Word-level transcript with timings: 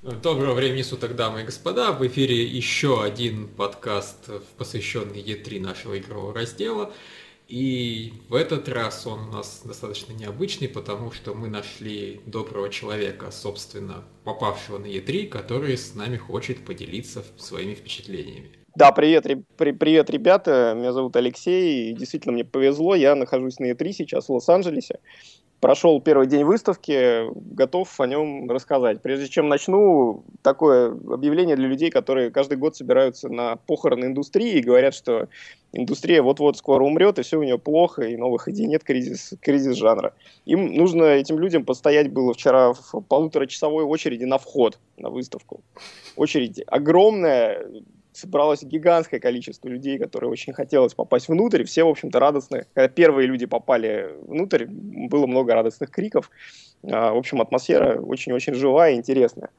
Доброго 0.00 0.54
времени 0.54 0.82
суток, 0.82 1.16
дамы 1.16 1.40
и 1.40 1.44
господа. 1.44 1.90
В 1.90 2.06
эфире 2.06 2.44
еще 2.44 3.02
один 3.02 3.48
подкаст, 3.48 4.30
посвященный 4.56 5.20
E3 5.20 5.58
нашего 5.60 5.98
игрового 5.98 6.32
раздела. 6.32 6.92
И 7.48 8.12
в 8.28 8.36
этот 8.36 8.68
раз 8.68 9.08
он 9.08 9.28
у 9.28 9.32
нас 9.32 9.62
достаточно 9.64 10.12
необычный, 10.12 10.68
потому 10.68 11.10
что 11.10 11.34
мы 11.34 11.48
нашли 11.48 12.20
доброго 12.26 12.68
человека, 12.68 13.32
собственно, 13.32 14.04
попавшего 14.22 14.78
на 14.78 14.86
E3, 14.86 15.26
который 15.26 15.76
с 15.76 15.96
нами 15.96 16.16
хочет 16.16 16.64
поделиться 16.64 17.24
своими 17.36 17.74
впечатлениями. 17.74 18.52
Да, 18.76 18.92
привет, 18.92 19.24
при, 19.56 19.72
привет, 19.72 20.10
ребята. 20.10 20.74
Меня 20.76 20.92
зовут 20.92 21.16
Алексей. 21.16 21.90
И 21.90 21.92
действительно, 21.94 22.34
мне 22.34 22.44
повезло. 22.44 22.94
Я 22.94 23.16
нахожусь 23.16 23.58
на 23.58 23.72
E3 23.72 23.90
сейчас 23.90 24.28
в 24.28 24.32
Лос-Анджелесе 24.32 25.00
прошел 25.60 26.00
первый 26.00 26.26
день 26.26 26.44
выставки, 26.44 27.24
готов 27.54 28.00
о 28.00 28.06
нем 28.06 28.50
рассказать. 28.50 29.02
Прежде 29.02 29.28
чем 29.28 29.48
начну, 29.48 30.24
такое 30.42 30.90
объявление 30.90 31.56
для 31.56 31.66
людей, 31.66 31.90
которые 31.90 32.30
каждый 32.30 32.58
год 32.58 32.76
собираются 32.76 33.28
на 33.28 33.56
похороны 33.56 34.06
индустрии 34.06 34.58
и 34.58 34.62
говорят, 34.62 34.94
что 34.94 35.28
индустрия 35.72 36.22
вот-вот 36.22 36.56
скоро 36.56 36.84
умрет, 36.84 37.18
и 37.18 37.22
все 37.22 37.38
у 37.38 37.42
нее 37.42 37.58
плохо, 37.58 38.02
и 38.02 38.16
новых 38.16 38.48
идей 38.48 38.66
нет, 38.66 38.84
кризис, 38.84 39.34
кризис 39.40 39.76
жанра. 39.76 40.14
Им 40.44 40.74
нужно 40.74 41.04
этим 41.04 41.38
людям 41.38 41.64
постоять 41.64 42.10
было 42.12 42.34
вчера 42.34 42.72
в 42.72 43.00
полуторачасовой 43.08 43.84
очереди 43.84 44.24
на 44.24 44.38
вход 44.38 44.78
на 44.96 45.10
выставку. 45.10 45.60
Очередь 46.16 46.62
огромная, 46.66 47.66
собралось 48.18 48.62
гигантское 48.62 49.20
количество 49.20 49.68
людей, 49.68 49.98
которые 49.98 50.30
очень 50.30 50.52
хотелось 50.52 50.94
попасть 50.94 51.28
внутрь. 51.28 51.64
Все, 51.64 51.84
в 51.84 51.88
общем-то, 51.88 52.18
радостны. 52.18 52.66
Когда 52.74 52.88
первые 52.88 53.26
люди 53.26 53.46
попали 53.46 54.14
внутрь, 54.22 54.66
было 54.66 55.26
много 55.26 55.54
радостных 55.54 55.90
криков. 55.90 56.30
А, 56.84 57.12
в 57.12 57.16
общем, 57.16 57.40
атмосфера 57.40 58.00
очень-очень 58.00 58.54
живая 58.54 58.92
и 58.92 58.96
интересная. 58.96 59.50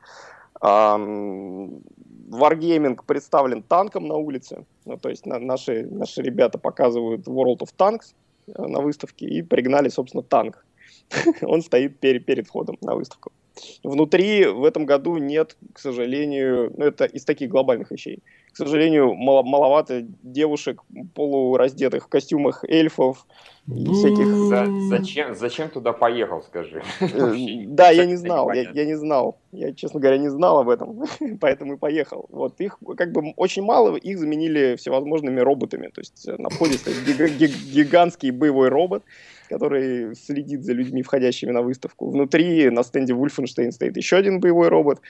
Wargaming 2.30 3.00
представлен 3.06 3.64
танком 3.64 4.08
на 4.08 4.16
улице. 4.16 4.66
Ну, 4.86 4.98
то 4.98 5.10
есть 5.10 5.26
на, 5.26 5.40
наши, 5.40 5.86
наши 5.86 6.22
ребята 6.22 6.58
показывают 6.58 7.28
World 7.28 7.60
of 7.60 7.70
Tanks 7.78 8.14
э, 8.48 8.62
на 8.62 8.82
выставке 8.82 9.26
и 9.26 9.42
пригнали, 9.42 9.90
собственно, 9.90 10.22
танк. 10.22 10.66
Он 11.42 11.62
стоит 11.62 12.00
перед, 12.00 12.26
перед 12.26 12.48
входом 12.48 12.78
на 12.82 12.96
выставку. 12.96 13.32
Внутри 13.84 14.46
в 14.46 14.64
этом 14.64 14.86
году 14.86 15.18
нет, 15.18 15.58
к 15.74 15.80
сожалению, 15.80 16.74
ну 16.78 16.86
это 16.86 17.06
из 17.06 17.26
таких 17.26 17.50
глобальных 17.50 17.92
вещей, 17.92 18.20
к 18.52 18.58
сожалению, 18.58 19.14
мало, 19.14 19.44
маловато 19.44 20.06
девушек 20.24 20.82
полураздетых 21.14 22.06
в 22.06 22.08
костюмах 22.08 22.64
эльфов 22.64 23.26
и 23.68 23.86
всяких... 23.94 24.26
За, 24.28 24.66
зачем, 24.90 25.36
зачем 25.36 25.70
туда 25.70 25.94
поехал, 25.94 26.42
скажи? 26.42 26.82
Э, 27.00 27.36
да, 27.68 27.92
я 27.92 28.06
не 28.06 28.16
знал, 28.16 28.52
я, 28.52 28.70
я 28.72 28.86
не 28.86 28.96
знал. 28.96 29.38
Я, 29.52 29.74
честно 29.74 30.00
говоря, 30.00 30.18
не 30.18 30.30
знал 30.30 30.60
об 30.60 30.70
этом, 30.70 31.06
поэтому 31.40 31.74
и 31.74 31.78
поехал. 31.78 32.26
Вот 32.30 32.60
их 32.60 32.80
как 32.98 33.12
бы 33.12 33.34
очень 33.36 33.64
мало, 33.64 33.96
их 33.96 34.18
заменили 34.18 34.76
всевозможными 34.76 35.40
роботами. 35.40 35.88
То 35.88 36.02
есть 36.02 36.28
на 36.28 36.50
входе 36.50 36.74
стоит 36.74 36.98
гигантский 37.06 38.32
боевой 38.32 38.70
робот, 38.70 39.04
который 39.50 40.16
следит 40.16 40.64
за 40.64 40.74
людьми, 40.74 41.02
входящими 41.02 41.52
на 41.52 41.62
выставку. 41.62 42.10
Внутри 42.10 42.70
на 42.70 42.84
стенде 42.84 43.14
Wolfenstein 43.14 43.72
стоит 43.72 43.98
еще 43.98 44.18
один 44.18 44.40
боевой 44.40 44.70
робот. 44.70 45.02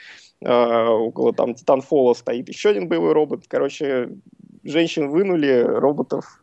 Э, 0.41 0.85
около 0.85 1.33
там 1.33 1.51
Titanfall 1.51 2.15
стоит 2.15 2.49
еще 2.49 2.69
один 2.69 2.87
боевой 2.87 3.13
робот. 3.13 3.43
Короче, 3.47 4.09
женщин 4.63 5.09
вынули, 5.09 5.61
роботов 5.61 6.41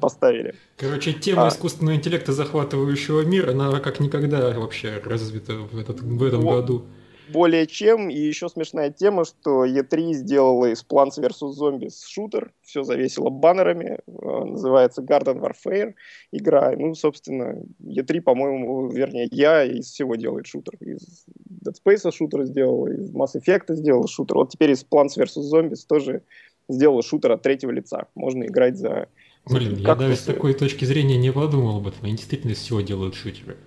поставили. 0.00 0.54
Короче, 0.76 1.12
тема 1.12 1.46
а... 1.46 1.48
искусственного 1.48 1.96
интеллекта, 1.96 2.32
захватывающего 2.32 3.22
мир, 3.22 3.50
она 3.50 3.80
как 3.80 4.00
никогда 4.00 4.50
вообще 4.58 5.00
развита 5.04 5.54
в, 5.54 5.78
этот, 5.78 6.00
в 6.00 6.22
этом 6.22 6.42
вот. 6.42 6.60
году 6.60 6.84
более 7.28 7.66
чем. 7.66 8.10
И 8.10 8.18
еще 8.18 8.48
смешная 8.48 8.90
тема, 8.90 9.24
что 9.24 9.64
E3 9.64 10.12
сделала 10.12 10.66
из 10.66 10.84
Plants 10.84 11.18
vs. 11.18 11.52
Zombies 11.58 11.94
шутер, 12.06 12.52
все 12.62 12.82
завесило 12.82 13.30
баннерами, 13.30 13.98
э, 14.06 14.44
называется 14.44 15.02
Garden 15.02 15.40
Warfare 15.40 15.94
игра. 16.32 16.72
Ну, 16.76 16.94
собственно, 16.94 17.62
E3, 17.82 18.20
по-моему, 18.20 18.88
вернее, 18.88 19.28
я 19.30 19.64
из 19.64 19.86
всего 19.86 20.16
делает 20.16 20.46
шутер. 20.46 20.74
Из 20.80 21.26
Dead 21.64 21.74
Space 21.84 22.10
шутер 22.12 22.44
сделал, 22.44 22.86
из 22.86 23.10
Mass 23.12 23.34
Effect 23.34 23.74
сделал 23.74 24.06
шутер. 24.06 24.36
Вот 24.36 24.50
теперь 24.50 24.72
из 24.72 24.84
Plants 24.84 25.18
vs. 25.18 25.52
Zombies 25.52 25.86
тоже 25.88 26.22
сделала 26.68 27.02
шутер 27.02 27.32
от 27.32 27.42
третьего 27.42 27.70
лица. 27.70 28.06
Можно 28.14 28.44
играть 28.44 28.76
за... 28.76 29.08
Блин, 29.46 29.76
я 29.76 29.94
даже 29.94 30.16
с 30.16 30.22
такой 30.22 30.54
точки 30.54 30.86
зрения 30.86 31.18
не 31.18 31.30
подумал 31.30 31.76
об 31.76 31.86
этом. 31.86 32.04
Они 32.04 32.12
действительно 32.12 32.52
из 32.52 32.58
всего 32.58 32.80
делают 32.80 33.14
шутеры. 33.14 33.58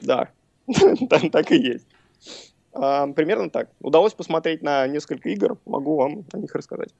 Да, 0.00 0.30
так 1.32 1.50
и 1.50 1.56
есть. 1.56 1.86
Примерно 2.72 3.50
так. 3.50 3.70
Удалось 3.80 4.14
посмотреть 4.14 4.62
на 4.62 4.86
несколько 4.86 5.28
игр, 5.28 5.58
могу 5.66 5.96
вам 5.96 6.24
о 6.32 6.38
них 6.38 6.54
рассказать. 6.54 6.90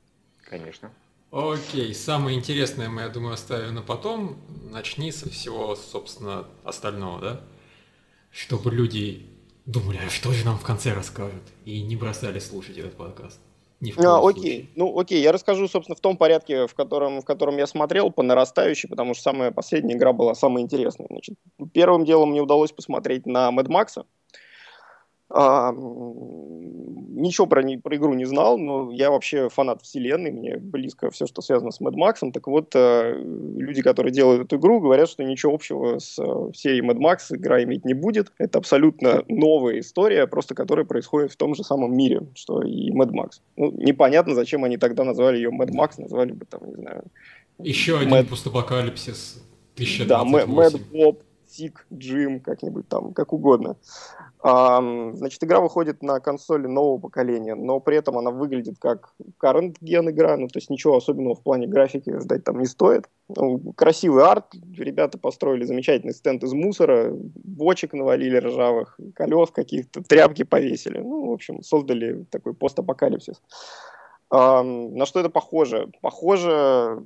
Конечно. 0.49 0.91
Окей, 1.31 1.95
самое 1.95 2.39
интересное 2.39 2.91
мы, 2.91 3.03
я 3.03 3.09
думаю, 3.09 3.35
оставим 3.35 3.75
на 3.75 3.81
потом. 3.81 4.37
Начни 4.71 5.11
со 5.11 5.31
всего, 5.31 5.75
собственно, 5.77 6.45
остального, 6.63 7.21
да? 7.21 7.41
Чтобы 8.31 8.71
люди 8.71 9.27
думали, 9.65 9.99
а 10.07 10.11
что 10.11 10.33
же 10.33 10.45
нам 10.45 10.59
в 10.59 10.63
конце 10.63 10.93
расскажут, 10.93 11.43
и 11.65 11.83
не 11.83 11.97
бросали 11.97 12.39
слушать 12.39 12.77
этот 12.77 12.97
подкаст. 12.97 13.41
Ни 13.81 13.91
в 13.91 13.99
а, 13.99 14.19
окей, 14.19 14.43
случае. 14.43 14.69
ну 14.77 14.99
окей, 14.99 15.23
я 15.23 15.33
расскажу, 15.33 15.67
собственно, 15.69 15.97
в 15.97 16.01
том 16.01 16.17
порядке, 16.17 16.67
в 16.67 16.75
котором, 16.75 17.21
в 17.21 17.25
котором 17.25 17.57
я 17.57 17.67
смотрел, 17.67 18.13
по 18.13 18.23
нарастающей, 18.23 18.89
потому 18.89 19.15
что 19.15 19.25
самая 19.25 19.51
последняя 19.51 19.95
игра 19.95 20.13
была 20.13 20.35
самая 20.35 20.63
интересная. 20.63 21.09
Значит, 21.11 21.37
первым 21.73 22.05
делом 22.05 22.31
мне 22.31 22.41
удалось 22.41 22.73
посмотреть 22.73 23.27
на 23.27 23.51
Mad 23.51 23.67
Max, 23.67 24.05
а, 25.35 25.73
ничего 25.73 27.47
про, 27.47 27.63
не, 27.63 27.79
про 27.79 27.97
игру 27.97 28.15
не 28.15 28.25
знал, 28.25 28.59
но 28.59 28.91
я 28.91 29.11
вообще 29.11 29.49
фанат 29.49 29.83
вселенной, 29.83 30.31
мне 30.31 30.57
близко 30.57 31.11
все, 31.11 31.27
что 31.27 31.41
связано 31.43 31.71
с 31.71 31.81
Mad 31.81 31.95
Max. 31.95 32.31
Так 32.33 32.47
вот, 32.47 32.75
э, 32.75 33.15
люди, 33.57 33.83
которые 33.83 34.13
делают 34.13 34.43
эту 34.43 34.57
игру, 34.57 34.81
говорят, 34.81 35.09
что 35.09 35.25
ничего 35.25 35.55
общего 35.55 35.99
с 35.99 36.15
серией 36.55 36.87
Mad 36.87 36.99
Max 36.99 37.35
игра 37.35 37.63
иметь 37.63 37.85
не 37.85 37.95
будет. 37.95 38.33
Это 38.39 38.59
абсолютно 38.59 39.25
новая 39.29 39.81
история, 39.81 40.27
просто 40.27 40.55
которая 40.55 40.85
происходит 40.85 41.33
в 41.33 41.37
том 41.37 41.55
же 41.55 41.65
самом 41.65 41.97
мире, 41.97 42.27
что 42.35 42.63
и 42.63 42.91
Mad 42.91 43.11
Max. 43.11 43.41
Ну, 43.57 43.71
непонятно, 43.73 44.35
зачем 44.35 44.65
они 44.65 44.77
тогда 44.77 45.05
назвали 45.05 45.37
ее 45.37 45.51
Mad 45.51 45.71
Max, 45.71 45.95
назвали 45.99 46.33
бы 46.33 46.45
там, 46.45 46.69
не 46.69 46.75
знаю... 46.75 47.05
Еще 47.59 47.93
Mad... 47.93 48.19
один 48.19 48.27
постапокалипсис 48.27 49.43
1028. 49.77 50.07
Да, 50.09 50.23
Mad 50.23 50.81
Bob, 50.93 51.23
Тик, 51.49 51.87
Джим, 51.93 52.41
как-нибудь 52.41 52.89
там, 52.89 53.13
как 53.13 53.33
угодно. 53.33 53.77
Значит, 54.45 55.45
игра 55.45 55.61
выходит 55.61 56.03
на 56.03 56.19
консоли 56.19 56.67
нового 56.67 56.99
поколения, 56.99 57.55
но 57.55 57.79
при 57.79 57.97
этом 57.97 58.19
она 58.19 58.33
выглядит 58.33 58.75
как 58.81 59.15
current 59.41 59.77
ген 59.81 60.11
игра, 60.11 60.37
ну, 60.37 60.49
то 60.49 60.59
есть 60.59 60.69
ничего 60.69 60.97
особенного 60.97 61.37
в 61.37 61.43
плане 61.43 61.69
графики 61.69 62.19
ждать 62.19 62.43
там 62.43 62.59
не 62.59 62.67
стоит. 62.67 63.09
Ну, 63.29 63.73
красивый 63.77 64.25
арт, 64.25 64.47
ребята 64.77 65.17
построили 65.17 65.65
замечательный 65.65 66.13
стенд 66.13 66.43
из 66.43 66.53
мусора, 66.55 67.13
бочек 67.13 67.93
навалили 67.93 68.39
ржавых, 68.39 68.99
колес 69.15 69.51
каких-то, 69.53 70.03
тряпки 70.03 70.43
повесили. 70.43 70.99
Ну, 70.99 71.31
в 71.31 71.33
общем, 71.33 71.63
создали 71.63 72.25
такой 72.25 72.53
постапокалипсис. 72.53 73.41
На 74.33 75.07
что 75.07 75.21
это 75.21 75.31
похоже? 75.31 75.93
Похоже 76.01 77.01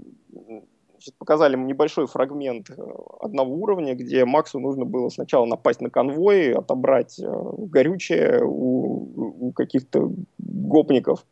Значит, 1.07 1.19
показали 1.19 1.57
небольшой 1.57 2.09
фрагмент 2.09 2.69
э, 2.71 2.83
одного 3.21 3.55
уровня, 3.55 3.95
где 3.95 4.25
Максу 4.25 4.59
нужно 4.59 4.85
было 4.85 5.09
сначала 5.09 5.47
напасть 5.47 5.81
на 5.81 5.89
конвой, 5.89 6.53
отобрать 6.53 7.21
э, 7.21 7.25
горючее 7.59 8.43
у, 8.45 9.47
у 9.49 9.53
каких-то 9.53 10.11
гопников 10.39 11.25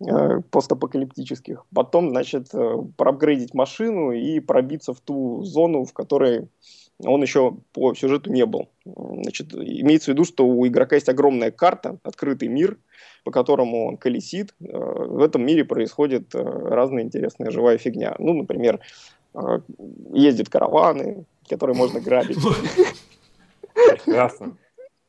э, 0.00 0.40
постапокалиптических. 0.50 1.66
Потом, 1.74 2.08
значит, 2.08 2.52
проапгрейдить 2.96 3.52
машину 3.52 4.12
и 4.12 4.40
пробиться 4.40 4.94
в 4.94 5.00
ту 5.00 5.42
зону, 5.42 5.84
в 5.84 5.92
которой 5.92 6.48
он 6.98 7.22
еще 7.22 7.56
по 7.72 7.94
сюжету 7.94 8.30
не 8.30 8.46
был. 8.46 8.68
Значит, 8.84 9.54
имеется 9.54 10.10
в 10.10 10.14
виду, 10.14 10.24
что 10.24 10.46
у 10.46 10.66
игрока 10.66 10.96
есть 10.96 11.08
огромная 11.08 11.50
карта, 11.50 11.98
открытый 12.02 12.48
мир, 12.48 12.78
по 13.24 13.30
которому 13.30 13.88
он 13.88 13.96
колесит. 13.96 14.54
Э, 14.60 14.66
в 14.66 15.22
этом 15.22 15.44
мире 15.44 15.64
происходит 15.64 16.34
э, 16.34 16.38
разная 16.42 17.02
интересная 17.02 17.50
живая 17.50 17.78
фигня. 17.78 18.14
Ну, 18.18 18.34
например, 18.34 18.80
э, 19.34 19.60
ездят 20.12 20.48
караваны, 20.48 21.24
которые 21.48 21.76
можно 21.76 22.00
грабить. 22.00 22.38
Прекрасно. 23.74 24.56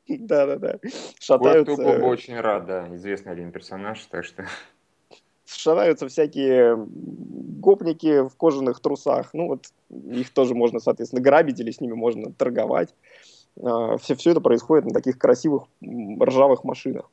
Да-да-да. 0.07 0.79
Шатаются... 1.19 1.75
Кое-кто 1.75 2.07
очень 2.07 2.39
рад, 2.39 2.65
да, 2.65 2.95
известный 2.95 3.31
один 3.31 3.51
персонаж, 3.51 4.03
так 4.06 4.25
что 4.25 4.45
шатаются 5.55 6.07
всякие 6.07 6.75
гопники 6.77 8.27
в 8.27 8.35
кожаных 8.35 8.79
трусах. 8.79 9.33
Ну, 9.33 9.47
вот 9.47 9.67
их 9.89 10.31
тоже 10.31 10.53
можно, 10.53 10.79
соответственно, 10.79 11.21
грабить 11.21 11.59
или 11.59 11.71
с 11.71 11.81
ними 11.81 11.94
можно 11.94 12.31
торговать. 12.31 12.94
А, 13.61 13.97
все, 13.97 14.15
все 14.15 14.31
это 14.31 14.41
происходит 14.41 14.85
на 14.85 14.91
таких 14.91 15.17
красивых 15.17 15.63
ржавых 15.81 16.63
машинах. 16.63 17.09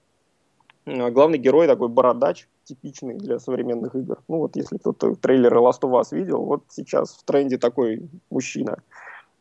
А, 0.87 1.11
главный 1.11 1.39
герой 1.39 1.67
такой 1.67 1.89
бородач, 1.89 2.49
типичный 2.65 3.15
для 3.15 3.39
современных 3.39 3.95
игр. 3.95 4.19
Ну 4.29 4.39
вот 4.39 4.57
если 4.57 4.79
кто-то 4.79 5.15
трейлеры 5.15 5.59
Last 5.61 5.81
of 5.83 6.01
Us 6.01 6.17
видел, 6.17 6.45
вот 6.45 6.65
сейчас 6.69 7.15
в 7.15 7.25
тренде 7.25 7.59
такой 7.59 8.09
мужчина. 8.31 8.83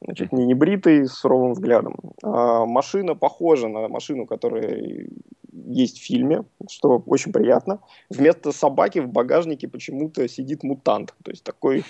Значит, 0.01 0.31
не 0.31 0.45
небритый, 0.45 1.05
с 1.05 1.13
суровым 1.13 1.53
взглядом. 1.53 1.95
А, 2.23 2.65
машина 2.65 3.15
похожа 3.15 3.67
на 3.67 3.87
машину, 3.89 4.25
которая 4.25 5.07
есть 5.51 5.99
в 5.99 6.05
фильме, 6.05 6.45
что 6.69 7.03
очень 7.05 7.33
приятно. 7.33 7.79
Вместо 8.09 8.51
собаки 8.51 8.99
в 8.99 9.09
багажнике 9.09 9.67
почему-то 9.67 10.27
сидит 10.27 10.63
мутант. 10.63 11.13
То 11.23 11.31
есть 11.31 11.43
такой 11.43 11.83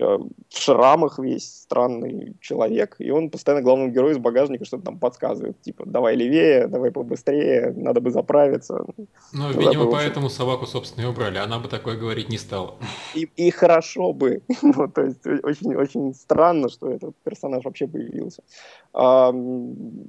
в 0.00 0.30
шрамах 0.50 1.18
весь 1.18 1.62
странный 1.62 2.36
человек, 2.40 2.96
и 2.98 3.10
он 3.10 3.30
постоянно 3.30 3.62
главному 3.62 3.90
герою 3.90 4.14
из 4.14 4.18
багажника 4.18 4.64
что-то 4.64 4.84
там 4.84 4.98
подсказывает, 4.98 5.60
типа, 5.62 5.84
давай 5.86 6.16
левее, 6.16 6.66
давай 6.66 6.90
побыстрее, 6.90 7.72
надо 7.76 8.00
бы 8.00 8.10
заправиться. 8.10 8.84
Ну, 9.32 9.52
видимо, 9.52 9.90
поэтому 9.90 10.28
собаку, 10.28 10.66
собственно, 10.66 11.04
и 11.04 11.08
убрали, 11.08 11.38
она 11.38 11.58
бы 11.58 11.68
такое 11.68 11.96
говорить 11.96 12.28
не 12.28 12.38
стала. 12.38 12.76
И, 13.14 13.28
и 13.36 13.50
хорошо 13.50 14.12
бы, 14.12 14.42
ну, 14.62 14.88
то 14.88 15.02
есть 15.02 15.26
очень-очень 15.26 16.14
странно, 16.14 16.68
что 16.68 16.90
этот 16.90 17.14
персонаж 17.22 17.64
вообще 17.64 17.86
появился. 17.86 18.42
А, 18.92 19.30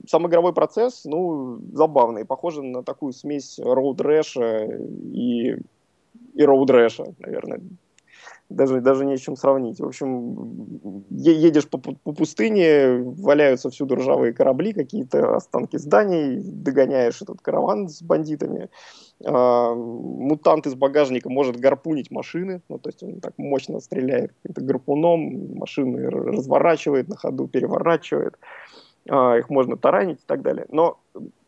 сам 0.07 0.27
игровой 0.27 0.53
процесс, 0.53 1.05
ну, 1.05 1.59
забавный, 1.73 2.25
похоже 2.25 2.61
на 2.63 2.83
такую 2.83 3.13
смесь 3.13 3.59
роуд-рэша 3.59 4.67
и 5.13 5.57
и 6.33 6.43
роуд-рэша, 6.43 7.13
наверное, 7.19 7.61
даже, 8.55 8.81
даже 8.81 9.05
не 9.05 9.17
с 9.17 9.21
чем 9.21 9.35
сравнить. 9.35 9.79
В 9.79 9.85
общем, 9.85 11.05
едешь 11.09 11.67
по, 11.67 11.77
по 11.77 12.13
пустыне, 12.13 13.01
валяются 13.17 13.69
всюду 13.69 13.95
ржавые 13.95 14.33
корабли, 14.33 14.73
какие-то 14.73 15.35
останки 15.35 15.77
зданий, 15.77 16.41
догоняешь 16.43 17.21
этот 17.21 17.41
караван 17.41 17.87
с 17.87 18.01
бандитами. 18.01 18.69
А, 19.25 19.73
мутант 19.73 20.67
из 20.67 20.75
багажника 20.75 21.29
может 21.29 21.57
гарпунить 21.57 22.11
машины, 22.11 22.61
ну, 22.69 22.79
то 22.79 22.89
есть 22.89 23.03
он 23.03 23.19
так 23.19 23.33
мощно 23.37 23.79
стреляет 23.79 24.33
каким-то 24.41 24.61
гарпуном, 24.61 25.55
машины 25.55 26.09
разворачивает 26.09 27.07
на 27.07 27.15
ходу, 27.15 27.47
переворачивает, 27.47 28.37
а, 29.09 29.37
их 29.37 29.49
можно 29.49 29.77
таранить 29.77 30.19
и 30.19 30.25
так 30.25 30.41
далее. 30.41 30.65
Но 30.69 30.99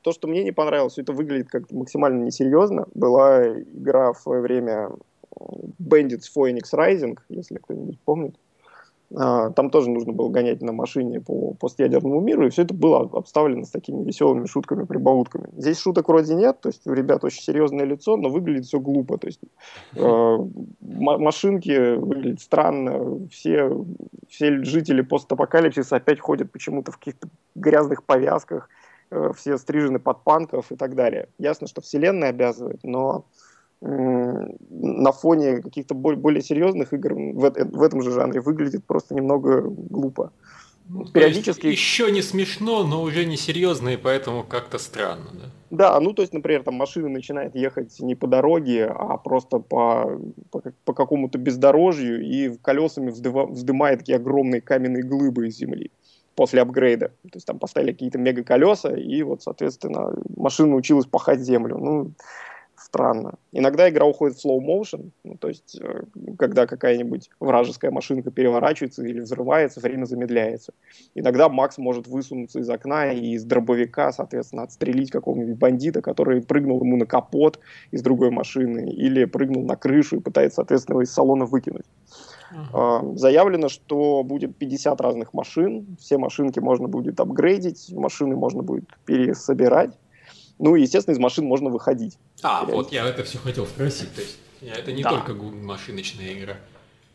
то, 0.01 0.11
что 0.11 0.27
мне 0.27 0.43
не 0.43 0.51
понравилось, 0.51 0.97
это 0.97 1.13
выглядит 1.13 1.49
как 1.49 1.71
максимально 1.71 2.23
несерьезно. 2.25 2.87
Была 2.93 3.47
игра 3.47 4.13
в 4.13 4.19
свое 4.19 4.41
время 4.41 4.89
Bandits 5.79 6.25
Phoenix 6.35 6.73
Rising, 6.73 7.17
если 7.29 7.57
кто-нибудь 7.57 7.99
помнит. 8.01 8.35
А, 9.15 9.51
там 9.51 9.69
тоже 9.69 9.89
нужно 9.89 10.11
было 10.11 10.29
гонять 10.29 10.61
на 10.61 10.71
машине 10.71 11.21
по 11.21 11.53
постядерному 11.53 12.19
миру, 12.19 12.47
и 12.47 12.49
все 12.49 12.63
это 12.63 12.73
было 12.73 13.01
обставлено 13.01 13.63
с 13.63 13.69
такими 13.69 14.03
веселыми 14.03 14.47
шутками, 14.47 14.85
прибаутками. 14.85 15.49
Здесь 15.55 15.79
шуток 15.79 16.07
вроде 16.07 16.33
нет, 16.33 16.59
то 16.61 16.69
есть 16.69 16.87
у 16.87 16.93
ребят 16.93 17.23
очень 17.23 17.43
серьезное 17.43 17.85
лицо, 17.85 18.17
но 18.17 18.29
выглядит 18.29 18.65
все 18.65 18.79
глупо. 18.79 19.17
То 19.17 19.27
есть 19.27 19.39
э, 19.95 20.37
машинки 20.81 21.95
выглядят 21.95 22.41
странно, 22.41 23.27
все, 23.29 23.85
все 24.29 24.63
жители 24.63 25.01
постапокалипсиса 25.01 25.97
опять 25.97 26.19
ходят 26.19 26.51
почему-то 26.51 26.91
в 26.91 26.97
каких-то 26.97 27.27
грязных 27.53 28.03
повязках, 28.05 28.67
э, 29.11 29.31
все 29.35 29.59
стрижены 29.59 29.99
под 29.99 30.23
панков 30.23 30.71
и 30.71 30.75
так 30.75 30.95
далее. 30.95 31.29
Ясно, 31.37 31.67
что 31.67 31.81
вселенная 31.81 32.29
обязывает, 32.29 32.79
но 32.83 33.25
на 33.83 35.11
фоне 35.11 35.61
каких-то 35.61 35.93
более, 35.93 36.41
серьезных 36.41 36.93
игр 36.93 37.13
в, 37.13 37.51
в 37.51 37.81
этом 37.81 38.01
же 38.01 38.11
жанре 38.11 38.39
выглядит 38.39 38.85
просто 38.85 39.13
немного 39.13 39.61
глупо. 39.61 40.31
Ну, 40.89 41.05
Периодически... 41.05 41.67
еще 41.67 42.11
не 42.11 42.21
смешно, 42.21 42.83
но 42.83 43.01
уже 43.01 43.25
не 43.25 43.37
серьезно, 43.37 43.89
и 43.89 43.97
поэтому 43.97 44.43
как-то 44.43 44.77
странно, 44.77 45.31
да? 45.33 45.49
Да, 45.69 45.99
ну 45.99 46.13
то 46.13 46.21
есть, 46.21 46.33
например, 46.33 46.63
там 46.63 46.75
машина 46.75 47.09
начинает 47.09 47.55
ехать 47.55 47.99
не 47.99 48.15
по 48.15 48.27
дороге, 48.27 48.85
а 48.85 49.17
просто 49.17 49.59
по, 49.59 50.19
по, 50.51 50.61
по 50.85 50.93
какому-то 50.93 51.37
бездорожью 51.39 52.21
и 52.21 52.55
колесами 52.57 53.09
вздыва, 53.09 53.47
вздымает 53.47 53.99
такие 53.99 54.17
огромные 54.17 54.61
каменные 54.61 55.03
глыбы 55.03 55.47
из 55.47 55.57
земли 55.57 55.89
после 56.35 56.61
апгрейда. 56.61 57.07
То 57.07 57.35
есть 57.35 57.47
там 57.47 57.59
поставили 57.59 57.91
какие-то 57.91 58.19
мега 58.19 58.43
колеса, 58.43 58.95
и 58.95 59.23
вот, 59.23 59.41
соответственно, 59.41 60.13
машина 60.35 60.69
научилась 60.69 61.05
пахать 61.05 61.39
землю. 61.39 61.77
Ну, 61.77 62.11
странно. 62.93 63.33
Иногда 63.51 63.89
игра 63.89 64.05
уходит 64.05 64.37
в 64.37 64.45
slow 64.45 64.59
motion, 64.59 65.09
ну, 65.23 65.35
то 65.35 65.47
есть 65.47 65.79
э, 65.81 66.03
когда 66.37 66.67
какая-нибудь 66.67 67.31
вражеская 67.39 67.89
машинка 67.89 68.29
переворачивается 68.29 69.03
или 69.03 69.19
взрывается, 69.19 69.79
время 69.79 70.05
замедляется. 70.05 70.73
Иногда 71.15 71.49
Макс 71.49 71.79
может 71.79 72.07
высунуться 72.07 72.59
из 72.59 72.69
окна 72.69 73.11
и 73.11 73.31
из 73.31 73.45
дробовика, 73.45 74.11
соответственно, 74.11 74.61
отстрелить 74.61 75.09
какого-нибудь 75.09 75.57
бандита, 75.57 76.03
который 76.03 76.43
прыгнул 76.43 76.81
ему 76.81 76.97
на 76.97 77.07
капот 77.07 77.59
из 77.89 78.03
другой 78.03 78.29
машины 78.29 78.91
или 78.91 79.25
прыгнул 79.25 79.65
на 79.65 79.75
крышу 79.75 80.17
и 80.17 80.21
пытается, 80.21 80.57
соответственно, 80.57 80.93
его 80.93 81.01
из 81.01 81.11
салона 81.11 81.45
выкинуть. 81.45 81.85
Uh-huh. 82.53 83.17
Заявлено, 83.17 83.69
что 83.69 84.23
будет 84.23 84.55
50 84.57 85.01
разных 85.01 85.33
машин, 85.33 85.97
все 85.99 86.19
машинки 86.19 86.59
можно 86.59 86.87
будет 86.87 87.19
апгрейдить, 87.19 87.91
машины 87.91 88.35
можно 88.35 88.61
будет 88.61 88.85
пересобирать. 89.05 89.97
Ну 90.59 90.75
и, 90.75 90.81
естественно, 90.81 91.13
из 91.13 91.19
машин 91.19 91.45
можно 91.45 91.69
выходить. 91.69 92.17
А, 92.41 92.63
вот 92.65 92.91
я 92.91 93.07
это 93.07 93.23
все 93.23 93.37
хотел 93.37 93.65
спросить. 93.65 94.13
То 94.13 94.21
есть 94.21 94.37
это 94.61 94.91
не 94.91 95.03
да. 95.03 95.09
только 95.09 95.33
машиночная 95.33 96.33
игра. 96.33 96.57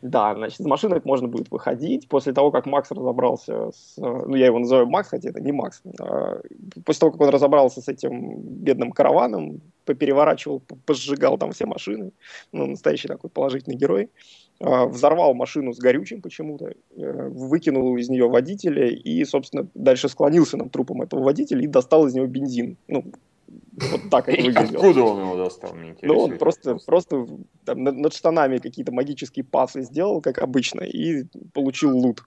Да, 0.00 0.32
значит, 0.35 0.61
из 0.61 0.67
машинок 0.67 1.05
можно 1.05 1.26
будет 1.26 1.50
выходить. 1.50 2.08
После 2.08 2.32
того, 2.32 2.52
как 2.52 2.67
Макс 2.67 2.90
разобрался 2.90 3.73
с... 3.73 3.94
Ну, 3.96 4.35
я 4.37 4.46
его 4.46 4.61
называю 4.61 4.87
Макс, 4.87 5.08
хотя 5.08 5.31
это 5.31 5.40
не 5.40 5.50
Макс. 5.50 5.82
А, 6.00 6.40
после 6.85 7.00
того, 7.00 7.12
как 7.12 7.20
он 7.20 7.29
разобрался 7.31 7.81
с 7.81 7.88
этим 7.88 8.38
бедным 8.38 8.93
караваном, 8.93 9.61
попереворачивал, 9.85 10.62
пожигал 10.87 11.37
там 11.37 11.50
все 11.50 11.67
машины, 11.67 12.12
ну, 12.52 12.67
настоящий 12.67 13.08
такой 13.08 13.31
положительный 13.31 13.76
герой, 13.76 14.11
взорвал 14.60 15.34
машину 15.34 15.72
с 15.72 15.78
горючим 15.78 16.20
почему-то, 16.20 16.75
э, 16.96 17.28
выкинул 17.28 17.96
из 17.96 18.08
нее 18.08 18.28
водителя 18.28 18.88
и, 18.88 19.25
собственно, 19.25 19.69
дальше 19.75 20.08
склонился 20.08 20.56
над 20.56 20.72
трупом 20.72 21.02
этого 21.02 21.22
водителя 21.22 21.62
и 21.62 21.69
достал 21.69 22.06
из 22.06 22.14
него 22.14 22.26
бензин. 22.26 22.76
Ну, 22.88 23.05
вот 23.46 24.10
так 24.10 24.28
это 24.28 24.43
выглядело. 24.43 24.78
Откуда 24.78 25.02
он 25.02 25.20
его 25.20 25.37
достал, 25.37 25.75
мне 25.75 25.90
интересно. 25.90 26.14
Ну, 26.14 26.25
он 26.25 26.38
просто, 26.38 26.76
просто 26.84 27.26
там, 27.64 27.84
над 27.84 28.12
штанами 28.12 28.58
какие-то 28.58 28.93
магические 28.93 29.44
пасы 29.44 29.82
сделал, 29.82 30.20
как 30.20 30.38
обычно, 30.38 30.82
и 30.82 31.25
получил 31.54 31.96
лут. 31.96 32.25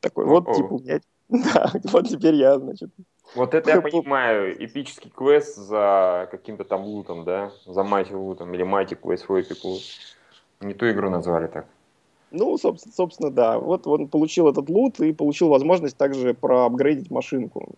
Такой, 0.00 0.26
вот, 0.26 0.46
типа, 0.54 0.80
я... 0.84 1.00
Да, 1.28 1.72
вот 1.90 2.08
теперь 2.08 2.36
я, 2.36 2.56
значит... 2.58 2.90
Вот 3.34 3.54
это 3.54 3.70
я 3.70 3.80
понимаю, 3.82 4.64
эпический 4.64 5.10
квест 5.10 5.56
за 5.56 6.28
каким-то 6.30 6.62
там 6.62 6.84
лутом, 6.84 7.24
да? 7.24 7.50
За 7.66 7.82
мать 7.82 8.12
лутом, 8.12 8.54
или 8.54 8.62
мать 8.62 8.94
квест 9.00 9.24
свой 9.24 9.40
эпик 9.40 9.58
Не 10.60 10.74
ту 10.74 10.90
игру 10.90 11.10
назвали 11.10 11.46
так. 11.46 11.66
Ну, 12.32 12.58
собственно, 12.58 12.92
собственно, 12.92 13.30
да. 13.30 13.58
Вот 13.58 13.86
он 13.86 14.08
получил 14.08 14.48
этот 14.48 14.68
лут 14.68 15.00
и 15.00 15.12
получил 15.12 15.48
возможность 15.48 15.96
также 15.96 16.34
проапгрейдить 16.34 17.10
машинку. 17.10 17.74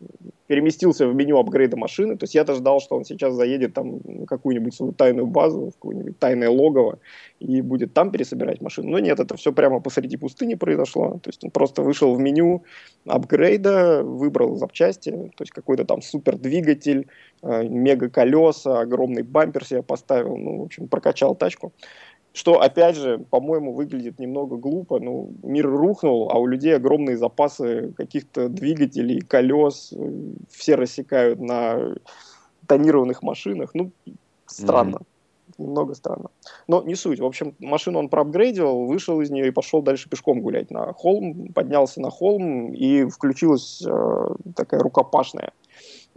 Переместился 0.46 1.06
в 1.06 1.14
меню 1.14 1.38
апгрейда 1.38 1.76
машины. 1.76 2.16
То 2.16 2.24
есть 2.24 2.34
я-то 2.34 2.54
ждал, 2.54 2.80
что 2.80 2.96
он 2.96 3.04
сейчас 3.04 3.34
заедет 3.34 3.74
там 3.74 4.00
на 4.04 4.26
какую-нибудь 4.26 4.74
свою 4.74 4.92
тайную 4.92 5.26
базу, 5.26 5.70
в 5.70 5.74
какое-нибудь 5.74 6.18
тайное 6.18 6.48
логово 6.48 6.98
и 7.40 7.60
будет 7.60 7.92
там 7.92 8.10
пересобирать 8.10 8.62
машину. 8.62 8.90
Но 8.90 8.98
нет, 8.98 9.20
это 9.20 9.36
все 9.36 9.52
прямо 9.52 9.80
посреди 9.80 10.16
пустыни 10.16 10.54
произошло. 10.54 11.20
То 11.22 11.28
есть 11.28 11.44
он 11.44 11.50
просто 11.50 11.82
вышел 11.82 12.14
в 12.14 12.18
меню 12.18 12.64
апгрейда, 13.06 14.02
выбрал 14.02 14.56
запчасти, 14.56 15.10
то 15.10 15.42
есть 15.42 15.52
какой-то 15.52 15.84
там 15.84 16.00
супер 16.00 16.38
двигатель, 16.38 17.06
э, 17.42 17.68
мега 17.68 18.08
колеса, 18.08 18.80
огромный 18.80 19.22
бампер 19.22 19.64
себе 19.64 19.82
поставил, 19.82 20.36
ну, 20.38 20.60
в 20.60 20.62
общем, 20.64 20.88
прокачал 20.88 21.34
тачку. 21.34 21.72
Что, 22.38 22.60
опять 22.60 22.94
же, 22.94 23.18
по-моему, 23.18 23.72
выглядит 23.72 24.20
немного 24.20 24.56
глупо. 24.56 25.00
Ну, 25.00 25.32
мир 25.42 25.68
рухнул, 25.68 26.30
а 26.32 26.38
у 26.38 26.46
людей 26.46 26.76
огромные 26.76 27.16
запасы 27.16 27.92
каких-то 27.96 28.48
двигателей, 28.48 29.20
колес. 29.20 29.92
Все 30.48 30.76
рассекают 30.76 31.40
на 31.40 31.96
тонированных 32.68 33.24
машинах. 33.24 33.70
Ну, 33.74 33.90
странно. 34.46 34.98
Mm-hmm. 34.98 35.64
Немного 35.64 35.94
странно. 35.94 36.30
Но 36.68 36.80
не 36.84 36.94
суть. 36.94 37.18
В 37.18 37.24
общем, 37.24 37.56
машину 37.58 37.98
он 37.98 38.08
проапгрейдил, 38.08 38.84
вышел 38.84 39.20
из 39.20 39.30
нее 39.30 39.48
и 39.48 39.50
пошел 39.50 39.82
дальше 39.82 40.08
пешком 40.08 40.40
гулять 40.40 40.70
на 40.70 40.92
холм. 40.92 41.48
Поднялся 41.52 42.00
на 42.00 42.10
холм, 42.10 42.72
и 42.72 43.04
включилась 43.06 43.82
э, 43.84 44.26
такая 44.54 44.78
рукопашная 44.78 45.50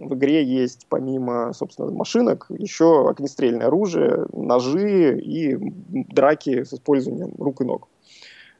в 0.01 0.15
игре 0.15 0.43
есть 0.43 0.87
помимо, 0.89 1.53
собственно, 1.53 1.91
машинок 1.91 2.47
еще 2.49 3.09
огнестрельное 3.09 3.67
оружие, 3.67 4.25
ножи 4.33 5.19
и 5.19 5.57
драки 5.89 6.63
с 6.63 6.73
использованием 6.73 7.33
рук 7.37 7.61
и 7.61 7.65
ног. 7.65 7.87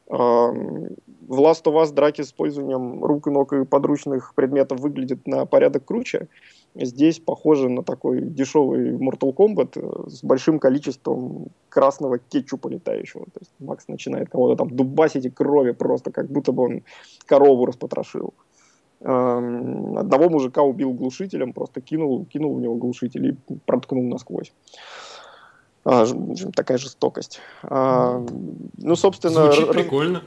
В 0.08 1.40
Last 1.40 1.64
of 1.64 1.82
Us 1.82 1.94
драки 1.94 2.22
с 2.22 2.28
использованием 2.28 3.04
рук 3.04 3.28
и 3.28 3.30
ног 3.30 3.54
и 3.54 3.64
подручных 3.64 4.36
предметов 4.36 4.82
выглядят 4.82 5.26
на 5.26 5.46
порядок 5.46 5.86
круче. 5.86 6.28
Здесь 6.76 7.20
похоже 7.20 7.70
на 7.70 7.84
такой 7.84 8.22
дешевый 8.22 8.92
Mortal 8.98 9.34
Kombat 9.34 9.72
э, 9.76 10.10
с 10.10 10.24
большим 10.24 10.60
количеством 10.60 11.48
красного 11.70 12.18
кетчупа 12.18 12.70
летающего. 12.70 13.26
То 13.26 13.40
есть 13.42 13.52
Макс 13.60 13.88
начинает 13.90 14.30
кого-то 14.30 14.58
там 14.58 14.70
дубасить 14.70 15.26
и 15.26 15.30
крови 15.30 15.72
просто, 15.72 16.12
как 16.12 16.30
будто 16.30 16.54
бы 16.54 16.64
он 16.64 16.84
корову 17.26 17.66
распотрошил. 17.66 18.34
Эм, 18.34 18.51
одного 19.04 20.30
мужика 20.30 20.62
убил 20.62 20.94
глушителем, 20.94 21.54
просто 21.54 21.82
кинул, 21.82 22.26
кинул 22.26 22.56
в 22.56 22.62
него 22.62 22.76
глушитель 22.76 23.30
и 23.30 23.36
проткнул 23.66 24.04
насквозь. 24.04 24.54
А, 25.84 26.06
такая 26.56 26.78
жестокость. 26.78 27.40
А, 27.64 28.24
ну, 28.78 28.96
собственно... 28.96 29.52
Звучит 29.52 29.72
прикольно. 29.72 30.24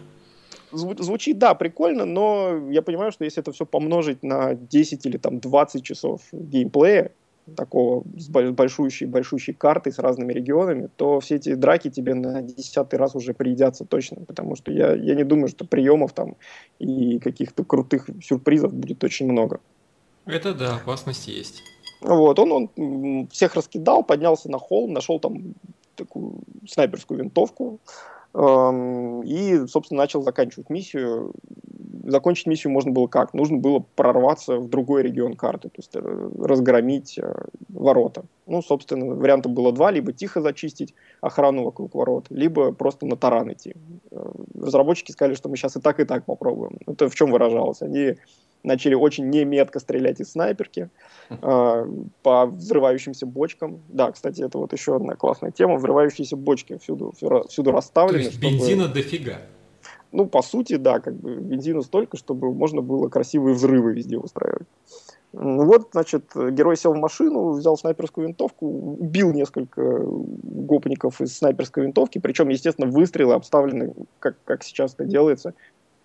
звучит, 0.72 1.38
да, 1.38 1.54
прикольно, 1.54 2.04
но 2.04 2.68
я 2.70 2.82
понимаю, 2.82 3.12
что 3.12 3.24
если 3.24 3.40
это 3.40 3.52
все 3.52 3.64
помножить 3.64 4.22
на 4.24 4.54
10 4.54 5.06
или 5.06 5.18
там 5.18 5.38
20 5.38 5.84
часов 5.84 6.22
геймплея, 6.32 7.12
такого 7.56 8.04
с 8.16 8.28
большущей, 8.28 9.06
большущей 9.06 9.54
картой 9.54 9.92
с 9.92 9.98
разными 9.98 10.32
регионами, 10.32 10.88
то 10.96 11.20
все 11.20 11.36
эти 11.36 11.54
драки 11.54 11.90
тебе 11.90 12.14
на 12.14 12.42
десятый 12.42 12.98
раз 12.98 13.14
уже 13.14 13.34
приедятся 13.34 13.84
точно, 13.84 14.24
потому 14.24 14.56
что 14.56 14.72
я, 14.72 14.94
я 14.94 15.14
не 15.14 15.24
думаю, 15.24 15.48
что 15.48 15.64
приемов 15.64 16.12
там 16.12 16.36
и 16.78 17.18
каких-то 17.18 17.64
крутых 17.64 18.08
сюрпризов 18.22 18.72
будет 18.72 19.04
очень 19.04 19.30
много. 19.30 19.60
Это 20.26 20.54
да, 20.54 20.76
опасность 20.76 21.28
есть. 21.28 21.62
Вот, 22.00 22.38
он, 22.38 22.70
он 22.76 23.28
всех 23.28 23.54
раскидал, 23.54 24.02
поднялся 24.02 24.50
на 24.50 24.58
холм, 24.58 24.92
нашел 24.92 25.18
там 25.20 25.54
такую 25.96 26.40
снайперскую 26.68 27.20
винтовку, 27.20 27.78
эм, 28.34 29.22
и, 29.22 29.66
собственно, 29.66 30.02
начал 30.02 30.22
заканчивать 30.22 30.70
миссию 30.70 31.32
закончить 32.06 32.46
миссию 32.46 32.72
можно 32.72 32.92
было 32.92 33.06
как? 33.06 33.34
Нужно 33.34 33.58
было 33.58 33.84
прорваться 33.94 34.56
в 34.58 34.68
другой 34.68 35.02
регион 35.02 35.34
карты, 35.34 35.68
то 35.68 35.78
есть 35.78 35.94
э, 35.94 36.30
разгромить 36.38 37.18
э, 37.18 37.34
ворота. 37.68 38.24
Ну, 38.46 38.62
собственно, 38.62 39.14
вариантов 39.14 39.52
было 39.52 39.72
два, 39.72 39.90
либо 39.90 40.12
тихо 40.12 40.40
зачистить 40.40 40.94
охрану 41.20 41.64
вокруг 41.64 41.94
ворот, 41.94 42.26
либо 42.30 42.72
просто 42.72 43.06
на 43.06 43.16
таран 43.16 43.52
идти. 43.52 43.74
Э, 44.10 44.30
разработчики 44.60 45.12
сказали, 45.12 45.34
что 45.34 45.48
мы 45.48 45.56
сейчас 45.56 45.76
и 45.76 45.80
так, 45.80 46.00
и 46.00 46.04
так 46.04 46.24
попробуем. 46.24 46.78
Это 46.86 47.08
в 47.08 47.14
чем 47.14 47.30
выражалось? 47.30 47.82
Они 47.82 48.16
начали 48.64 48.94
очень 48.94 49.28
неметко 49.28 49.78
стрелять 49.78 50.20
из 50.20 50.32
снайперки 50.32 50.88
э, 51.30 51.86
по 52.22 52.46
взрывающимся 52.46 53.26
бочкам. 53.26 53.82
Да, 53.88 54.10
кстати, 54.10 54.42
это 54.42 54.58
вот 54.58 54.72
еще 54.72 54.96
одна 54.96 55.14
классная 55.14 55.50
тема. 55.50 55.76
Взрывающиеся 55.76 56.36
бочки 56.36 56.78
всюду, 56.78 57.12
всюду 57.48 57.70
расставлены. 57.70 58.18
То 58.18 58.24
есть 58.24 58.38
чтобы... 58.38 58.52
бензина 58.52 58.88
дофига. 58.88 59.38
Ну, 60.14 60.26
по 60.26 60.42
сути, 60.42 60.76
да, 60.76 61.00
как 61.00 61.14
бы 61.14 61.34
бензина 61.34 61.82
столько, 61.82 62.16
чтобы 62.16 62.54
можно 62.54 62.82
было 62.82 63.08
красивые 63.08 63.56
взрывы 63.56 63.94
везде 63.94 64.16
устраивать. 64.16 64.68
Вот, 65.32 65.88
значит, 65.90 66.26
герой 66.36 66.76
сел 66.76 66.94
в 66.94 66.98
машину, 66.98 67.50
взял 67.50 67.76
снайперскую 67.76 68.28
винтовку, 68.28 68.64
убил 69.00 69.32
несколько 69.32 69.82
гопников 69.82 71.20
из 71.20 71.36
снайперской 71.36 71.86
винтовки, 71.86 72.20
причем, 72.20 72.48
естественно, 72.48 72.88
выстрелы 72.88 73.34
обставлены, 73.34 73.92
как, 74.20 74.36
как 74.44 74.62
сейчас 74.62 74.94
это 74.94 75.04
делается. 75.04 75.54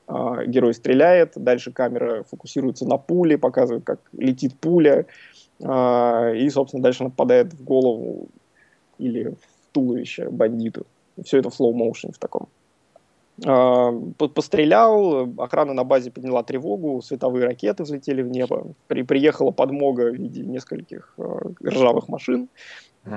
А, 0.08 0.44
герой 0.44 0.74
стреляет, 0.74 1.34
дальше 1.36 1.72
камера 1.72 2.24
фокусируется 2.24 2.88
на 2.88 2.98
пуле, 2.98 3.38
показывает, 3.38 3.84
как 3.84 4.00
летит 4.14 4.56
пуля, 4.60 5.06
а, 5.64 6.32
и, 6.34 6.50
собственно, 6.50 6.82
дальше 6.82 7.04
нападает 7.04 7.54
в 7.54 7.64
голову 7.64 8.30
или 8.98 9.30
в 9.30 9.72
туловище 9.72 10.30
бандиту. 10.32 10.88
Все 11.24 11.38
это 11.38 11.52
в 11.52 11.60
slow 11.60 11.74
motion 11.74 12.12
в 12.12 12.18
таком. 12.18 12.48
А, 13.46 13.92
пострелял, 14.18 15.30
охрана 15.38 15.74
на 15.74 15.84
базе 15.84 16.12
подняла 16.12 16.44
тревогу, 16.44 17.02
световые 17.02 17.46
ракеты 17.46 17.84
взлетели 17.84 18.22
в 18.22 18.28
небо, 18.28 18.74
при, 18.88 19.04
приехала 19.04 19.52
подмога 19.52 20.12
в 20.12 20.16
виде 20.16 20.44
нескольких 20.44 21.14
э, 21.18 21.24
ржавых 21.64 22.10
машин. 22.10 22.50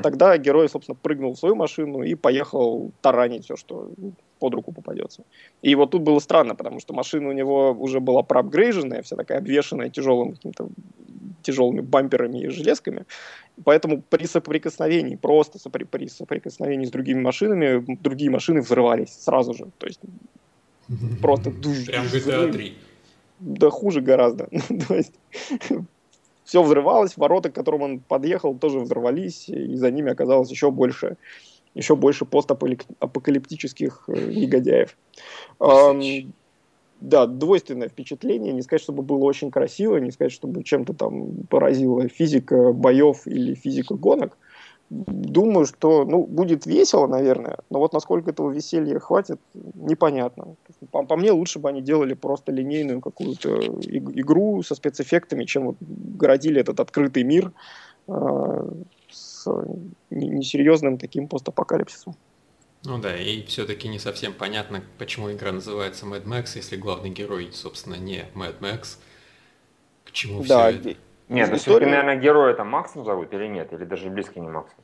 Тогда 0.02 0.38
герой, 0.38 0.68
собственно, 0.68 0.98
прыгнул 1.00 1.34
в 1.34 1.38
свою 1.38 1.54
машину 1.54 2.02
и 2.02 2.14
поехал 2.14 2.92
таранить 3.00 3.44
все, 3.44 3.56
что 3.56 3.90
под 4.38 4.54
руку 4.54 4.72
попадется. 4.72 5.24
И 5.60 5.74
вот 5.74 5.90
тут 5.90 6.02
было 6.02 6.20
странно, 6.20 6.54
потому 6.54 6.80
что 6.80 6.94
машина 6.94 7.28
у 7.28 7.32
него 7.32 7.72
уже 7.72 8.00
была 8.00 8.22
проапгрейженная, 8.22 9.02
вся 9.02 9.16
такая 9.16 9.38
обвешенная 9.38 9.90
тяжелым 9.90 10.32
каким-то 10.32 10.68
тяжелыми 11.42 11.80
бамперами 11.80 12.38
и 12.38 12.48
железками. 12.48 13.04
Поэтому 13.64 14.02
при 14.02 14.26
соприкосновении, 14.26 15.16
просто 15.16 15.58
сопри, 15.58 15.84
при 15.84 16.08
соприкосновении 16.08 16.86
с 16.86 16.90
другими 16.90 17.20
машинами, 17.20 17.84
другие 18.00 18.30
машины 18.30 18.60
взрывались 18.60 19.12
сразу 19.12 19.54
же. 19.54 19.66
То 19.78 19.86
есть 19.86 20.00
просто... 21.20 21.50
Прям 21.50 22.06
GTA 22.06 22.52
3. 22.52 22.74
Да 23.40 23.70
хуже 23.70 24.00
гораздо. 24.00 24.46
То 24.88 24.94
есть 24.94 25.12
все 26.44 26.62
взрывалось, 26.62 27.16
ворота, 27.16 27.50
к 27.50 27.54
которым 27.54 27.82
он 27.82 28.00
подъехал, 28.00 28.54
тоже 28.56 28.80
взорвались, 28.80 29.48
и 29.48 29.74
за 29.76 29.90
ними 29.90 30.10
оказалось 30.10 30.50
еще 30.50 30.70
больше 30.70 31.16
еще 31.74 31.96
больше 31.96 32.24
постапокалиптических 32.26 34.04
э, 34.08 34.30
негодяев. 34.32 34.96
Да, 37.00 37.26
двойственное 37.26 37.88
впечатление. 37.88 38.52
Не 38.52 38.62
сказать, 38.62 38.82
чтобы 38.82 39.02
было 39.02 39.24
очень 39.24 39.50
красиво, 39.50 39.96
не 39.96 40.12
сказать, 40.12 40.30
чтобы 40.30 40.62
чем-то 40.62 40.94
там 40.94 41.32
поразила 41.50 42.06
физика 42.06 42.72
боев 42.72 43.26
или 43.26 43.54
физика 43.54 43.94
гонок. 43.94 44.38
Думаю, 44.94 45.64
что 45.64 46.04
ну, 46.04 46.26
будет 46.26 46.66
весело, 46.66 47.06
наверное, 47.06 47.60
но 47.70 47.78
вот 47.78 47.94
насколько 47.94 48.30
этого 48.30 48.50
веселья 48.50 48.98
хватит, 48.98 49.40
непонятно. 49.54 50.56
По, 50.90 51.02
по 51.02 51.16
мне, 51.16 51.32
лучше 51.32 51.58
бы 51.60 51.70
они 51.70 51.80
делали 51.80 52.12
просто 52.12 52.52
линейную 52.52 53.00
какую-то 53.00 53.56
игру 53.58 54.62
со 54.62 54.74
спецэффектами, 54.74 55.44
чем 55.44 55.68
вот 55.68 55.76
городили 55.80 56.60
этот 56.60 56.78
открытый 56.78 57.22
мир 57.22 57.52
э, 58.06 58.70
с 59.10 59.48
несерьезным 60.10 60.98
таким 60.98 61.26
постапокалипсисом. 61.26 62.14
Ну 62.84 62.98
да, 62.98 63.16
и 63.16 63.42
все-таки 63.46 63.88
не 63.88 63.98
совсем 63.98 64.34
понятно, 64.34 64.82
почему 64.98 65.32
игра 65.32 65.52
называется 65.52 66.04
Mad 66.04 66.24
Max, 66.24 66.50
если 66.56 66.76
главный 66.76 67.08
герой, 67.08 67.48
собственно, 67.52 67.94
не 67.94 68.26
Mad 68.34 68.58
Max. 68.60 68.98
К 70.04 70.12
чему 70.12 70.44
да, 70.44 70.70
все 70.70 70.90
это? 70.90 70.98
Нет, 71.28 71.50
ну 71.50 71.56
все-таки, 71.56 71.86
наверное, 71.86 72.16
героя 72.16 72.54
там 72.54 72.68
Максом 72.68 73.04
зовут 73.04 73.32
или 73.32 73.46
нет, 73.46 73.72
или 73.72 73.84
даже 73.84 74.10
близко 74.10 74.40
не 74.40 74.48
Максом. 74.48 74.78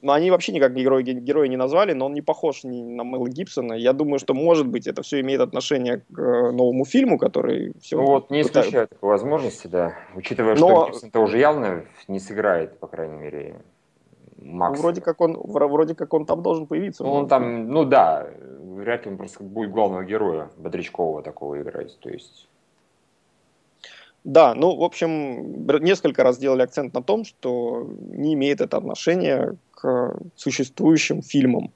Но 0.00 0.12
они 0.12 0.30
вообще 0.30 0.52
никак 0.52 0.74
героя, 0.74 1.02
героя 1.02 1.48
не 1.48 1.56
назвали, 1.56 1.92
но 1.92 2.06
он 2.06 2.14
не 2.14 2.22
похож 2.22 2.62
ни 2.62 2.82
на 2.82 3.02
Мэла 3.02 3.28
Гибсона. 3.28 3.72
Я 3.72 3.92
думаю, 3.92 4.20
что, 4.20 4.32
может 4.32 4.68
быть, 4.68 4.86
это 4.86 5.02
все 5.02 5.20
имеет 5.20 5.40
отношение 5.40 5.98
к 5.98 6.18
э, 6.18 6.52
новому 6.52 6.84
фильму, 6.84 7.18
который 7.18 7.72
все... 7.80 7.96
Ну 7.96 8.06
вот, 8.06 8.30
не 8.30 8.42
исключаю 8.42 8.86
такой 8.86 9.08
возможности, 9.10 9.66
да. 9.66 9.94
Учитывая, 10.14 10.54
но... 10.54 10.68
что 10.68 10.86
Гибсон-то 10.92 11.20
уже 11.20 11.38
явно 11.38 11.84
не 12.06 12.20
сыграет, 12.20 12.78
по 12.78 12.86
крайней 12.86 13.16
мере, 13.16 13.60
Макс. 14.36 14.78
Ну, 14.78 14.82
вроде 14.82 15.00
как 15.00 15.20
он, 15.20 15.36
вроде 15.36 15.96
как 15.96 16.14
он 16.14 16.26
там 16.26 16.42
должен 16.42 16.68
появиться. 16.68 17.02
Ну, 17.02 17.10
он 17.10 17.28
там, 17.28 17.68
ну 17.68 17.84
да, 17.84 18.28
вряд 18.60 19.04
ли 19.04 19.10
он 19.10 19.18
просто 19.18 19.42
будет 19.42 19.72
главного 19.72 20.04
героя 20.04 20.48
Бодрячкова 20.56 21.22
такого 21.22 21.60
играть, 21.60 21.98
то 21.98 22.08
есть. 22.08 22.48
Да, 24.28 24.54
ну, 24.54 24.76
в 24.76 24.84
общем, 24.84 25.66
несколько 25.80 26.22
раз 26.22 26.36
делали 26.36 26.60
акцент 26.60 26.92
на 26.92 27.02
том, 27.02 27.24
что 27.24 27.90
не 28.10 28.34
имеет 28.34 28.60
это 28.60 28.76
отношения 28.76 29.56
к 29.70 30.18
существующим 30.36 31.22
фильмам 31.22 31.72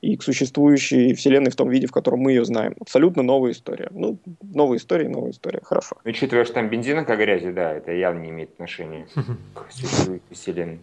и 0.00 0.16
к 0.16 0.24
существующей 0.24 1.14
вселенной 1.14 1.52
в 1.52 1.56
том 1.56 1.70
виде, 1.70 1.86
в 1.86 1.92
котором 1.92 2.18
мы 2.18 2.32
ее 2.32 2.44
знаем. 2.44 2.74
Абсолютно 2.80 3.22
новая 3.22 3.52
история. 3.52 3.90
Ну, 3.92 4.18
новая 4.42 4.78
история, 4.78 5.08
новая 5.08 5.30
история. 5.30 5.60
Хорошо. 5.62 5.94
Учитывая, 6.04 6.44
что 6.44 6.54
там 6.54 6.68
бензина 6.68 7.04
как 7.04 7.20
грязи, 7.20 7.52
да, 7.52 7.72
это 7.74 7.92
явно 7.92 8.22
не 8.22 8.30
имеет 8.30 8.54
отношения 8.54 9.06
к 9.54 9.70
существующей 9.70 10.22
вселенной. 10.32 10.80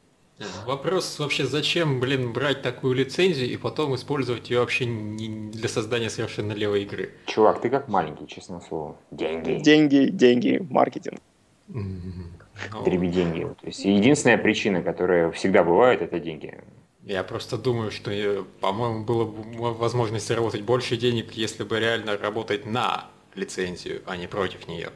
Вопрос 0.66 1.20
вообще, 1.20 1.46
зачем, 1.46 2.00
блин, 2.00 2.34
брать 2.34 2.62
такую 2.62 2.96
лицензию 2.96 3.50
и 3.50 3.58
потом 3.58 3.96
использовать 3.96 4.50
ее 4.50 4.60
вообще 4.60 4.86
не 4.86 5.52
для 5.52 5.70
создания 5.70 6.10
совершенно 6.10 6.54
левой 6.54 6.84
игры? 6.84 7.12
Чувак, 7.26 7.62
ты 7.62 7.70
как 7.70 7.88
маленький, 7.88 8.28
честное 8.28 8.62
слово. 8.62 8.96
Деньги. 9.12 9.62
Деньги, 9.62 10.10
деньги, 10.12 10.66
маркетинг. 10.70 11.20
Треби 11.68 13.08
ну. 13.08 13.12
деньги. 13.12 13.44
То 13.62 13.68
есть 13.68 13.86
единственная 13.86 14.38
причина, 14.38 14.82
которая 14.82 15.32
всегда 15.32 15.64
бывает, 15.64 16.02
это 16.02 16.20
деньги. 16.20 16.60
Я 17.04 17.24
просто 17.24 17.58
думаю, 17.58 17.90
что, 17.92 18.12
э, 18.12 18.44
по-моему, 18.60 19.04
было 19.04 19.26
бы 19.26 19.74
возможность 19.74 20.28
заработать 20.28 20.62
больше 20.62 20.98
денег, 20.98 21.32
если 21.32 21.64
бы 21.64 21.80
реально 21.80 22.18
работать 22.18 22.66
на 22.66 23.08
лицензию, 23.34 24.02
а 24.06 24.18
не 24.18 24.28
против 24.28 24.68
нее. 24.68 24.90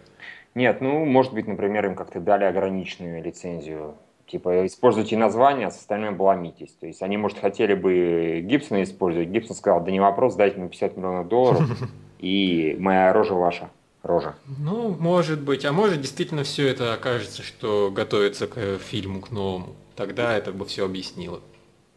Нет, 0.54 0.82
ну, 0.82 1.04
может 1.04 1.34
быть, 1.34 1.48
например, 1.48 1.86
им 1.88 1.96
как-то 1.96 2.20
дали 2.20 2.44
ограниченную 2.44 3.24
лицензию 3.24 3.98
Типа, 4.28 4.66
используйте 4.66 5.18
название, 5.18 5.68
а 5.68 5.72
с 5.72 5.78
остальным 5.78 6.16
обломитесь. 6.16 6.72
То 6.80 6.88
есть 6.88 7.04
они, 7.04 7.16
может, 7.18 7.38
хотели 7.38 7.76
бы 7.76 8.42
Гибсона 8.44 8.82
использовать. 8.84 9.30
Гибсон 9.30 9.56
сказал, 9.56 9.84
да 9.84 9.92
не 9.92 10.00
вопрос, 10.00 10.36
дайте 10.36 10.58
мне 10.58 10.68
50 10.68 10.98
миллионов 10.98 11.28
долларов, 11.28 11.62
и 12.20 12.76
моя 12.80 13.14
рожа 13.14 13.36
ваша. 13.36 13.70
Рожа. 14.02 14.36
Ну, 14.60 14.96
может 15.00 15.42
быть. 15.42 15.66
А 15.66 15.72
может, 15.72 16.00
действительно 16.02 16.44
все 16.44 16.68
это 16.68 16.94
окажется, 16.94 17.42
что 17.42 17.92
готовится 17.92 18.46
к 18.46 18.78
фильму, 18.78 19.20
к 19.20 19.32
новому. 19.32 19.76
Тогда 19.96 20.36
это 20.38 20.52
бы 20.52 20.66
все 20.66 20.86
объяснило. 20.86 21.40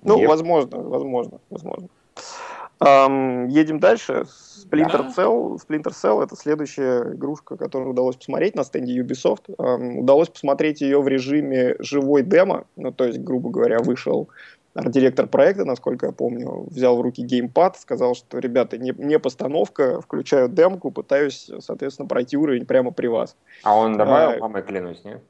Ну, 0.03 0.19
Нет. 0.19 0.29
возможно, 0.29 0.79
возможно, 0.79 1.41
возможно. 1.51 1.89
Um, 2.81 3.49
едем 3.49 3.81
дальше. 3.81 4.25
Splinter 4.65 5.03
да. 5.03 5.13
Cell. 5.17 5.57
Splinter 5.57 5.93
Cell 5.93 6.23
это 6.23 6.37
следующая 6.37 7.15
игрушка, 7.15 7.57
которую 7.57 7.91
удалось 7.91 8.17
посмотреть 8.17 8.55
на 8.55 8.65
стенде 8.65 9.01
Ubisoft. 9.01 9.47
Um, 9.57 9.99
удалось 9.99 10.29
посмотреть 10.29 10.81
ее 10.81 11.01
в 11.01 11.09
режиме 11.09 11.77
живой 11.81 12.23
демо, 12.23 12.67
ну 12.77 12.93
то 12.93 13.05
есть, 13.05 13.19
грубо 13.21 13.51
говоря, 13.51 13.79
вышел 13.79 14.29
арт-директор 14.75 15.27
проекта, 15.27 15.65
насколько 15.65 16.07
я 16.07 16.13
помню, 16.13 16.67
взял 16.71 16.97
в 16.97 17.01
руки 17.01 17.23
геймпад, 17.23 17.79
сказал, 17.79 18.15
что, 18.15 18.39
ребята, 18.39 18.79
не, 18.79 18.93
не 18.97 19.19
постановка, 19.19 20.01
включаю 20.01 20.49
демку, 20.49 20.91
пытаюсь, 20.91 21.51
соответственно, 21.61 22.07
пройти 22.07 22.37
уровень 22.37 22.65
прямо 22.65 22.93
при 22.93 23.09
вас. 23.09 23.37
А 23.65 23.75
он 23.75 23.97
добавил, 23.97 24.37
а, 24.37 24.41
мамой 24.41 24.63
клянусь, 24.63 25.03
нет? 25.05 25.21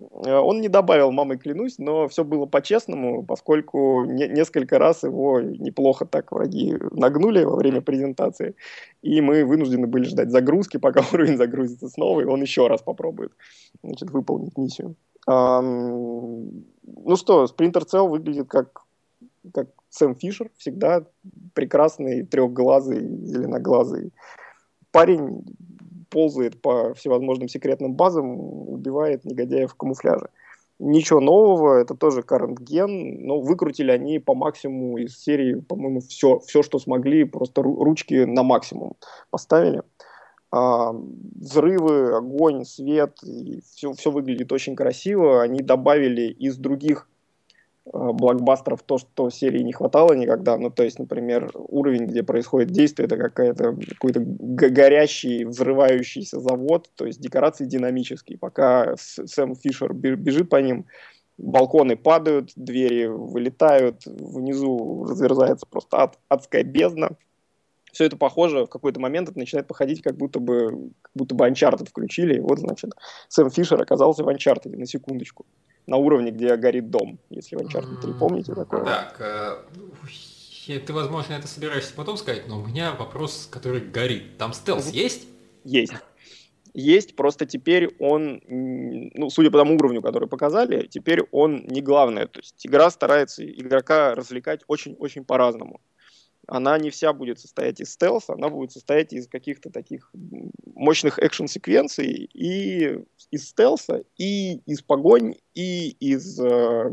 Э, 0.00 0.36
он 0.38 0.60
не 0.60 0.68
добавил 0.68 1.12
«мамой 1.12 1.38
клянусь», 1.38 1.78
но 1.78 2.08
все 2.08 2.24
было 2.24 2.46
по-честному, 2.46 3.24
поскольку 3.24 4.04
не, 4.04 4.28
несколько 4.28 4.78
раз 4.78 5.02
его 5.02 5.40
неплохо 5.40 6.04
так 6.04 6.32
враги 6.32 6.76
нагнули 6.92 7.44
во 7.44 7.56
время 7.56 7.80
презентации, 7.80 8.54
и 9.02 9.20
мы 9.20 9.44
вынуждены 9.44 9.86
были 9.86 10.04
ждать 10.04 10.30
загрузки, 10.30 10.76
пока 10.78 11.02
уровень 11.12 11.36
загрузится 11.36 11.88
снова, 11.88 12.20
и 12.20 12.24
он 12.24 12.42
еще 12.42 12.66
раз 12.66 12.82
попробует 12.82 13.32
значит, 13.82 14.10
выполнить 14.10 14.56
миссию. 14.56 14.96
Um, 15.26 16.64
ну 16.82 17.16
что, 17.16 17.44
Sprinter 17.44 17.86
Cell 17.86 18.08
выглядит 18.08 18.48
как, 18.48 18.82
как 19.54 19.68
Сэм 19.88 20.16
Фишер, 20.16 20.50
всегда 20.58 21.06
прекрасный, 21.54 22.24
трехглазый, 22.24 23.00
зеленоглазый 23.24 24.12
парень, 24.94 25.44
ползает 26.14 26.62
по 26.62 26.94
всевозможным 26.94 27.48
секретным 27.48 27.94
базам, 27.94 28.38
убивает 28.38 29.24
негодяев 29.24 29.72
в 29.72 29.74
камуфляже. 29.74 30.28
Ничего 30.78 31.20
нового, 31.20 31.80
это 31.80 31.94
тоже 31.94 32.20
current 32.20 32.56
ген, 32.60 33.26
но 33.26 33.40
выкрутили 33.40 33.90
они 33.90 34.20
по 34.20 34.34
максимуму 34.34 34.98
из 34.98 35.18
серии, 35.18 35.54
по-моему, 35.60 36.00
все, 36.00 36.38
все, 36.38 36.62
что 36.62 36.78
смогли, 36.78 37.24
просто 37.24 37.62
ручки 37.62 38.24
на 38.24 38.44
максимум 38.44 38.92
поставили. 39.30 39.82
А, 40.52 40.92
взрывы, 40.92 42.16
огонь, 42.16 42.64
свет, 42.64 43.18
и 43.24 43.60
все, 43.74 43.92
все 43.92 44.12
выглядит 44.12 44.52
очень 44.52 44.76
красиво. 44.76 45.42
Они 45.42 45.60
добавили 45.60 46.30
из 46.30 46.56
других 46.58 47.08
блокбастеров 47.92 48.82
то, 48.82 48.98
что 48.98 49.30
серии 49.30 49.60
не 49.60 49.72
хватало 49.72 50.14
никогда. 50.14 50.56
Ну, 50.56 50.70
то 50.70 50.82
есть, 50.82 50.98
например, 50.98 51.50
уровень, 51.54 52.06
где 52.06 52.22
происходит 52.22 52.70
действие, 52.70 53.06
это 53.06 53.16
какая-то, 53.16 53.76
какой-то 53.76 54.20
горящий, 54.20 55.44
взрывающийся 55.44 56.40
завод, 56.40 56.90
то 56.94 57.04
есть 57.06 57.20
декорации 57.20 57.66
динамические. 57.66 58.38
Пока 58.38 58.94
Сэм 58.96 59.54
Фишер 59.56 59.92
бежит 59.92 60.48
по 60.48 60.56
ним, 60.56 60.86
балконы 61.36 61.96
падают, 61.96 62.52
двери 62.56 63.06
вылетают, 63.06 64.06
внизу 64.06 65.04
разверзается 65.04 65.66
просто 65.66 65.98
ад, 65.98 66.18
адская 66.28 66.62
бездна. 66.62 67.10
Все 67.92 68.06
это 68.06 68.16
похоже, 68.16 68.64
в 68.64 68.68
какой-то 68.68 68.98
момент 68.98 69.28
это 69.28 69.38
начинает 69.38 69.68
походить, 69.68 70.02
как 70.02 70.16
будто 70.16 70.40
бы, 70.40 70.90
как 71.02 71.12
будто 71.14 71.34
бы 71.34 71.46
Uncharted 71.46 71.88
включили, 71.90 72.38
и 72.38 72.40
вот, 72.40 72.58
значит, 72.58 72.92
Сэм 73.28 73.50
Фишер 73.50 73.80
оказался 73.80 74.24
в 74.24 74.28
Uncharted, 74.28 74.76
на 74.76 74.86
секундочку 74.86 75.44
на 75.86 75.96
уровне, 75.96 76.30
где 76.30 76.56
горит 76.56 76.90
дом, 76.90 77.18
если 77.30 77.56
в 77.56 77.60
Uncharted 77.60 78.00
3 78.00 78.12
помните 78.14 78.54
такое. 78.54 78.84
Так, 78.84 79.16
э, 79.20 80.78
ты, 80.78 80.92
возможно, 80.92 81.34
это 81.34 81.46
собираешься 81.46 81.94
потом 81.94 82.16
сказать, 82.16 82.48
но 82.48 82.60
у 82.60 82.66
меня 82.66 82.92
вопрос, 82.92 83.48
который 83.50 83.80
горит. 83.80 84.38
Там 84.38 84.52
стелс 84.52 84.90
есть? 84.90 85.28
Есть. 85.64 85.92
Есть, 86.72 87.14
просто 87.14 87.46
теперь 87.46 87.94
он, 88.00 88.42
ну, 88.48 89.30
судя 89.30 89.50
по 89.52 89.58
тому 89.58 89.76
уровню, 89.76 90.02
который 90.02 90.28
показали, 90.28 90.88
теперь 90.88 91.22
он 91.30 91.64
не 91.68 91.80
главное. 91.80 92.26
То 92.26 92.40
есть 92.40 92.66
игра 92.66 92.90
старается 92.90 93.46
игрока 93.46 94.14
развлекать 94.16 94.62
очень-очень 94.66 95.24
по-разному 95.24 95.80
она 96.46 96.78
не 96.78 96.90
вся 96.90 97.12
будет 97.12 97.38
состоять 97.40 97.80
из 97.80 97.92
стелса, 97.92 98.34
она 98.34 98.48
будет 98.48 98.72
состоять 98.72 99.12
из 99.12 99.28
каких-то 99.28 99.70
таких 99.70 100.10
мощных 100.74 101.18
экшн-секвенций 101.18 102.28
и 102.32 102.98
из 103.30 103.48
стелса, 103.48 104.04
и 104.16 104.56
из 104.66 104.82
погонь, 104.82 105.36
и 105.54 105.90
из 105.90 106.38
э, 106.40 106.92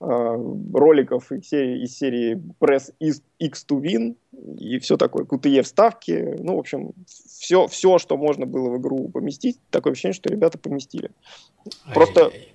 э, 0.00 0.54
роликов 0.72 1.30
из 1.32 1.48
серии, 1.48 1.82
из 1.84 1.96
серии 1.96 2.42
Press 2.60 2.92
X 3.00 3.66
to 3.68 3.80
Win, 3.80 4.16
и 4.58 4.78
все 4.78 4.96
такое, 4.96 5.24
QTE 5.24 5.62
вставки, 5.62 6.36
ну, 6.38 6.56
в 6.56 6.60
общем, 6.60 6.92
все, 7.06 7.66
все, 7.66 7.98
что 7.98 8.16
можно 8.16 8.46
было 8.46 8.70
в 8.70 8.80
игру 8.80 9.08
поместить, 9.08 9.58
такое 9.70 9.92
ощущение, 9.92 10.14
что 10.14 10.30
ребята 10.30 10.58
поместили. 10.58 11.10
Просто... 11.92 12.26
Ай-яй-яй 12.26 12.52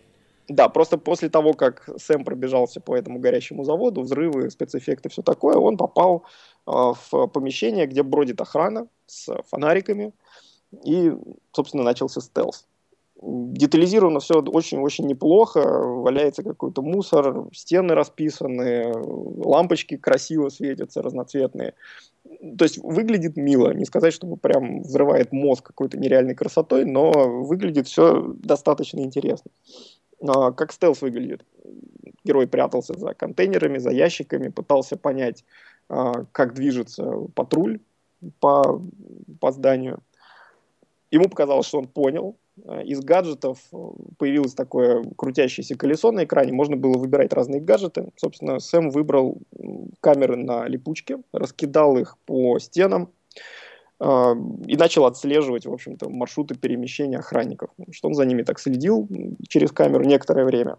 да, 0.47 0.69
просто 0.69 0.97
после 0.97 1.29
того, 1.29 1.53
как 1.53 1.89
Сэм 1.97 2.23
пробежался 2.23 2.79
по 2.79 2.95
этому 2.95 3.19
горящему 3.19 3.63
заводу, 3.63 4.01
взрывы, 4.01 4.49
спецэффекты, 4.49 5.09
все 5.09 5.21
такое, 5.21 5.57
он 5.57 5.77
попал 5.77 6.23
э, 6.65 6.71
в 6.71 7.27
помещение, 7.27 7.85
где 7.85 8.03
бродит 8.03 8.39
охрана 8.39 8.87
с 9.07 9.29
фонариками, 9.49 10.13
и, 10.85 11.13
собственно, 11.51 11.83
начался 11.83 12.21
стелс. 12.21 12.65
Детализировано 13.19 14.19
все 14.19 14.41
очень-очень 14.41 15.07
неплохо, 15.07 15.59
валяется 15.59 16.43
какой-то 16.43 16.83
мусор, 16.83 17.47
стены 17.51 17.95
расписаны, 17.95 18.93
лампочки 18.93 19.97
красиво 19.97 20.49
светятся, 20.49 21.01
разноцветные. 21.01 21.73
То 22.57 22.65
есть 22.65 22.77
выглядит 22.77 23.36
мило, 23.36 23.73
не 23.73 23.86
сказать, 23.86 24.13
чтобы 24.13 24.38
прям 24.38 24.81
взрывает 24.81 25.31
мозг 25.31 25.65
какой-то 25.65 25.97
нереальной 25.97 26.36
красотой, 26.36 26.86
но 26.86 27.12
выглядит 27.12 27.88
все 27.88 28.21
достаточно 28.38 28.99
интересно. 28.99 29.49
А, 30.21 30.51
как 30.51 30.71
стелс 30.71 31.01
выглядит. 31.01 31.45
Герой 32.23 32.47
прятался 32.47 32.97
за 32.97 33.13
контейнерами, 33.13 33.77
за 33.77 33.91
ящиками, 33.91 34.49
пытался 34.49 34.97
понять, 34.97 35.45
а, 35.89 36.25
как 36.32 36.53
движется 36.53 37.06
патруль 37.36 37.80
по, 38.39 38.82
по 39.39 39.51
зданию. 39.51 39.99
Ему 41.12 41.30
показалось, 41.30 41.67
что 41.67 41.80
он 41.80 41.88
понял. 41.88 42.36
Из 42.84 43.01
гаджетов 43.01 43.60
появилось 44.17 44.56
такое 44.56 45.03
крутящееся 45.15 45.77
колесо 45.77 46.12
на 46.12 46.23
экране, 46.23 46.51
можно 46.51 46.75
было 46.75 46.97
выбирать 46.97 47.32
разные 47.32 47.62
гаджеты. 47.62 48.12
Собственно, 48.15 48.60
Сэм 48.60 48.89
выбрал 48.89 49.38
камеры 50.01 50.38
на 50.38 50.67
липучке, 50.67 51.19
раскидал 51.32 51.97
их 51.97 52.17
по 52.25 52.58
стенам, 52.58 53.12
и 53.99 54.77
начал 54.77 55.05
отслеживать, 55.05 55.65
в 55.65 55.73
общем-то, 55.73 56.10
маршруты 56.10 56.55
перемещения 56.55 57.17
охранников. 57.17 57.71
Что 57.91 58.10
он 58.10 58.13
за 58.13 58.25
ними 58.25 58.43
так 58.43 58.60
следил 58.60 59.07
через 59.47 59.71
камеру 59.71 60.03
некоторое 60.03 60.45
время. 60.45 60.77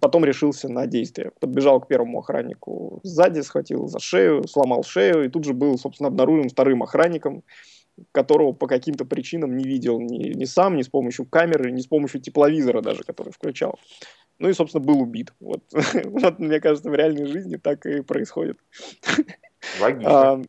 Потом 0.00 0.24
решился 0.24 0.68
на 0.68 0.86
действие. 0.86 1.30
Подбежал 1.38 1.80
к 1.80 1.86
первому 1.86 2.18
охраннику 2.18 3.00
сзади, 3.04 3.40
схватил 3.40 3.86
за 3.86 4.00
шею, 4.00 4.48
сломал 4.48 4.82
шею, 4.82 5.24
и 5.24 5.28
тут 5.28 5.44
же 5.44 5.52
был, 5.52 5.78
собственно, 5.78 6.08
обнаружен 6.08 6.48
вторым 6.48 6.82
охранником, 6.82 7.44
которого 8.12 8.52
по 8.52 8.66
каким-то 8.66 9.04
причинам 9.04 9.56
не 9.56 9.64
видел 9.64 10.00
ни, 10.00 10.34
ни 10.34 10.44
сам, 10.44 10.76
ни 10.76 10.82
с 10.82 10.88
помощью 10.88 11.26
камеры, 11.26 11.70
ни 11.70 11.80
с 11.80 11.86
помощью 11.86 12.20
тепловизора 12.20 12.80
даже, 12.80 13.02
который 13.04 13.32
включал. 13.32 13.78
Ну 14.38 14.48
и, 14.48 14.52
собственно, 14.52 14.84
был 14.84 15.00
убит. 15.00 15.32
Вот, 15.40 15.62
вот 16.04 16.38
мне 16.38 16.60
кажется, 16.60 16.90
в 16.90 16.94
реальной 16.94 17.26
жизни 17.26 17.56
так 17.56 17.86
и 17.86 18.02
происходит. 18.02 18.58
Логично. 19.80 20.42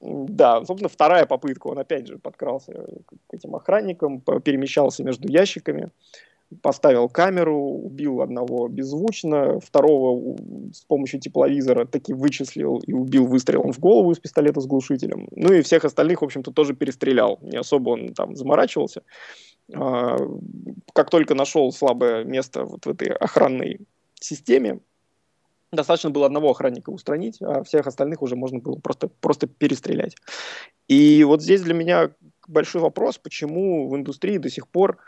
Да, 0.00 0.64
собственно, 0.64 0.88
вторая 0.88 1.26
попытка, 1.26 1.66
он 1.66 1.78
опять 1.78 2.06
же 2.06 2.18
подкрался 2.18 2.72
к 2.72 3.34
этим 3.34 3.54
охранникам, 3.54 4.20
перемещался 4.20 5.04
между 5.04 5.28
ящиками, 5.28 5.90
поставил 6.62 7.08
камеру, 7.08 7.58
убил 7.58 8.22
одного 8.22 8.68
беззвучно, 8.68 9.60
второго 9.60 10.36
с 10.72 10.80
помощью 10.86 11.20
тепловизора 11.20 11.84
таки 11.84 12.14
вычислил 12.14 12.78
и 12.78 12.92
убил 12.92 13.26
выстрелом 13.26 13.72
в 13.72 13.78
голову 13.78 14.10
из 14.12 14.18
пистолета 14.18 14.60
с 14.60 14.66
глушителем. 14.66 15.28
Ну 15.32 15.52
и 15.52 15.62
всех 15.62 15.84
остальных, 15.84 16.22
в 16.22 16.24
общем-то, 16.24 16.50
тоже 16.50 16.74
перестрелял. 16.74 17.38
Не 17.42 17.58
особо 17.58 17.90
он 17.90 18.14
там 18.14 18.34
заморачивался. 18.36 19.02
А, 19.72 20.16
как 20.94 21.10
только 21.10 21.34
нашел 21.34 21.70
слабое 21.72 22.24
место 22.24 22.64
вот 22.64 22.86
в 22.86 22.88
этой 22.88 23.08
охранной 23.08 23.80
системе, 24.14 24.80
достаточно 25.72 26.10
было 26.10 26.26
одного 26.26 26.50
охранника 26.50 26.90
устранить, 26.90 27.40
а 27.40 27.62
всех 27.62 27.86
остальных 27.86 28.22
уже 28.22 28.36
можно 28.36 28.58
было 28.58 28.76
просто, 28.76 29.08
просто 29.08 29.46
перестрелять. 29.46 30.16
И 30.88 31.22
вот 31.24 31.42
здесь 31.42 31.62
для 31.62 31.74
меня 31.74 32.10
большой 32.48 32.80
вопрос, 32.80 33.18
почему 33.18 33.88
в 33.88 33.96
индустрии 33.96 34.38
до 34.38 34.50
сих 34.50 34.66
пор 34.66 34.98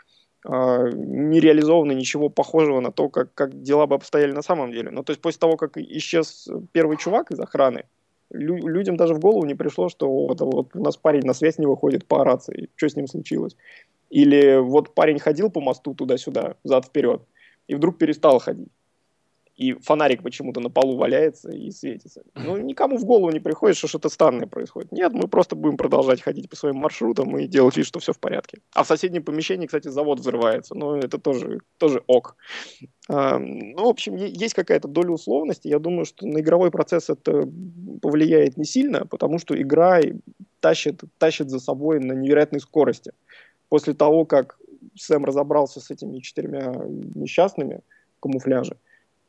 э, 0.47 0.89
не 0.93 1.39
реализовано 1.39 1.91
ничего 1.91 2.29
похожего 2.29 2.79
на 2.79 2.91
то, 2.91 3.09
как, 3.09 3.33
как 3.33 3.61
дела 3.61 3.87
бы 3.87 3.95
обстояли 3.95 4.31
на 4.31 4.41
самом 4.41 4.71
деле. 4.71 4.91
Ну, 4.91 5.03
то 5.03 5.11
есть 5.11 5.21
после 5.21 5.39
того, 5.39 5.57
как 5.57 5.77
исчез 5.77 6.47
первый 6.71 6.97
чувак 6.97 7.31
из 7.31 7.39
охраны, 7.39 7.83
лю- 8.31 8.67
людям 8.67 8.95
даже 8.95 9.13
в 9.13 9.19
голову 9.19 9.45
не 9.45 9.55
пришло, 9.55 9.89
что 9.89 10.09
вот, 10.09 10.39
вот 10.39 10.75
у 10.75 10.83
нас 10.83 10.95
парень 10.95 11.25
на 11.25 11.33
связь 11.33 11.57
не 11.57 11.65
выходит 11.65 12.05
по 12.05 12.23
рации, 12.23 12.69
что 12.75 12.87
с 12.87 12.95
ним 12.95 13.07
случилось. 13.07 13.57
Или 14.09 14.57
вот 14.57 14.93
парень 14.93 15.19
ходил 15.19 15.49
по 15.49 15.59
мосту 15.59 15.93
туда-сюда, 15.93 16.55
зад-вперед, 16.63 17.23
и 17.67 17.75
вдруг 17.75 17.97
перестал 17.97 18.39
ходить 18.39 18.69
и 19.55 19.73
фонарик 19.73 20.23
почему-то 20.23 20.59
на 20.59 20.69
полу 20.69 20.97
валяется 20.97 21.51
и 21.51 21.69
светится. 21.71 22.23
Ну, 22.33 22.57
никому 22.57 22.97
в 22.97 23.05
голову 23.05 23.29
не 23.29 23.39
приходит, 23.39 23.77
что 23.77 23.87
что-то 23.87 24.09
странное 24.09 24.47
происходит. 24.47 24.91
Нет, 24.91 25.13
мы 25.13 25.27
просто 25.27 25.55
будем 25.55 25.77
продолжать 25.77 26.21
ходить 26.21 26.49
по 26.49 26.55
своим 26.55 26.77
маршрутам 26.77 27.37
и 27.37 27.47
делать 27.47 27.77
вид, 27.77 27.85
что 27.85 27.99
все 27.99 28.13
в 28.13 28.19
порядке. 28.19 28.59
А 28.73 28.83
в 28.83 28.87
соседнем 28.87 29.23
помещении, 29.23 29.67
кстати, 29.67 29.89
завод 29.89 30.19
взрывается. 30.19 30.73
Ну, 30.73 30.95
это 30.95 31.19
тоже, 31.19 31.59
тоже 31.77 32.01
ок. 32.07 32.35
А, 33.07 33.37
ну, 33.37 33.85
в 33.85 33.89
общем, 33.89 34.15
есть 34.15 34.55
какая-то 34.55 34.87
доля 34.87 35.11
условности. 35.11 35.67
Я 35.67 35.77
думаю, 35.77 36.05
что 36.05 36.25
на 36.25 36.39
игровой 36.39 36.71
процесс 36.71 37.11
это 37.11 37.47
повлияет 38.01 38.57
не 38.57 38.65
сильно, 38.65 39.05
потому 39.05 39.37
что 39.37 39.59
игра 39.61 40.01
тащит, 40.61 41.03
тащит 41.19 41.49
за 41.49 41.59
собой 41.59 41.99
на 41.99 42.13
невероятной 42.13 42.59
скорости. 42.59 43.11
После 43.69 43.93
того, 43.93 44.25
как 44.25 44.57
Сэм 44.95 45.25
разобрался 45.25 45.79
с 45.79 45.91
этими 45.91 46.19
четырьмя 46.19 46.73
несчастными 47.15 47.81
А, 48.19 48.77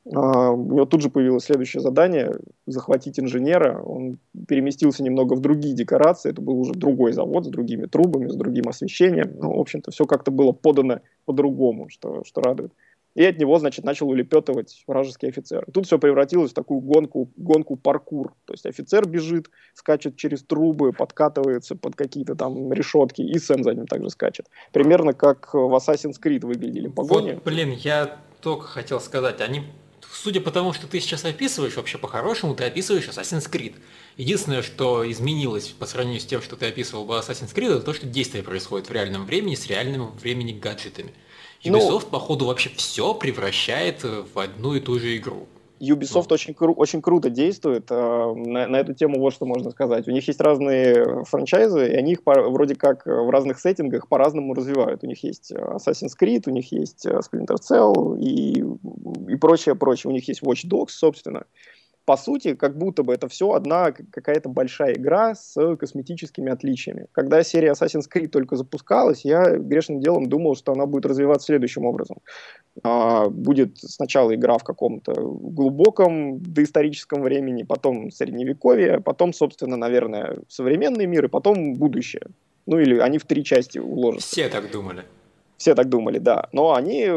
у 0.04 0.72
него 0.72 0.84
тут 0.84 1.00
же 1.00 1.10
появилось 1.10 1.44
следующее 1.44 1.80
задание– 1.80 2.32
захватить 2.66 3.18
инженера. 3.18 3.80
Он 3.82 4.18
переместился 4.46 5.02
немного 5.02 5.34
в 5.34 5.40
другие 5.40 5.74
декорации. 5.74 6.30
Это 6.30 6.42
был 6.42 6.60
уже 6.60 6.74
другой 6.74 7.12
завод 7.12 7.46
с 7.46 7.48
другими 7.48 7.86
трубами, 7.86 8.28
с 8.28 8.36
другим 8.36 8.68
освещением. 8.68 9.36
Ну, 9.40 9.56
в 9.56 9.60
общем-то, 9.60 9.90
все 9.90 10.04
как-то 10.04 10.30
было 10.30 10.52
подано 10.52 11.00
по-другому, 11.24 11.88
что, 11.88 12.22
что 12.24 12.42
радует. 12.42 12.72
И 13.14 13.24
от 13.24 13.38
него, 13.38 13.58
значит, 13.60 13.84
начал 13.84 14.08
улепетывать 14.08 14.82
вражеский 14.88 15.28
офицер. 15.28 15.64
Тут 15.72 15.86
все 15.86 15.98
превратилось 15.98 16.50
в 16.50 16.54
такую 16.54 16.80
гонку, 16.80 17.30
гонку 17.36 17.76
паркур. 17.76 18.34
То 18.44 18.54
есть 18.54 18.66
офицер 18.66 19.08
бежит, 19.08 19.50
скачет 19.72 20.16
через 20.16 20.42
трубы, 20.42 20.92
подкатывается 20.92 21.76
под 21.76 21.94
какие-то 21.94 22.34
там 22.34 22.72
решетки, 22.72 23.22
и 23.22 23.38
Сэм 23.38 23.62
за 23.62 23.72
ним 23.72 23.86
также 23.86 24.10
скачет. 24.10 24.48
Примерно 24.72 25.12
как 25.12 25.54
в 25.54 25.74
Assassin's 25.76 26.16
Creed 26.20 26.44
выглядели 26.44 26.88
погони. 26.88 27.34
Вот, 27.34 27.44
блин, 27.44 27.70
я 27.70 28.18
только 28.40 28.66
хотел 28.66 29.00
сказать, 29.00 29.40
они 29.40 29.62
судя 30.24 30.40
по 30.40 30.50
тому, 30.50 30.72
что 30.72 30.86
ты 30.86 31.00
сейчас 31.00 31.26
описываешь, 31.26 31.76
вообще 31.76 31.98
по-хорошему 31.98 32.54
ты 32.54 32.64
описываешь 32.64 33.06
Assassin's 33.06 33.50
Creed. 33.50 33.74
Единственное, 34.16 34.62
что 34.62 35.10
изменилось 35.10 35.68
по 35.68 35.84
сравнению 35.84 36.22
с 36.22 36.24
тем, 36.24 36.40
что 36.40 36.56
ты 36.56 36.66
описывал 36.66 37.04
в 37.04 37.12
Assassin's 37.12 37.54
Creed, 37.54 37.76
это 37.76 37.82
то, 37.82 37.92
что 37.92 38.06
действие 38.06 38.42
происходит 38.42 38.88
в 38.88 38.92
реальном 38.92 39.26
времени 39.26 39.54
с 39.54 39.66
реальным 39.66 40.12
времени 40.12 40.52
гаджетами. 40.52 41.12
Ну, 41.62 41.76
Ubisoft, 41.76 42.04
ну, 42.04 42.10
походу, 42.10 42.46
вообще 42.46 42.70
все 42.70 43.12
превращает 43.12 44.02
в 44.02 44.38
одну 44.38 44.74
и 44.74 44.80
ту 44.80 44.98
же 44.98 45.14
игру. 45.18 45.46
Ubisoft 45.90 46.32
очень, 46.32 46.54
кру- 46.54 46.74
очень 46.74 47.02
круто 47.02 47.30
действует. 47.30 47.90
Э, 47.90 48.32
на, 48.34 48.66
на 48.66 48.76
эту 48.76 48.94
тему 48.94 49.20
вот 49.20 49.32
что 49.32 49.46
можно 49.46 49.70
сказать. 49.70 50.08
У 50.08 50.10
них 50.10 50.26
есть 50.26 50.40
разные 50.40 51.24
франчайзы, 51.24 51.88
и 51.88 51.94
они 51.94 52.12
их 52.12 52.22
по, 52.22 52.34
вроде 52.48 52.74
как 52.74 53.06
в 53.06 53.30
разных 53.30 53.58
сеттингах 53.58 54.08
по-разному 54.08 54.54
развивают. 54.54 55.04
У 55.04 55.06
них 55.06 55.22
есть 55.24 55.52
Assassin's 55.52 56.12
Creed, 56.20 56.42
у 56.46 56.50
них 56.50 56.72
есть 56.72 57.06
Splinter 57.06 57.56
Cell 57.60 58.18
и, 58.18 58.64
и 59.28 59.36
прочее, 59.36 59.74
прочее. 59.74 60.10
У 60.10 60.14
них 60.14 60.26
есть 60.28 60.42
Watch 60.42 60.66
Dogs, 60.68 60.90
собственно 60.90 61.44
по 62.04 62.16
сути, 62.16 62.54
как 62.54 62.76
будто 62.76 63.02
бы 63.02 63.14
это 63.14 63.28
все 63.28 63.52
одна 63.52 63.92
какая-то 63.92 64.48
большая 64.48 64.94
игра 64.94 65.34
с 65.34 65.76
косметическими 65.76 66.52
отличиями. 66.52 67.06
Когда 67.12 67.42
серия 67.42 67.72
Assassin's 67.72 68.08
Creed 68.12 68.28
только 68.28 68.56
запускалась, 68.56 69.24
я 69.24 69.56
грешным 69.56 70.00
делом 70.00 70.28
думал, 70.28 70.54
что 70.54 70.72
она 70.72 70.86
будет 70.86 71.06
развиваться 71.06 71.46
следующим 71.46 71.86
образом. 71.86 72.18
А, 72.82 73.28
будет 73.28 73.78
сначала 73.78 74.34
игра 74.34 74.58
в 74.58 74.64
каком-то 74.64 75.14
глубоком 75.14 76.40
доисторическом 76.40 77.22
времени, 77.22 77.62
потом 77.62 78.10
средневековье, 78.10 79.00
потом, 79.00 79.32
собственно, 79.32 79.76
наверное, 79.76 80.38
современный 80.48 81.06
мир, 81.06 81.24
и 81.24 81.28
потом 81.28 81.74
будущее. 81.74 82.26
Ну 82.66 82.78
или 82.78 82.98
они 82.98 83.18
в 83.18 83.24
три 83.24 83.44
части 83.44 83.78
уложатся. 83.78 84.26
Все 84.26 84.48
так 84.48 84.70
думали. 84.70 85.04
Все 85.64 85.74
так 85.74 85.88
думали, 85.88 86.18
да. 86.18 86.50
Но 86.52 86.74
они 86.74 87.08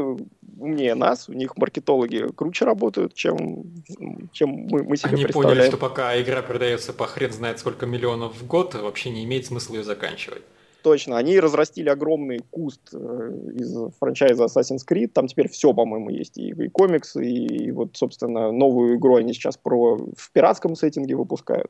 умнее 0.58 0.96
нас, 0.96 1.28
у 1.28 1.34
них 1.34 1.58
маркетологи 1.58 2.28
круче 2.34 2.64
работают, 2.64 3.14
чем, 3.14 3.66
чем 4.32 4.52
мы, 4.52 4.84
мы 4.84 4.96
себе 4.96 5.10
Они 5.10 5.24
представляем. 5.26 5.58
поняли, 5.58 5.68
что 5.68 5.76
пока 5.76 6.22
игра 6.22 6.42
продается 6.42 6.94
по 6.94 7.08
хрен 7.08 7.34
знает 7.34 7.60
сколько 7.60 7.86
миллионов 7.86 8.40
в 8.40 8.48
год, 8.48 8.74
вообще 8.76 9.10
не 9.10 9.26
имеет 9.26 9.48
смысла 9.48 9.76
ее 9.76 9.84
заканчивать. 9.84 10.44
Точно, 10.82 11.18
они 11.18 11.38
разрастили 11.42 11.90
огромный 11.90 12.40
куст 12.50 12.80
э, 12.94 13.32
из 13.56 13.76
франчайза 14.00 14.46
Assassin's 14.46 14.86
Creed, 14.90 15.10
там 15.10 15.28
теперь 15.28 15.50
все, 15.50 15.74
по-моему, 15.74 16.10
есть, 16.10 16.38
и, 16.38 16.52
и 16.52 16.70
комиксы, 16.70 17.26
и, 17.26 17.66
и 17.66 17.72
вот, 17.72 17.98
собственно, 17.98 18.54
новую 18.54 18.96
игру 18.96 19.18
они 19.18 19.34
сейчас 19.34 19.58
про, 19.58 19.98
в 19.98 20.32
пиратском 20.32 20.78
сеттинге 20.78 21.18
выпускают. 21.18 21.68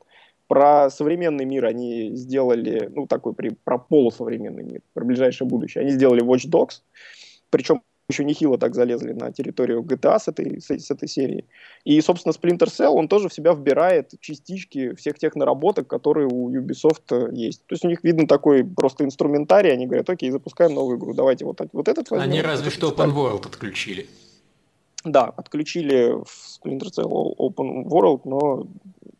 Про 0.48 0.90
современный 0.90 1.44
мир 1.44 1.66
они 1.66 2.16
сделали, 2.16 2.90
ну, 2.94 3.06
такой 3.06 3.34
при, 3.34 3.50
про 3.50 3.78
полусовременный 3.78 4.64
мир, 4.64 4.80
про 4.94 5.04
ближайшее 5.04 5.46
будущее. 5.46 5.82
Они 5.82 5.92
сделали 5.92 6.24
Watch 6.24 6.50
Dogs, 6.50 6.80
причем 7.50 7.82
еще 8.10 8.24
нехило 8.24 8.56
так 8.56 8.74
залезли 8.74 9.12
на 9.12 9.32
территорию 9.32 9.82
GTA 9.82 10.18
с 10.18 10.28
этой, 10.28 10.60
с, 10.60 10.70
с 10.70 10.90
этой 10.90 11.08
серии. 11.08 11.44
И, 11.84 12.00
собственно, 12.00 12.32
Splinter 12.32 12.66
Cell, 12.66 12.88
он 12.88 13.06
тоже 13.06 13.28
в 13.28 13.34
себя 13.34 13.52
вбирает 13.52 14.14
частички 14.20 14.94
всех 14.94 15.18
тех 15.18 15.36
наработок, 15.36 15.86
которые 15.86 16.26
у 16.26 16.50
Ubisoft 16.50 17.02
э, 17.10 17.28
есть. 17.34 17.66
То 17.66 17.74
есть 17.74 17.84
у 17.84 17.88
них 17.88 18.02
видно 18.02 18.26
такой 18.26 18.64
просто 18.64 19.04
инструментарий, 19.04 19.72
они 19.72 19.86
говорят, 19.86 20.08
окей, 20.08 20.30
запускаем 20.30 20.74
новую 20.74 20.98
игру, 20.98 21.12
давайте 21.12 21.44
вот, 21.44 21.60
вот 21.72 21.88
этот 21.88 22.10
возьмем. 22.10 22.30
Они 22.30 22.40
разве 22.40 22.70
что 22.70 22.90
Open 22.90 23.12
World 23.14 23.46
отключили. 23.46 24.06
Да, 25.04 25.24
отключили 25.24 26.12
в 26.24 26.26
Splinter 26.26 26.88
Cell 26.90 27.36
Open 27.38 27.84
World, 27.84 28.22
но 28.24 28.66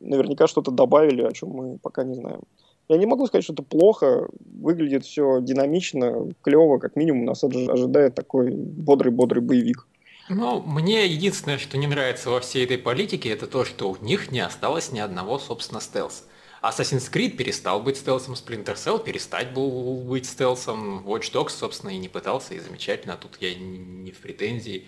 наверняка 0.01 0.47
что-то 0.47 0.71
добавили, 0.71 1.23
о 1.23 1.33
чем 1.33 1.51
мы 1.51 1.79
пока 1.79 2.05
не 2.05 2.15
знаем. 2.15 2.41
Я 2.89 2.97
не 2.97 3.07
могу 3.07 3.27
сказать, 3.27 3.45
что 3.45 3.53
это 3.53 3.63
плохо. 3.63 4.29
Выглядит 4.41 5.05
все 5.05 5.41
динамично, 5.41 6.33
клево. 6.43 6.79
Как 6.79 6.97
минимум 6.97 7.27
нас 7.27 7.45
ожидает 7.45 8.15
такой 8.15 8.51
бодрый-бодрый 8.51 9.43
боевик. 9.43 9.87
Ну, 10.31 10.63
мне 10.63 11.07
единственное, 11.07 11.59
что 11.59 11.79
не 11.79 11.87
нравится 11.87 12.31
во 12.31 12.41
всей 12.41 12.65
этой 12.65 12.79
политике, 12.79 13.31
это 13.31 13.47
то, 13.47 13.65
что 13.65 13.91
у 13.91 13.97
них 14.05 14.31
не 14.31 14.41
осталось 14.41 14.93
ни 14.93 15.01
одного, 15.01 15.39
собственно, 15.39 15.81
стелса. 15.81 16.25
Assassin's 16.63 17.11
Creed 17.11 17.37
перестал 17.37 17.81
быть 17.81 17.97
стелсом, 17.97 18.35
Splinter 18.35 18.75
Cell 18.75 19.03
перестать 19.03 19.55
был 19.55 20.03
быть 20.03 20.27
стелсом, 20.27 21.07
Watch 21.07 21.33
Dogs, 21.33 21.51
собственно, 21.51 21.91
и 21.91 21.99
не 21.99 22.09
пытался, 22.09 22.55
и 22.55 22.59
замечательно, 22.59 23.17
тут 23.17 23.39
я 23.41 23.55
не 23.55 24.11
в 24.11 24.19
претензии. 24.19 24.87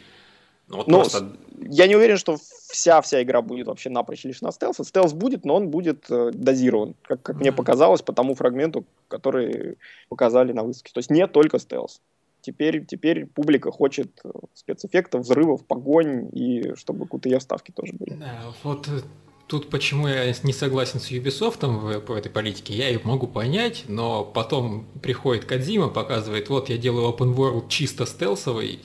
Ну, 0.70 0.76
вот 0.78 0.86
но 0.86 0.98
ну, 0.98 1.02
просто... 1.02 1.32
Я 1.68 1.86
не 1.86 1.96
уверен, 1.96 2.16
что 2.16 2.38
вся-вся 2.70 3.22
игра 3.22 3.42
будет 3.42 3.66
вообще 3.66 3.90
напрочь 3.90 4.24
лишена 4.24 4.52
стелса. 4.52 4.84
Стелс 4.84 5.12
будет, 5.12 5.44
но 5.44 5.56
он 5.56 5.68
будет 5.68 6.06
э, 6.08 6.30
дозирован, 6.32 6.94
как, 7.02 7.22
как 7.22 7.36
mm-hmm. 7.36 7.40
мне 7.40 7.52
показалось, 7.52 8.02
по 8.02 8.12
тому 8.12 8.34
фрагменту, 8.34 8.84
который 9.08 9.76
показали 10.08 10.52
на 10.52 10.62
выставке. 10.62 10.92
То 10.94 10.98
есть 10.98 11.10
не 11.10 11.26
только 11.26 11.58
стелс. 11.58 12.00
Теперь, 12.40 12.86
теперь 12.86 13.26
публика 13.26 13.70
хочет 13.70 14.20
э, 14.24 14.30
спецэффектов, 14.54 15.22
взрывов, 15.22 15.64
погонь, 15.66 16.30
и 16.32 16.74
чтобы 16.76 17.06
крутые 17.06 17.38
вставки 17.38 17.72
тоже 17.72 17.92
были. 17.92 18.14
Да, 18.14 18.40
вот 18.62 18.88
э, 18.88 19.00
тут 19.46 19.68
почему 19.68 20.08
я 20.08 20.32
не 20.42 20.52
согласен 20.52 21.00
с 21.00 21.10
Ubisoft 21.10 21.66
в, 21.66 22.00
по 22.00 22.14
этой 22.14 22.30
политике, 22.30 22.74
я 22.74 22.88
их 22.88 23.04
могу 23.04 23.26
понять, 23.26 23.84
но 23.88 24.24
потом 24.24 24.86
приходит 25.02 25.44
Кадзима, 25.44 25.88
показывает, 25.88 26.48
вот 26.48 26.70
я 26.70 26.78
делаю 26.78 27.12
open 27.12 27.34
world 27.34 27.68
чисто 27.68 28.06
стелсовый, 28.06 28.80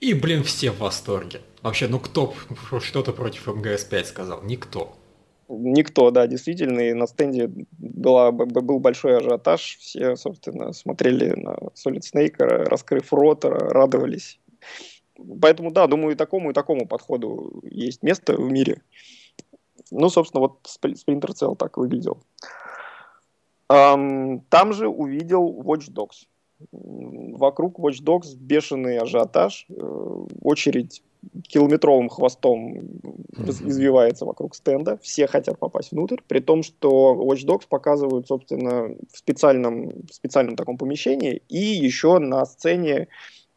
и, 0.00 0.14
блин, 0.14 0.42
все 0.42 0.70
в 0.70 0.78
восторге. 0.78 1.40
Вообще, 1.62 1.88
ну 1.88 1.98
кто 1.98 2.34
что-то 2.80 3.12
против 3.12 3.48
МГС-5 3.48 4.04
сказал? 4.04 4.42
Никто. 4.42 4.96
Никто, 5.48 6.10
да, 6.10 6.26
действительно. 6.26 6.80
И 6.80 6.92
на 6.92 7.06
стенде 7.06 7.50
была, 7.78 8.32
был 8.32 8.78
большой 8.80 9.18
ажиотаж. 9.18 9.78
Все, 9.78 10.16
собственно, 10.16 10.72
смотрели 10.72 11.34
на 11.40 11.56
Solid 11.74 12.02
Snake, 12.02 12.36
раскрыв 12.38 13.12
рот, 13.12 13.44
радовались. 13.44 14.40
Поэтому, 15.40 15.70
да, 15.70 15.86
думаю, 15.86 16.12
и 16.14 16.16
такому, 16.16 16.50
и 16.50 16.52
такому 16.52 16.86
подходу 16.86 17.62
есть 17.62 18.02
место 18.02 18.36
в 18.36 18.50
мире. 18.50 18.82
Ну, 19.90 20.08
собственно, 20.08 20.40
вот 20.40 20.58
Splinter 20.66 21.30
Cell 21.30 21.56
так 21.56 21.76
выглядел. 21.78 22.18
Там 23.68 24.72
же 24.72 24.88
увидел 24.88 25.62
Watch 25.62 25.90
Dogs 25.92 26.26
вокруг 26.72 27.78
Watch 27.78 28.02
Dogs 28.02 28.34
бешеный 28.36 28.98
ажиотаж, 28.98 29.66
э, 29.68 30.26
очередь 30.42 31.02
километровым 31.48 32.08
хвостом 32.08 33.00
извивается 33.36 34.24
вокруг 34.24 34.54
стенда, 34.54 34.98
все 35.02 35.26
хотят 35.26 35.58
попасть 35.58 35.92
внутрь, 35.92 36.18
при 36.26 36.40
том, 36.40 36.62
что 36.62 37.14
Watch 37.14 37.46
Dogs 37.46 37.64
показывают, 37.68 38.28
собственно, 38.28 38.94
в 39.12 39.18
специальном, 39.18 40.04
в 40.08 40.12
специальном 40.12 40.56
таком 40.56 40.78
помещении, 40.78 41.42
и 41.48 41.58
еще 41.58 42.18
на 42.18 42.44
сцене 42.46 43.08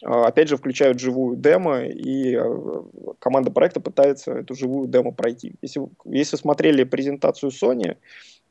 э, 0.03 0.07
опять 0.07 0.49
же 0.49 0.57
включают 0.57 0.99
живую 0.99 1.37
демо, 1.37 1.81
и 1.85 2.35
э, 2.35 2.81
команда 3.19 3.51
проекта 3.51 3.79
пытается 3.79 4.31
эту 4.31 4.55
живую 4.55 4.87
демо 4.87 5.11
пройти. 5.11 5.53
Если, 5.61 5.81
если 6.05 6.35
смотрели 6.37 6.83
презентацию 6.83 7.51
Sony, 7.51 7.97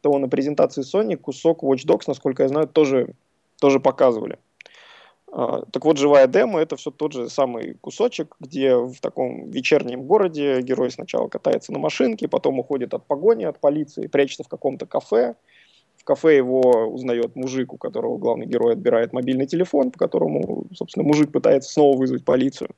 то 0.00 0.16
на 0.18 0.28
презентации 0.28 0.82
Sony 0.82 1.16
кусок 1.16 1.62
Watch 1.62 1.86
Dogs, 1.86 2.04
насколько 2.06 2.44
я 2.44 2.48
знаю, 2.48 2.68
тоже 2.68 3.14
тоже 3.60 3.80
показывали. 3.80 4.38
А, 5.30 5.62
так 5.70 5.84
вот, 5.84 5.98
живая 5.98 6.26
демо— 6.26 6.58
это 6.60 6.76
все 6.76 6.90
тот 6.90 7.12
же 7.12 7.28
самый 7.28 7.74
кусочек, 7.74 8.36
где 8.40 8.76
в 8.76 8.98
таком 9.00 9.50
вечернем 9.50 10.04
городе 10.04 10.62
герой 10.62 10.90
сначала 10.90 11.28
катается 11.28 11.72
на 11.72 11.78
машинке, 11.78 12.28
потом 12.28 12.58
уходит 12.58 12.94
от 12.94 13.06
погони, 13.06 13.44
от 13.44 13.60
полиции, 13.60 14.06
прячется 14.06 14.44
в 14.44 14.48
каком-то 14.48 14.86
кафе. 14.86 15.34
В 15.98 16.04
кафе 16.04 16.36
его 16.36 16.60
узнает 16.86 17.36
мужик, 17.36 17.74
у 17.74 17.76
которого 17.76 18.16
главный 18.16 18.46
герой 18.46 18.72
отбирает 18.72 19.12
мобильный 19.12 19.46
телефон, 19.46 19.90
по 19.90 19.98
которому, 19.98 20.66
собственно, 20.74 21.04
мужик 21.04 21.30
пытается 21.30 21.70
снова 21.70 21.98
вызвать 21.98 22.24
полицию. 22.24 22.70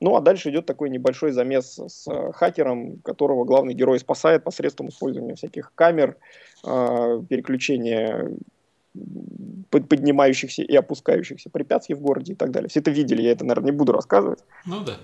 Ну, 0.00 0.16
а 0.16 0.20
дальше 0.20 0.50
идет 0.50 0.66
такой 0.66 0.90
небольшой 0.90 1.30
замес 1.30 1.78
с 1.78 2.08
хакером, 2.32 2.98
которого 3.02 3.44
главный 3.44 3.74
герой 3.74 4.00
спасает 4.00 4.42
посредством 4.42 4.88
использования 4.88 5.36
всяких 5.36 5.72
камер, 5.76 6.16
а, 6.64 7.22
переключения 7.28 8.32
поднимающихся 9.70 10.62
и 10.62 10.76
опускающихся 10.76 11.50
препятствий 11.50 11.94
в 11.94 12.00
городе 12.00 12.32
и 12.32 12.36
так 12.36 12.50
далее. 12.50 12.68
Все 12.68 12.80
это 12.80 12.90
видели, 12.90 13.22
я 13.22 13.32
это, 13.32 13.44
наверное, 13.44 13.72
не 13.72 13.76
буду 13.76 13.92
рассказывать. 13.92 14.40
Ну 14.66 14.84
да. 14.84 14.96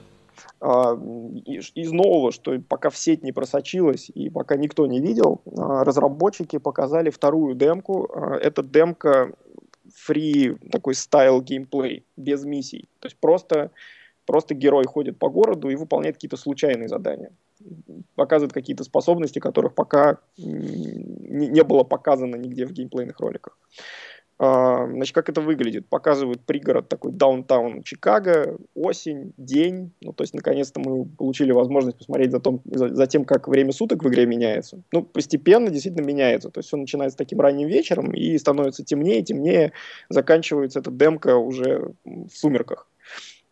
А, 0.61 0.95
из 0.95 1.93
нового, 1.93 2.31
что 2.33 2.59
пока 2.69 2.91
в 2.91 2.97
сеть 2.97 3.23
не 3.23 3.33
просочилось 3.33 4.11
и 4.15 4.31
пока 4.31 4.57
никто 4.57 4.87
не 4.87 5.01
видел, 5.01 5.41
а, 5.57 5.85
разработчики 5.85 6.59
показали 6.59 7.11
вторую 7.11 7.55
демку. 7.55 8.09
А, 8.15 8.37
эта 8.37 8.63
демка 8.63 9.33
free 10.09 10.59
такой 10.71 10.95
стайл 10.95 11.41
геймплей, 11.41 12.05
без 12.17 12.45
миссий. 12.45 12.89
То 13.01 13.07
есть 13.07 13.17
просто 13.17 13.71
Просто 14.29 14.55
герой 14.55 14.85
ходит 14.85 15.19
по 15.19 15.31
городу 15.31 15.71
и 15.71 15.75
выполняет 15.75 16.17
какие-то 16.17 16.37
случайные 16.37 16.87
задания. 16.87 17.31
Показывает 18.15 18.53
какие-то 18.53 18.85
способности, 18.85 19.39
которых 19.39 19.75
пока 19.75 20.19
не 20.37 21.63
было 21.65 21.85
показано 21.85 22.37
нигде 22.37 22.67
в 22.67 22.73
геймплейных 22.73 23.21
роликах. 23.21 23.57
А, 24.41 24.87
значит, 24.87 25.15
как 25.15 25.29
это 25.29 25.41
выглядит? 25.41 25.89
Показывают 25.89 26.45
пригород 26.45 26.89
такой 26.89 27.11
даунтаун 27.11 27.83
Чикаго, 27.83 28.57
осень, 28.75 29.33
день. 29.37 29.91
Ну, 30.01 30.13
то 30.13 30.23
есть, 30.23 30.33
наконец-то 30.33 30.79
мы 30.81 31.07
получили 31.07 31.51
возможность 31.51 31.99
посмотреть 31.99 32.31
за, 32.31 32.39
том, 32.39 32.61
за, 32.65 32.95
за 32.95 33.07
тем, 33.09 33.25
как 33.25 33.49
время 33.49 33.73
суток 33.73 34.05
в 34.05 34.09
игре 34.09 34.27
меняется. 34.27 34.81
Ну, 34.93 35.03
постепенно 35.03 35.71
действительно 35.71 36.07
меняется. 36.07 36.51
То 36.51 36.61
есть, 36.61 36.73
он 36.73 36.81
начинается 36.81 37.19
таким 37.19 37.41
ранним 37.41 37.67
вечером 37.67 38.13
и 38.13 38.39
становится 38.39 38.85
темнее, 38.85 39.23
темнее. 39.23 39.73
Заканчивается 40.09 40.79
эта 40.79 40.93
демка 40.93 41.37
уже 41.37 41.95
в 42.05 42.31
сумерках. 42.31 42.87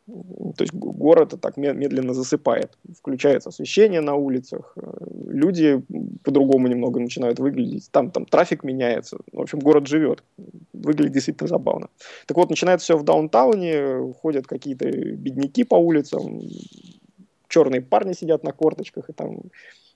То 0.06 0.62
есть 0.62 0.72
город 0.72 1.34
так 1.40 1.56
медленно 1.56 2.14
засыпает. 2.14 2.78
Включается 2.96 3.48
освещение 3.48 4.00
на 4.00 4.14
улицах, 4.14 4.72
э, 4.76 4.80
люди 5.26 5.82
по-другому 6.22 6.68
немного 6.68 7.00
начинают 7.00 7.40
выглядеть, 7.40 7.90
там, 7.90 8.10
там 8.12 8.24
трафик 8.24 8.62
меняется. 8.62 9.18
В 9.32 9.40
общем, 9.40 9.58
город 9.58 9.88
живет. 9.88 10.22
Выглядит 10.72 11.12
действительно 11.12 11.48
забавно. 11.48 11.88
Так 12.26 12.36
вот, 12.36 12.50
начинается 12.50 12.84
все 12.84 12.96
в 12.96 13.02
даунтауне, 13.02 14.12
ходят 14.22 14.46
какие-то 14.46 14.88
бедняки 14.88 15.64
по 15.64 15.74
улицам, 15.74 16.40
черные 17.48 17.80
парни 17.80 18.12
сидят 18.12 18.44
на 18.44 18.52
корточках 18.52 19.10
и 19.10 19.12
там 19.12 19.40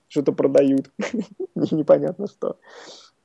что-то 0.09 0.33
продают. 0.33 0.91
Непонятно 1.55 2.27
что. 2.27 2.57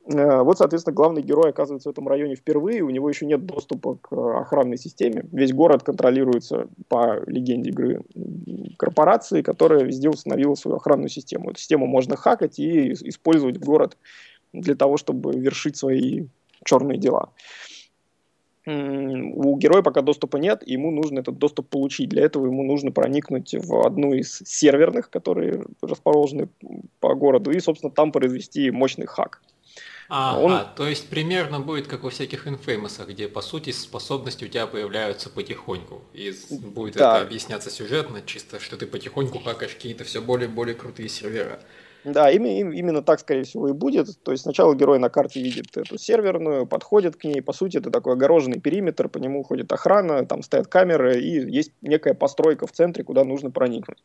Э, 0.09 0.42
вот, 0.42 0.59
соответственно, 0.59 0.95
главный 0.95 1.23
герой 1.23 1.51
оказывается 1.51 1.88
в 1.88 1.92
этом 1.92 2.07
районе 2.07 2.37
впервые, 2.37 2.83
у 2.83 2.90
него 2.90 3.09
еще 3.09 3.27
нет 3.27 3.45
доступа 3.45 3.97
к 3.97 4.12
охранной 4.12 4.79
системе. 4.79 5.25
Весь 5.33 5.53
город 5.53 5.83
контролируется 5.83 6.69
по 6.88 7.23
легенде 7.27 7.71
игры 7.71 8.03
корпорацией, 8.79 9.42
которая 9.42 9.85
везде 9.85 10.09
установила 10.09 10.55
свою 10.55 10.77
охранную 10.77 11.09
систему. 11.09 11.51
Эту 11.51 11.59
систему 11.59 11.87
можно 11.87 12.16
хакать 12.16 12.59
и 12.59 12.92
использовать 12.92 13.59
город 13.59 13.97
для 14.53 14.77
того, 14.77 14.97
чтобы 14.97 15.33
вершить 15.33 15.77
свои 15.77 16.27
черные 16.64 16.99
дела. 16.99 17.31
У 18.69 19.57
героя 19.59 19.83
пока 19.83 20.03
доступа 20.03 20.38
нет, 20.38 20.66
ему 20.66 20.90
нужно 20.90 21.21
этот 21.21 21.38
доступ 21.38 21.69
получить. 21.69 22.09
Для 22.09 22.25
этого 22.25 22.47
ему 22.47 22.64
нужно 22.64 22.90
проникнуть 22.90 23.55
в 23.55 23.87
одну 23.87 24.12
из 24.12 24.42
серверных, 24.45 25.09
которые 25.09 25.64
расположены 25.81 26.49
по 26.99 27.14
городу, 27.14 27.53
и, 27.53 27.61
собственно, 27.61 27.92
там 27.92 28.11
произвести 28.11 28.73
мощный 28.73 29.07
хак. 29.07 29.40
А, 30.09 30.38
он... 30.38 30.53
а, 30.53 30.64
то 30.64 30.87
есть 30.87 31.09
примерно 31.09 31.61
будет 31.61 31.88
как 31.88 32.03
во 32.05 32.11
всяких 32.11 32.47
инфеймосах, 32.47 33.09
где 33.09 33.29
по 33.29 33.40
сути 33.40 33.71
способности 33.71 34.45
у 34.45 34.49
тебя 34.49 34.66
появляются 34.66 35.31
потихоньку. 35.31 36.03
И 36.12 36.33
будет 36.51 36.95
да. 36.95 37.16
это 37.16 37.27
объясняться 37.27 37.71
сюжетно, 37.71 38.23
чисто, 38.25 38.61
что 38.61 38.77
ты 38.77 38.87
потихоньку 38.87 39.38
хакаешь 39.40 39.75
какие-то 39.75 40.05
все 40.05 40.23
более 40.23 40.49
и 40.49 40.53
более 40.53 40.75
крутые 40.75 41.09
сервера. 41.09 41.61
Да, 42.07 42.31
именно, 42.31 43.03
так, 43.03 43.19
скорее 43.19 43.42
всего, 43.42 43.69
и 43.69 43.73
будет. 43.73 44.07
То 44.23 44.31
есть 44.31 44.45
сначала 44.45 44.77
герой 44.77 45.01
на 45.01 45.09
карте 45.09 45.42
видит 45.42 45.77
эту 45.77 45.99
серверную, 45.99 46.64
подходит 46.64 47.16
к 47.16 47.25
ней. 47.25 47.42
По 47.42 47.53
сути, 47.53 47.79
это 47.79 47.90
такой 47.90 48.12
огороженный 48.12 48.61
периметр, 48.61 49.09
по 49.09 49.19
нему 49.19 49.42
ходит 49.42 49.73
охрана, 49.73 50.25
там 50.25 50.42
стоят 50.42 50.69
камеры, 50.69 51.21
и 51.21 51.51
есть 51.51 51.73
некая 51.83 52.14
постройка 52.14 52.69
в 52.69 52.73
центре, 52.73 53.03
куда 53.03 53.25
нужно 53.25 53.51
проникнуть. 53.51 54.05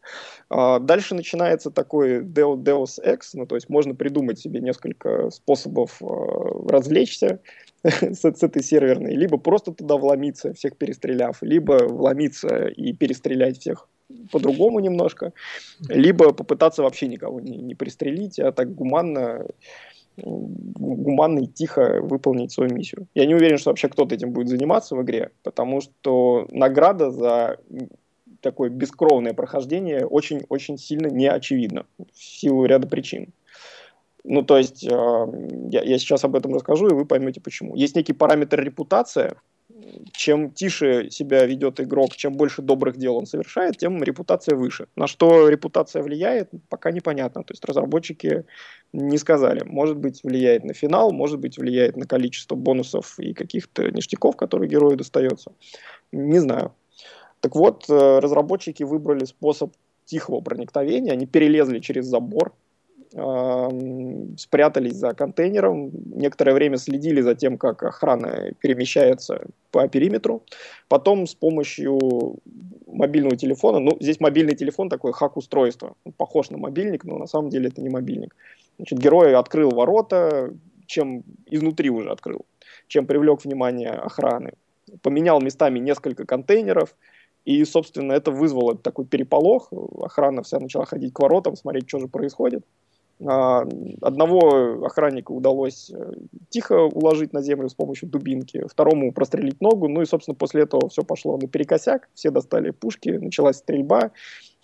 А 0.50 0.80
дальше 0.80 1.14
начинается 1.14 1.70
такой 1.70 2.22
Deus 2.22 3.00
Ex, 3.06 3.20
ну, 3.34 3.46
то 3.46 3.54
есть 3.54 3.70
можно 3.70 3.94
придумать 3.94 4.40
себе 4.40 4.62
несколько 4.62 5.30
способов 5.30 6.02
а, 6.02 6.70
развлечься 6.70 7.40
с, 7.84 8.24
с 8.24 8.44
этой 8.44 8.64
серверной, 8.64 9.14
либо 9.14 9.38
просто 9.38 9.74
туда 9.74 9.98
вломиться, 9.98 10.54
всех 10.54 10.76
перестреляв, 10.76 11.38
либо 11.42 11.86
вломиться 11.88 12.66
и 12.66 12.94
перестрелять 12.94 13.60
всех 13.60 13.88
по-другому 14.32 14.80
немножко, 14.80 15.34
либо 15.88 16.34
попытаться 16.34 16.84
вообще 16.84 17.08
никого 17.08 17.40
не, 17.40 17.58
не 17.58 17.76
пристрелить, 17.76 18.40
а 18.40 18.52
так 18.52 18.74
гуманно 18.74 19.46
гуманно 20.18 21.40
и 21.40 21.48
тихо 21.48 22.00
выполнить 22.02 22.52
свою 22.52 22.74
миссию. 22.74 23.08
Я 23.16 23.26
не 23.26 23.34
уверен, 23.34 23.58
что 23.58 23.70
вообще 23.70 23.88
кто-то 23.88 24.14
этим 24.14 24.32
будет 24.32 24.50
заниматься 24.50 24.96
в 24.96 25.02
игре, 25.04 25.32
потому 25.44 25.82
что 25.82 26.48
награда 26.52 27.12
за 27.12 27.58
такое 28.42 28.70
бескровное 28.70 29.34
прохождение 29.34 30.06
очень-очень 30.06 30.78
сильно 30.78 31.08
не 31.08 31.28
очевидна 31.28 31.86
в 31.98 32.18
силу 32.24 32.66
ряда 32.66 32.88
причин. 32.88 33.34
Ну, 34.24 34.44
то 34.44 34.58
есть, 34.58 34.84
э, 34.84 34.90
я, 34.90 35.82
я 35.82 35.98
сейчас 35.98 36.24
об 36.24 36.36
этом 36.36 36.54
расскажу, 36.54 36.88
и 36.88 36.94
вы 36.94 37.06
поймете 37.06 37.42
почему. 37.42 37.76
Есть 37.76 37.96
некий 37.96 38.14
параметр 38.14 38.62
репутация, 38.62 39.36
чем 40.14 40.52
тише 40.52 41.10
себя 41.10 41.46
ведет 41.46 41.80
игрок, 41.80 42.16
чем 42.16 42.34
больше 42.34 42.62
добрых 42.62 42.98
дел 42.98 43.16
он 43.16 43.26
совершает, 43.26 43.78
тем 43.78 44.04
репутация 44.04 44.56
выше. 44.56 44.88
На 44.96 45.08
что 45.08 45.50
репутация 45.50 46.04
влияет, 46.04 46.50
пока 46.70 46.92
непонятно. 46.92 47.44
То 47.44 47.54
есть 47.54 47.66
разработчики 47.66 48.46
не 48.94 49.18
сказали. 49.18 49.64
Может 49.66 49.98
быть, 49.98 50.24
влияет 50.24 50.64
на 50.64 50.74
финал, 50.74 51.12
может 51.12 51.40
быть, 51.40 51.58
влияет 51.58 51.98
на 51.98 52.06
количество 52.06 52.56
бонусов 52.56 53.20
и 53.20 53.34
каких-то 53.34 53.90
ништяков, 53.92 54.36
которые 54.36 54.70
герою 54.70 54.98
достается. 54.98 55.52
Не 56.12 56.40
знаю. 56.40 56.74
Так 57.40 57.56
вот, 57.56 57.90
э, 57.90 58.20
разработчики 58.20 58.84
выбрали 58.84 59.26
способ 59.26 59.74
тихого 60.06 60.42
проникновения, 60.42 61.14
они 61.14 61.26
перелезли 61.26 61.80
через 61.80 62.06
забор, 62.06 62.54
спрятались 63.12 64.96
за 64.96 65.14
контейнером, 65.14 65.92
некоторое 66.16 66.54
время 66.54 66.78
следили 66.78 67.20
за 67.22 67.36
тем, 67.36 67.58
как 67.58 67.84
охрана 67.84 68.54
перемещается 68.60 69.48
по 69.72 69.88
периметру. 69.90 70.44
Потом 70.88 71.28
с 71.28 71.36
помощью 71.36 72.38
мобильного 72.88 73.36
телефона, 73.36 73.80
ну, 73.80 73.98
здесь 74.00 74.22
мобильный 74.22 74.56
телефон 74.56 74.90
такое 74.90 75.12
хак-устройство, 75.12 75.96
похож 76.18 76.52
на 76.52 76.58
мобильник, 76.58 77.04
но 77.04 77.18
на 77.18 77.28
самом 77.28 77.50
деле 77.50 77.68
это 77.68 77.82
не 77.82 77.90
мобильник. 77.90 78.36
Значит, 78.78 79.00
герой 79.00 79.36
открыл 79.36 79.72
ворота, 79.72 80.54
чем 80.86 81.24
изнутри 81.48 81.90
уже 81.90 82.12
открыл, 82.12 82.46
чем 82.88 83.06
привлек 83.06 83.44
внимание 83.44 83.90
охраны. 83.90 84.54
Поменял 85.02 85.42
местами 85.42 85.80
несколько 85.80 86.26
контейнеров, 86.26 86.96
и, 87.44 87.66
собственно, 87.66 88.14
это 88.14 88.32
вызвало 88.32 88.78
такой 88.78 89.06
переполох. 89.06 89.72
Охрана 90.02 90.44
вся 90.44 90.60
начала 90.60 90.86
ходить 90.86 91.14
к 91.14 91.20
воротам, 91.20 91.56
смотреть, 91.56 91.90
что 91.90 92.00
же 92.00 92.08
происходит. 92.08 92.64
А, 93.26 93.68
одного 94.02 94.86
охранника 94.86 95.32
удалось 95.32 95.92
э, 95.92 96.14
тихо 96.50 96.84
уложить 96.84 97.34
на 97.34 97.42
землю 97.42 97.70
с 97.70 97.74
помощью 97.74 98.10
дубинки, 98.10 98.66
второму 98.68 99.12
прострелить 99.12 99.62
ногу, 99.62 99.88
ну 99.88 100.02
и, 100.02 100.06
собственно, 100.06 100.36
после 100.36 100.64
этого 100.64 100.90
все 100.90 101.04
пошло 101.04 101.38
наперекосяк, 101.38 102.10
все 102.14 102.32
достали 102.32 102.72
пушки, 102.72 103.10
началась 103.10 103.58
стрельба, 103.58 104.12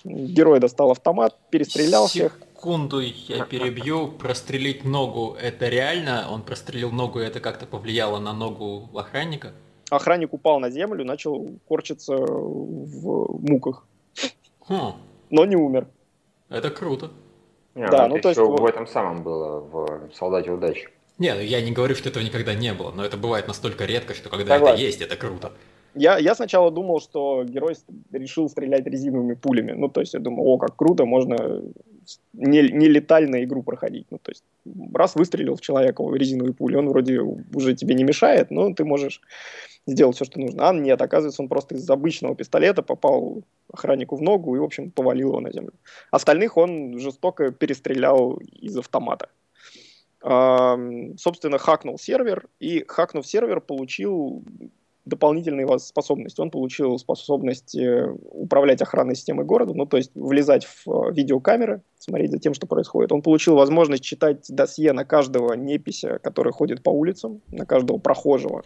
герой 0.03 0.59
достал 0.59 0.91
автомат, 0.91 1.37
перестрелял 1.51 2.07
всех. 2.07 2.39
Секунду, 2.55 2.99
я 2.99 3.45
перебью, 3.45 4.07
прострелить 4.07 4.83
ногу, 4.83 5.35
это 5.39 5.69
реально? 5.69 6.27
Он 6.31 6.41
прострелил 6.41 6.91
ногу, 6.91 7.19
и 7.19 7.25
это 7.25 7.39
как-то 7.39 7.67
повлияло 7.67 8.19
на 8.19 8.33
ногу 8.33 8.89
охранника? 8.95 9.51
Охранник 9.91 10.33
упал 10.33 10.59
на 10.59 10.69
землю, 10.71 11.05
начал 11.05 11.47
корчиться 11.67 12.15
в 12.17 13.39
муках. 13.47 13.85
Хм. 14.67 14.93
Но 15.29 15.45
не 15.45 15.55
умер. 15.55 15.87
Это 16.49 16.69
круто. 16.69 17.11
Не, 17.77 17.87
да, 17.89 18.07
ну 18.07 18.19
то 18.19 18.29
есть... 18.29 18.39
в 18.39 18.65
этом 18.65 18.87
самом 18.87 19.21
было, 19.21 19.59
в 19.59 20.09
«Солдате 20.15 20.51
удачи». 20.51 20.89
Не, 21.19 21.33
ну 21.35 21.41
я 21.41 21.61
не 21.61 21.71
говорю, 21.71 21.93
что 21.95 22.09
этого 22.09 22.23
никогда 22.23 22.55
не 22.55 22.73
было, 22.73 22.91
но 22.91 23.05
это 23.05 23.17
бывает 23.17 23.47
настолько 23.47 23.85
редко, 23.85 24.15
что 24.15 24.29
когда 24.29 24.55
Согласен. 24.55 24.75
это 24.75 24.83
есть, 24.83 25.01
это 25.01 25.15
круто. 25.15 25.51
Я, 25.93 26.17
я 26.17 26.35
сначала 26.35 26.71
думал, 26.71 26.99
что 26.99 27.43
герой 27.43 27.75
решил 28.11 28.49
стрелять 28.49 28.85
резиновыми 28.85 29.33
пулями. 29.33 29.73
Ну, 29.73 29.89
то 29.89 30.01
есть 30.01 30.13
я 30.13 30.19
думал, 30.19 30.47
о, 30.47 30.57
как 30.57 30.75
круто, 30.75 31.05
можно 31.05 31.61
не, 32.33 32.61
не 32.71 32.87
летально 32.87 33.43
игру 33.43 33.63
проходить. 33.63 34.07
Ну, 34.09 34.17
то 34.17 34.31
есть 34.31 34.43
раз 34.93 35.15
выстрелил 35.15 35.55
в 35.55 35.61
человека 35.61 36.03
резиновой 36.13 36.53
пулей, 36.53 36.77
он 36.77 36.89
вроде 36.89 37.19
уже 37.19 37.73
тебе 37.75 37.95
не 37.95 38.03
мешает, 38.03 38.51
но 38.51 38.73
ты 38.73 38.85
можешь 38.85 39.21
сделать 39.85 40.15
все, 40.15 40.25
что 40.25 40.39
нужно. 40.39 40.69
А 40.69 40.73
нет, 40.73 41.01
оказывается, 41.01 41.41
он 41.41 41.47
просто 41.47 41.75
из 41.75 41.89
обычного 41.89 42.35
пистолета 42.35 42.83
попал 42.83 43.43
охраннику 43.71 44.15
в 44.15 44.21
ногу 44.21 44.55
и, 44.55 44.59
в 44.59 44.63
общем, 44.63 44.91
повалил 44.91 45.29
его 45.29 45.39
на 45.39 45.51
землю. 45.51 45.73
Остальных 46.11 46.57
он 46.57 46.99
жестоко 46.99 47.51
перестрелял 47.51 48.37
из 48.37 48.77
автомата. 48.77 49.29
Собственно, 50.19 51.57
хакнул 51.57 51.97
сервер, 51.97 52.47
и 52.59 52.83
хакнув 52.87 53.25
сервер, 53.25 53.61
получил 53.61 54.43
дополнительные 55.07 55.67
способности. 55.79 56.41
Он 56.41 56.51
получил 56.51 56.97
способность 56.99 57.75
э, 57.75 58.13
управлять 58.31 58.81
охранной 58.81 59.15
системой 59.15 59.45
города, 59.45 59.73
ну, 59.73 59.85
то 59.85 59.97
есть 59.97 60.11
влезать 60.15 60.65
в 60.65 60.87
э, 60.87 61.13
видеокамеры, 61.13 61.81
смотреть 61.97 62.31
за 62.31 62.39
тем, 62.39 62.53
что 62.53 62.67
происходит. 62.67 63.11
Он 63.11 63.21
получил 63.21 63.55
возможность 63.55 64.03
читать 64.03 64.45
досье 64.49 64.93
на 64.93 65.05
каждого 65.05 65.53
непися, 65.53 66.19
который 66.19 66.53
ходит 66.53 66.83
по 66.83 66.89
улицам, 66.89 67.41
на 67.51 67.65
каждого 67.65 67.97
прохожего. 67.97 68.63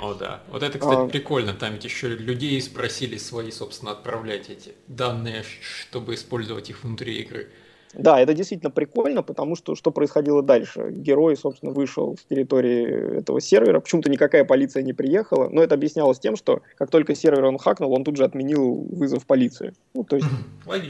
О, 0.00 0.14
да. 0.14 0.42
Вот 0.50 0.62
это, 0.62 0.78
кстати, 0.78 1.00
а... 1.00 1.08
прикольно. 1.08 1.54
Там 1.54 1.74
ведь 1.74 1.84
еще 1.84 2.08
людей 2.08 2.60
спросили 2.60 3.16
свои, 3.16 3.50
собственно, 3.50 3.92
отправлять 3.92 4.50
эти 4.50 4.72
данные, 4.88 5.42
чтобы 5.60 6.14
использовать 6.14 6.70
их 6.70 6.84
внутри 6.84 7.18
игры. 7.20 7.48
Да, 7.96 8.20
это 8.20 8.34
действительно 8.34 8.70
прикольно, 8.70 9.22
потому 9.22 9.56
что 9.56 9.74
что 9.74 9.90
происходило 9.90 10.42
дальше? 10.42 10.90
Герой, 10.90 11.36
собственно, 11.36 11.72
вышел 11.72 12.16
с 12.16 12.24
территории 12.24 13.18
этого 13.18 13.40
сервера, 13.40 13.80
почему-то 13.80 14.10
никакая 14.10 14.44
полиция 14.44 14.82
не 14.82 14.92
приехала, 14.92 15.48
но 15.48 15.62
это 15.62 15.74
объяснялось 15.74 16.18
тем, 16.18 16.36
что 16.36 16.62
как 16.76 16.90
только 16.90 17.14
сервер 17.14 17.44
он 17.44 17.58
хакнул, 17.58 17.92
он 17.92 18.04
тут 18.04 18.16
же 18.16 18.24
отменил 18.24 18.86
вызов 18.90 19.26
полиции. 19.26 19.74
Ну, 19.94 20.04
то 20.04 20.16
есть 20.16 20.28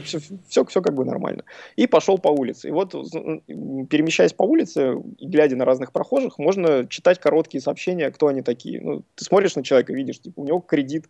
все, 0.05 0.19
все, 0.47 0.65
все 0.65 0.81
как 0.81 0.93
бы 0.93 1.05
нормально. 1.05 1.43
И 1.75 1.87
пошел 1.87 2.17
по 2.17 2.29
улице. 2.29 2.69
И 2.69 2.71
вот, 2.71 2.91
перемещаясь 2.91 4.33
по 4.33 4.43
улице 4.43 4.95
и 5.19 5.27
глядя 5.27 5.55
на 5.55 5.65
разных 5.65 5.91
прохожих, 5.91 6.37
можно 6.37 6.87
читать 6.87 7.19
короткие 7.19 7.61
сообщения, 7.61 8.09
кто 8.11 8.27
они 8.27 8.41
такие. 8.41 8.81
Ну, 8.81 9.03
ты 9.15 9.25
смотришь 9.25 9.55
на 9.55 9.63
человека, 9.63 9.93
видишь, 9.93 10.19
типа, 10.19 10.41
у 10.41 10.45
него 10.45 10.59
кредит 10.59 11.05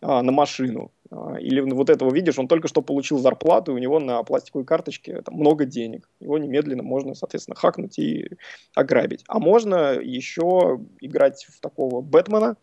а, 0.00 0.22
на 0.22 0.32
машину. 0.32 0.92
А, 1.10 1.36
или 1.40 1.60
вот 1.60 1.90
этого 1.90 2.12
видишь, 2.12 2.38
он 2.38 2.48
только 2.48 2.68
что 2.68 2.82
получил 2.82 3.18
зарплату, 3.18 3.72
и 3.72 3.74
у 3.74 3.78
него 3.78 3.98
на 3.98 4.22
пластиковой 4.22 4.64
карточке 4.64 5.22
там, 5.22 5.34
много 5.34 5.64
денег. 5.64 6.08
Его 6.20 6.38
немедленно 6.38 6.82
можно, 6.82 7.14
соответственно, 7.14 7.56
хакнуть 7.56 7.98
и 7.98 8.30
ограбить. 8.74 9.24
А 9.26 9.38
можно 9.38 9.94
еще 9.94 10.80
играть 11.00 11.46
в 11.48 11.60
такого 11.60 12.00
Бэтмена, 12.00 12.56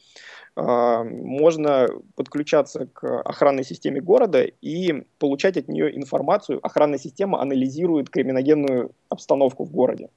а, 0.56 1.04
можно 1.04 1.88
подключаться 2.16 2.88
к 2.88 3.22
охранной 3.22 3.66
системе 3.66 4.00
города 4.00 4.44
и 4.44 5.04
получать 5.20 5.58
от 5.58 5.68
нее 5.68 5.96
информацию. 5.96 6.60
Охранная 6.66 7.00
система 7.00 7.42
анализирует 7.42 8.10
криминогенную 8.10 8.92
обстановку 9.10 9.66
в 9.66 9.72
городе. 9.72 10.10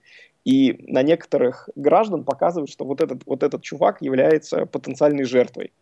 И 0.45 0.85
на 0.87 1.03
некоторых 1.03 1.69
граждан 1.75 2.25
показывает, 2.25 2.71
что 2.71 2.85
вот 2.85 3.01
этот, 3.01 3.27
вот 3.27 3.43
этот 3.43 3.63
чувак 3.63 4.01
является 4.03 4.67
потенциальной 4.67 5.25
жертвой. 5.25 5.73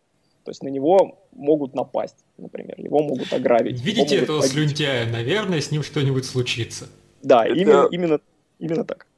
То 0.46 0.50
есть 0.50 0.62
на 0.62 0.68
него 0.68 1.18
могут 1.32 1.74
напасть, 1.74 2.24
например, 2.38 2.76
его 2.78 3.02
могут 3.02 3.32
ограбить. 3.32 3.80
Видите 3.82 4.18
этого 4.18 4.38
побить. 4.38 4.52
слюнтяя? 4.52 5.10
Наверное, 5.10 5.60
с 5.60 5.72
ним 5.72 5.82
что-нибудь 5.82 6.24
случится. 6.24 6.86
Да, 7.20 7.44
Это... 7.44 7.58
именно, 7.58 7.88
именно, 7.90 8.20
именно 8.60 8.84
так. 8.84 9.08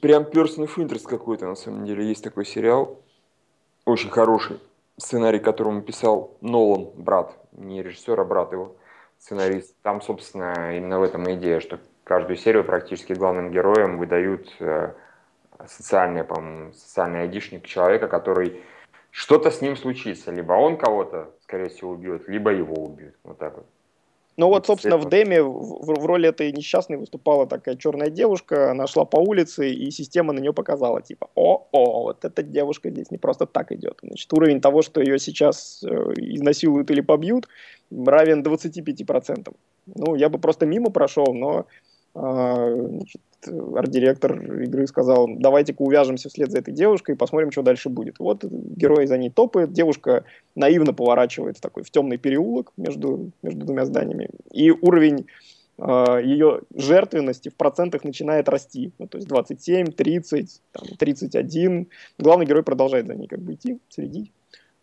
Прям 0.00 0.24
Person 0.24 0.66
of 0.66 0.74
Interest 0.78 1.06
какой-то, 1.06 1.46
на 1.46 1.54
самом 1.54 1.86
деле. 1.86 2.04
Есть 2.08 2.24
такой 2.24 2.44
сериал, 2.44 3.00
очень 3.84 4.10
хороший, 4.10 4.58
сценарий 4.96 5.38
которому 5.38 5.82
писал 5.82 6.36
Нолан, 6.40 6.88
брат, 6.96 7.32
не 7.52 7.80
режиссер, 7.80 8.18
а 8.18 8.24
брат 8.24 8.50
его, 8.50 8.74
сценарист. 9.20 9.76
Там, 9.82 10.02
собственно, 10.02 10.76
именно 10.76 10.98
в 10.98 11.04
этом 11.04 11.32
идея, 11.34 11.60
что 11.60 11.78
каждую 12.02 12.36
серию 12.36 12.64
практически 12.64 13.12
главным 13.12 13.52
героям 13.52 13.98
выдают 13.98 14.48
э, 14.58 14.94
социальный, 15.68 16.24
по 16.24 16.42
социальный 16.74 17.20
айдишник 17.20 17.68
человека, 17.68 18.08
который 18.08 18.60
что-то 19.12 19.50
с 19.50 19.60
ним 19.60 19.76
случится. 19.76 20.32
Либо 20.32 20.54
он 20.54 20.76
кого-то, 20.76 21.30
скорее 21.42 21.68
всего, 21.68 21.90
убьет, 21.90 22.28
либо 22.28 22.50
его 22.50 22.74
убьют. 22.74 23.14
Вот 23.22 23.38
так 23.38 23.56
вот. 23.56 23.66
Ну 24.38 24.48
вот, 24.48 24.66
собственно, 24.66 24.96
в 24.96 25.10
Деме 25.10 25.42
в, 25.42 25.84
в 25.84 26.06
роли 26.06 26.30
этой 26.30 26.50
несчастной 26.52 26.96
выступала 26.96 27.46
такая 27.46 27.76
черная 27.76 28.08
девушка, 28.08 28.70
она 28.70 28.86
шла 28.86 29.04
по 29.04 29.18
улице, 29.18 29.70
и 29.70 29.90
система 29.90 30.32
на 30.32 30.40
нее 30.40 30.54
показала, 30.54 31.02
типа, 31.02 31.28
о, 31.34 31.68
о, 31.70 32.02
вот 32.04 32.24
эта 32.24 32.42
девушка 32.42 32.88
здесь 32.88 33.10
не 33.10 33.18
просто 33.18 33.44
так 33.44 33.70
идет. 33.72 33.98
Значит, 34.02 34.32
уровень 34.32 34.62
того, 34.62 34.80
что 34.80 35.02
ее 35.02 35.18
сейчас 35.18 35.84
э, 35.84 35.88
изнасилуют 36.16 36.90
или 36.90 37.02
побьют, 37.02 37.46
равен 37.90 38.42
25%. 38.42 39.54
Ну, 39.86 40.14
я 40.14 40.30
бы 40.30 40.38
просто 40.38 40.64
мимо 40.64 40.90
прошел, 40.90 41.34
но 41.34 41.66
значит, 42.14 43.20
арт-директор 43.48 44.62
игры 44.62 44.86
сказал, 44.86 45.28
давайте-ка 45.28 45.82
увяжемся 45.82 46.28
вслед 46.28 46.50
за 46.50 46.58
этой 46.58 46.74
девушкой 46.74 47.14
и 47.14 47.18
посмотрим, 47.18 47.50
что 47.50 47.62
дальше 47.62 47.88
будет. 47.88 48.18
Вот 48.18 48.44
герой 48.44 49.06
за 49.06 49.18
ней 49.18 49.30
топает, 49.30 49.72
девушка 49.72 50.24
наивно 50.54 50.92
поворачивает 50.92 51.58
в 51.58 51.60
такой 51.60 51.82
в 51.82 51.90
темный 51.90 52.18
переулок 52.18 52.72
между, 52.76 53.30
между 53.42 53.64
двумя 53.64 53.84
зданиями, 53.86 54.28
и 54.50 54.70
уровень 54.70 55.26
э, 55.78 56.20
ее 56.22 56.60
жертвенности 56.74 57.48
в 57.48 57.54
процентах 57.54 58.04
начинает 58.04 58.48
расти. 58.48 58.92
Ну, 58.98 59.06
то 59.06 59.18
есть 59.18 59.28
27, 59.28 59.86
30, 59.86 60.60
там, 60.72 60.84
31. 60.98 61.88
Главный 62.18 62.46
герой 62.46 62.62
продолжает 62.62 63.06
за 63.06 63.14
ней 63.14 63.26
как 63.26 63.40
бы 63.40 63.54
идти, 63.54 63.78
следить. 63.88 64.30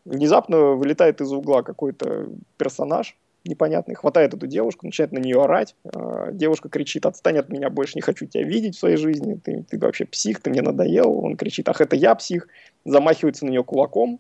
Внезапно 0.06 0.72
вылетает 0.72 1.22
из 1.22 1.32
угла 1.32 1.62
какой-то 1.62 2.30
персонаж, 2.58 3.16
непонятный, 3.46 3.96
хватает 3.96 4.34
эту 4.34 4.48
девушку, 4.48 4.86
начинает 4.86 5.12
на 5.12 5.20
нее 5.20 5.42
орать. 5.42 5.76
А, 5.86 6.32
девушка 6.32 6.70
кричит, 6.70 7.06
отстань 7.06 7.38
от 7.38 7.50
меня, 7.50 7.70
больше 7.70 7.94
не 7.96 8.02
хочу 8.02 8.26
тебя 8.26 8.44
видеть 8.44 8.76
в 8.76 8.80
своей 8.80 8.98
жизни, 8.98 9.40
ты, 9.44 9.66
ты 9.70 9.80
вообще 9.80 10.06
псих, 10.06 10.42
ты 10.42 10.50
мне 10.50 10.62
надоел. 10.62 11.12
Он 11.12 11.36
кричит, 11.36 11.70
ах, 11.70 11.82
это 11.82 11.96
я 11.96 12.16
псих, 12.16 12.48
замахивается 12.86 13.46
на 13.46 13.50
нее 13.50 13.64
кулаком. 13.64 14.20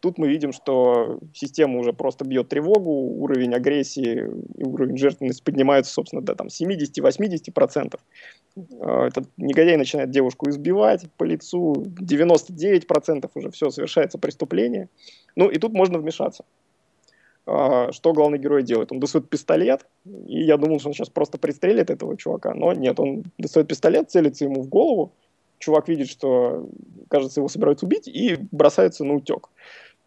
Тут 0.00 0.16
мы 0.16 0.28
видим, 0.28 0.52
что 0.52 1.20
система 1.34 1.78
уже 1.78 1.92
просто 1.92 2.24
бьет 2.24 2.48
тревогу, 2.48 2.90
уровень 2.90 3.54
агрессии 3.54 4.30
и 4.56 4.64
уровень 4.64 4.96
жертвенности 4.96 5.42
поднимаются, 5.42 5.92
собственно, 5.92 6.22
до 6.22 6.34
там, 6.34 6.46
70-80%. 6.46 8.00
А, 8.80 9.06
этот 9.06 9.28
негодяй 9.36 9.76
начинает 9.76 10.10
девушку 10.10 10.48
избивать 10.48 11.06
по 11.18 11.24
лицу, 11.24 11.74
99% 12.00 13.30
уже 13.34 13.50
все, 13.50 13.70
совершается 13.70 14.16
преступление. 14.16 14.88
Ну 15.36 15.50
и 15.50 15.58
тут 15.58 15.72
можно 15.72 15.98
вмешаться. 15.98 16.44
А, 17.46 17.92
что 17.92 18.12
главный 18.12 18.38
герой 18.38 18.62
делает? 18.62 18.92
Он 18.92 19.00
достает 19.00 19.28
пистолет, 19.28 19.86
и 20.04 20.42
я 20.42 20.56
думал, 20.56 20.78
что 20.78 20.88
он 20.88 20.94
сейчас 20.94 21.08
просто 21.08 21.38
пристрелит 21.38 21.90
этого 21.90 22.16
чувака, 22.16 22.54
но 22.54 22.72
нет, 22.72 23.00
он 23.00 23.24
достает 23.38 23.68
пистолет, 23.68 24.10
целится 24.10 24.44
ему 24.44 24.62
в 24.62 24.68
голову, 24.68 25.12
чувак 25.58 25.88
видит, 25.88 26.08
что, 26.08 26.68
кажется, 27.08 27.40
его 27.40 27.48
собираются 27.48 27.86
убить, 27.86 28.08
и 28.08 28.36
бросается 28.50 29.04
на 29.04 29.14
утек. 29.14 29.48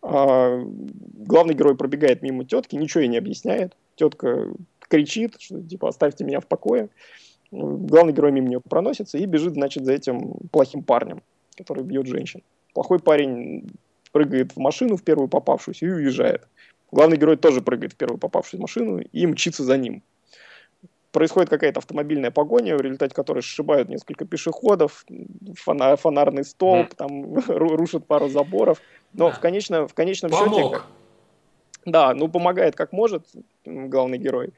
А, 0.02 0.62
главный 0.62 1.54
герой 1.54 1.76
пробегает 1.76 2.22
мимо 2.22 2.46
тетки, 2.46 2.76
ничего 2.76 3.02
ей 3.02 3.08
не 3.08 3.18
объясняет. 3.18 3.76
Тетка 3.96 4.48
кричит, 4.90 5.36
что 5.40 5.62
типа 5.62 5.90
оставьте 5.90 6.24
меня 6.26 6.40
в 6.40 6.48
покое. 6.48 6.90
Главный 7.52 8.14
герой 8.14 8.32
мимо 8.32 8.50
нее 8.50 8.62
проносится 8.62 9.18
и 9.18 9.26
бежит, 9.26 9.54
значит, 9.54 9.86
за 9.86 9.94
этим 9.94 10.34
плохим 10.52 10.84
парнем, 10.84 11.22
который 11.56 11.84
бьет 11.84 12.08
женщин. 12.08 12.42
Плохой 12.74 13.00
парень 13.00 13.72
прыгает 14.12 14.54
в 14.54 14.58
машину 14.58 14.98
в 14.98 15.04
первую 15.04 15.28
попавшуюся 15.28 15.86
и 15.86 15.90
уезжает. 15.90 16.48
Главный 16.94 17.18
герой 17.18 17.38
тоже 17.38 17.62
прыгает 17.62 17.94
в 17.94 17.96
первую 17.96 18.20
попавшую 18.20 18.62
машину 18.62 19.00
и 19.00 19.26
мчится 19.26 19.64
за 19.64 19.78
ним. 19.78 20.04
Происходит 21.12 21.50
какая-то 21.50 21.80
автомобильная 21.80 22.30
погоня, 22.30 22.78
в 22.78 22.82
результате 22.82 23.16
которой 23.16 23.42
сшибают 23.42 23.90
несколько 23.90 24.26
пешеходов, 24.26 25.04
фонар, 25.56 25.98
фонарный 25.98 26.44
столб, 26.44 26.92
mm. 26.92 26.96
там 26.96 27.34
рушат 27.48 28.06
пару 28.06 28.30
заборов. 28.30 28.80
Но 29.14 29.30
да. 29.30 29.36
в, 29.36 29.40
конечно, 29.40 29.88
в 29.88 29.96
конечном 29.96 30.30
Помог. 30.30 30.74
счете... 30.74 30.82
Да, 31.86 32.14
ну 32.14 32.28
помогает 32.28 32.76
как 32.76 32.94
может 32.94 33.26
главный 33.66 34.20
герой. 34.20 34.52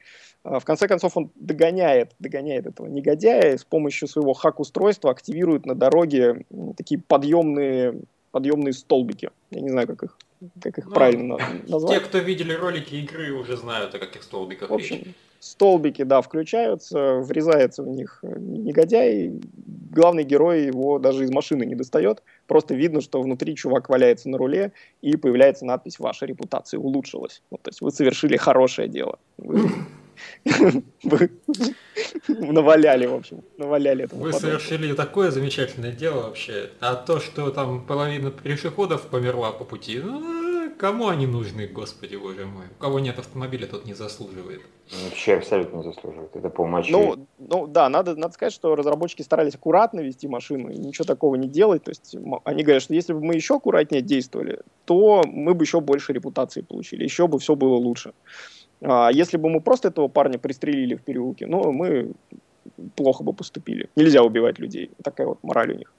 А, 0.44 0.60
в 0.60 0.64
конце 0.66 0.88
концов 0.88 1.16
он 1.16 1.30
догоняет, 1.36 2.12
догоняет 2.18 2.66
этого 2.66 2.86
негодяя 2.86 3.56
с 3.56 3.64
помощью 3.64 4.08
своего 4.08 4.34
хак-устройства 4.34 5.10
активирует 5.10 5.64
на 5.64 5.74
дороге 5.74 6.44
такие 6.76 7.00
подъемные, 7.00 7.94
подъемные 8.30 8.74
столбики. 8.74 9.30
Я 9.50 9.62
не 9.62 9.70
знаю, 9.70 9.86
как 9.86 10.02
их 10.02 10.18
как 10.60 10.78
их 10.78 10.86
ну, 10.86 10.92
правильно 10.92 11.38
назвать. 11.68 11.98
Те, 11.98 12.00
кто 12.00 12.18
видели 12.18 12.52
ролики 12.52 12.94
игры, 12.96 13.32
уже 13.32 13.56
знают, 13.56 13.94
о 13.94 13.98
каких 13.98 14.22
столбиках 14.22 14.70
В 14.70 14.74
общем, 14.74 14.96
речь. 14.96 15.14
столбики, 15.40 16.02
да, 16.02 16.20
включаются, 16.22 17.14
врезается 17.16 17.82
в 17.82 17.88
них 17.88 18.20
негодяй, 18.22 19.32
главный 19.96 20.24
герой 20.24 20.66
его 20.66 20.98
даже 20.98 21.24
из 21.24 21.30
машины 21.30 21.64
не 21.64 21.74
достает, 21.74 22.22
просто 22.46 22.74
видно, 22.74 23.00
что 23.00 23.22
внутри 23.22 23.56
чувак 23.56 23.88
валяется 23.88 24.28
на 24.28 24.38
руле, 24.38 24.72
и 25.02 25.16
появляется 25.16 25.64
надпись 25.64 25.98
«Ваша 25.98 26.26
репутация 26.26 26.78
улучшилась». 26.78 27.42
Ну, 27.50 27.58
то 27.58 27.70
есть 27.70 27.80
вы 27.80 27.90
совершили 27.90 28.36
хорошее 28.36 28.88
дело. 28.88 29.18
Вы 29.38 29.68
наваляли, 32.28 33.06
в 33.06 33.14
общем, 33.14 33.42
наваляли 33.56 34.04
этого. 34.04 34.20
Вы 34.20 34.32
совершили 34.32 34.92
такое 34.94 35.30
замечательное 35.30 35.92
дело 35.92 36.22
вообще. 36.22 36.70
А 36.80 36.94
то, 36.94 37.20
что 37.20 37.50
там 37.50 37.86
половина 37.86 38.30
пешеходов 38.30 39.02
померла 39.02 39.52
по 39.52 39.64
пути, 39.64 39.98
ну, 39.98 40.70
кому 40.76 41.08
они 41.08 41.26
нужны, 41.26 41.66
господи 41.66 42.16
боже 42.16 42.46
мой. 42.46 42.66
У 42.66 42.80
кого 42.80 43.00
нет 43.00 43.18
автомобиля, 43.18 43.66
тот 43.66 43.84
не 43.84 43.94
заслуживает. 43.94 44.62
Вообще 45.04 45.34
абсолютно 45.34 45.78
не 45.78 45.82
заслуживает. 45.82 46.34
Это 46.34 46.48
по 46.48 46.66
Ну, 46.88 47.26
ну 47.38 47.66
да, 47.66 47.88
надо, 47.88 48.14
надо 48.14 48.34
сказать, 48.34 48.52
что 48.52 48.76
разработчики 48.76 49.22
старались 49.22 49.54
аккуратно 49.56 50.00
вести 50.00 50.28
машину 50.28 50.70
и 50.70 50.76
ничего 50.76 51.04
такого 51.04 51.34
не 51.34 51.48
делать. 51.48 51.82
То 51.82 51.90
есть 51.90 52.14
они 52.44 52.62
говорят, 52.62 52.82
что 52.82 52.94
если 52.94 53.12
бы 53.12 53.20
мы 53.20 53.34
еще 53.34 53.56
аккуратнее 53.56 54.02
действовали, 54.02 54.60
то 54.84 55.24
мы 55.26 55.54
бы 55.54 55.64
еще 55.64 55.80
больше 55.80 56.12
репутации 56.12 56.60
получили, 56.60 57.02
еще 57.02 57.26
бы 57.26 57.38
все 57.38 57.56
было 57.56 57.74
лучше. 57.74 58.12
А 58.82 59.10
если 59.12 59.36
бы 59.36 59.48
мы 59.48 59.60
просто 59.60 59.88
этого 59.88 60.08
парня 60.08 60.38
пристрелили 60.38 60.94
в 60.94 61.02
переулке, 61.02 61.46
ну, 61.46 61.72
мы 61.72 62.12
плохо 62.94 63.24
бы 63.24 63.32
поступили. 63.32 63.88
Нельзя 63.96 64.22
убивать 64.22 64.58
людей. 64.58 64.90
Такая 65.02 65.26
вот 65.26 65.38
мораль 65.42 65.72
у 65.72 65.76
них. 65.76 65.92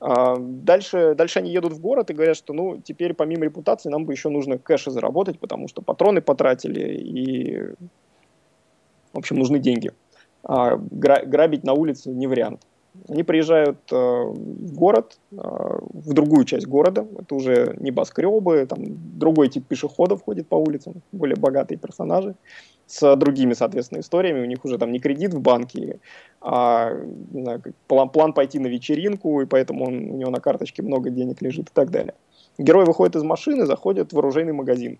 А 0.00 0.36
дальше, 0.38 1.14
дальше 1.14 1.40
они 1.40 1.50
едут 1.50 1.72
в 1.72 1.80
город 1.80 2.10
и 2.10 2.14
говорят, 2.14 2.36
что 2.36 2.52
ну 2.52 2.80
теперь 2.80 3.14
помимо 3.14 3.44
репутации 3.44 3.88
нам 3.88 4.04
бы 4.04 4.12
еще 4.12 4.28
нужно 4.28 4.56
кэши 4.56 4.90
заработать, 4.90 5.40
потому 5.40 5.66
что 5.66 5.82
патроны 5.82 6.20
потратили 6.20 6.96
и, 6.96 7.58
в 9.12 9.18
общем, 9.18 9.36
нужны 9.36 9.58
деньги. 9.58 9.90
А 10.44 10.76
грабить 10.76 11.64
на 11.64 11.72
улице 11.72 12.10
не 12.10 12.28
вариант. 12.28 12.62
Они 13.08 13.22
приезжают 13.22 13.78
э, 13.90 13.96
в 13.96 14.74
город, 14.74 15.18
э, 15.32 15.36
в 15.36 16.12
другую 16.12 16.44
часть 16.44 16.66
города. 16.66 17.06
Это 17.18 17.34
уже 17.34 17.76
небоскребы, 17.78 18.66
там 18.66 18.80
другой 19.18 19.48
тип 19.48 19.66
пешеходов 19.66 20.22
ходит 20.22 20.48
по 20.48 20.56
улицам, 20.56 21.02
более 21.12 21.36
богатые 21.36 21.78
персонажи 21.78 22.34
с 22.88 23.16
другими, 23.16 23.52
соответственно, 23.52 24.00
историями. 24.00 24.40
У 24.40 24.46
них 24.46 24.64
уже 24.64 24.78
там 24.78 24.90
не 24.92 24.98
кредит 24.98 25.34
в 25.34 25.40
банке, 25.40 26.00
а, 26.40 26.92
знаю, 27.32 27.62
план, 27.86 28.08
план 28.08 28.32
пойти 28.32 28.58
на 28.58 28.66
вечеринку, 28.66 29.42
и 29.42 29.46
поэтому 29.46 29.84
он, 29.84 30.10
у 30.10 30.16
него 30.16 30.30
на 30.30 30.40
карточке 30.40 30.82
много 30.82 31.10
денег 31.10 31.42
лежит 31.42 31.68
и 31.68 31.72
так 31.72 31.90
далее. 31.90 32.14
Герой 32.56 32.86
выходит 32.86 33.14
из 33.16 33.22
машины, 33.22 33.66
заходит 33.66 34.12
в 34.12 34.18
оружейный 34.18 34.54
магазин. 34.54 34.98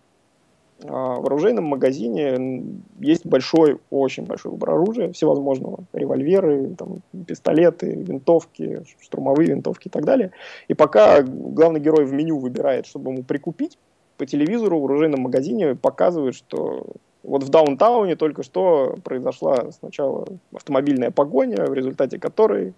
А, 0.84 1.16
в 1.20 1.26
оружейном 1.26 1.64
магазине 1.64 2.64
есть 3.00 3.26
большой, 3.26 3.78
очень 3.90 4.24
большой 4.24 4.52
выбор 4.52 4.70
оружия, 4.70 5.12
всевозможного. 5.12 5.84
Револьверы, 5.92 6.74
там, 6.76 7.02
пистолеты, 7.26 7.92
винтовки, 7.94 8.84
штурмовые 9.00 9.48
винтовки 9.48 9.88
и 9.88 9.90
так 9.90 10.04
далее. 10.04 10.30
И 10.68 10.74
пока 10.74 11.22
главный 11.22 11.80
герой 11.80 12.04
в 12.04 12.12
меню 12.12 12.38
выбирает, 12.38 12.86
чтобы 12.86 13.10
ему 13.12 13.24
прикупить, 13.24 13.78
по 14.16 14.26
телевизору 14.26 14.80
в 14.80 14.84
оружейном 14.84 15.20
магазине 15.22 15.74
показывают, 15.74 16.34
что 16.34 16.86
вот 17.22 17.42
в 17.42 17.48
даунтауне 17.48 18.16
только 18.16 18.42
что 18.42 18.96
произошла 19.04 19.70
сначала 19.72 20.26
автомобильная 20.52 21.10
погоня, 21.10 21.66
в 21.66 21.74
результате 21.74 22.18
которой 22.18 22.74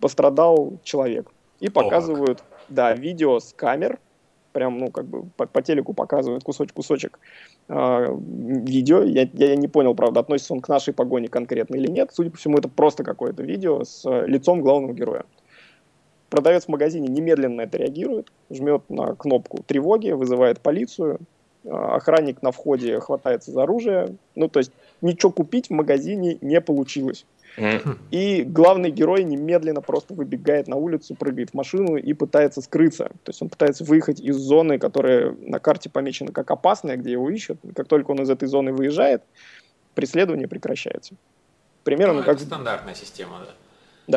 пострадал 0.00 0.78
человек. 0.82 1.30
И 1.60 1.68
показывают, 1.68 2.40
О, 2.40 2.44
да, 2.68 2.94
видео 2.94 3.40
с 3.40 3.52
камер, 3.52 3.98
прям, 4.58 4.78
ну, 4.78 4.90
как 4.90 5.06
бы 5.06 5.22
по, 5.36 5.46
по 5.46 5.62
телеку 5.62 5.94
показывают 5.94 6.42
кусочек-кусочек 6.42 7.20
э, 7.68 8.16
видео. 8.18 9.04
Я, 9.04 9.28
я 9.34 9.54
не 9.54 9.68
понял, 9.68 9.94
правда, 9.94 10.18
относится 10.18 10.52
он 10.52 10.60
к 10.60 10.68
нашей 10.68 10.92
погоне 10.92 11.28
конкретно 11.28 11.76
или 11.76 11.88
нет. 11.88 12.10
Судя 12.12 12.30
по 12.30 12.38
всему, 12.38 12.58
это 12.58 12.68
просто 12.68 13.04
какое-то 13.04 13.44
видео 13.44 13.84
с 13.84 14.04
э, 14.04 14.26
лицом 14.26 14.60
главного 14.60 14.94
героя. 14.94 15.24
Продавец 16.28 16.64
в 16.64 16.68
магазине 16.68 17.06
немедленно 17.06 17.60
это 17.60 17.78
реагирует, 17.78 18.32
жмет 18.50 18.82
на 18.88 19.14
кнопку 19.14 19.62
тревоги, 19.62 20.10
вызывает 20.10 20.58
полицию. 20.58 21.20
Э, 21.62 21.70
охранник 21.70 22.42
на 22.42 22.50
входе 22.50 22.98
хватается 22.98 23.52
за 23.52 23.62
оружие. 23.62 24.16
Ну, 24.34 24.48
то 24.48 24.58
есть 24.58 24.72
ничего 25.02 25.30
купить 25.30 25.68
в 25.68 25.72
магазине 25.72 26.38
не 26.40 26.60
получилось. 26.60 27.26
И 28.10 28.42
главный 28.42 28.90
герой 28.90 29.24
немедленно 29.24 29.80
просто 29.80 30.14
выбегает 30.14 30.68
на 30.68 30.76
улицу, 30.76 31.14
прыгает 31.14 31.50
в 31.50 31.54
машину 31.54 31.96
и 31.96 32.12
пытается 32.12 32.60
скрыться. 32.60 33.04
То 33.24 33.30
есть 33.30 33.42
он 33.42 33.48
пытается 33.48 33.84
выехать 33.84 34.20
из 34.20 34.36
зоны, 34.36 34.78
которая 34.78 35.34
на 35.40 35.58
карте 35.58 35.90
помечена 35.90 36.32
как 36.32 36.50
опасная, 36.50 36.96
где 36.96 37.12
его 37.12 37.30
ищут. 37.30 37.58
Как 37.74 37.88
только 37.88 38.10
он 38.12 38.22
из 38.22 38.30
этой 38.30 38.48
зоны 38.48 38.72
выезжает, 38.72 39.22
преследование 39.94 40.48
прекращается. 40.48 41.14
Примерно 41.84 42.20
ну, 42.20 42.24
как... 42.24 42.38
стандартная 42.40 42.94
система, 42.94 43.40
да. 43.40 43.54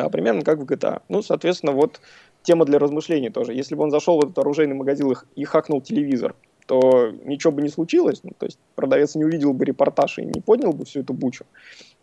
Да, 0.02 0.08
примерно 0.08 0.42
как 0.42 0.58
в 0.58 0.64
GTA. 0.64 1.02
Ну, 1.08 1.22
соответственно, 1.22 1.72
вот 1.72 2.00
тема 2.42 2.64
для 2.64 2.78
размышлений 2.78 3.30
тоже. 3.30 3.52
Если 3.52 3.74
бы 3.74 3.82
он 3.82 3.90
зашел 3.90 4.18
в 4.18 4.24
этот 4.24 4.38
оружейный 4.38 4.74
магазин 4.74 5.14
и 5.36 5.44
хакнул 5.44 5.80
телевизор, 5.82 6.34
то 6.66 7.10
ничего 7.24 7.52
бы 7.52 7.62
не 7.62 7.68
случилось. 7.68 8.20
Ну, 8.22 8.32
то 8.38 8.46
есть 8.46 8.58
продавец 8.74 9.14
не 9.14 9.24
увидел 9.24 9.52
бы 9.52 9.64
репортаж 9.64 10.18
и 10.18 10.24
не 10.24 10.40
поднял 10.40 10.72
бы 10.72 10.84
всю 10.84 11.00
эту 11.00 11.12
бучу. 11.12 11.44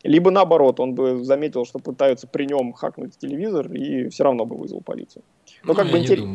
Либо 0.03 0.31
наоборот, 0.31 0.79
он 0.79 0.93
бы 0.93 1.23
заметил, 1.23 1.65
что 1.65 1.79
пытаются 1.79 2.27
при 2.27 2.45
нем 2.45 2.73
хакнуть 2.73 3.17
телевизор 3.17 3.71
и 3.73 4.09
все 4.09 4.23
равно 4.23 4.45
бы 4.45 4.55
вызвал 4.55 4.81
полицию. 4.81 5.23
Но 5.63 5.73
ну, 5.73 5.75
как 5.75 5.91
бы 5.91 5.97
интерес... 5.97 6.25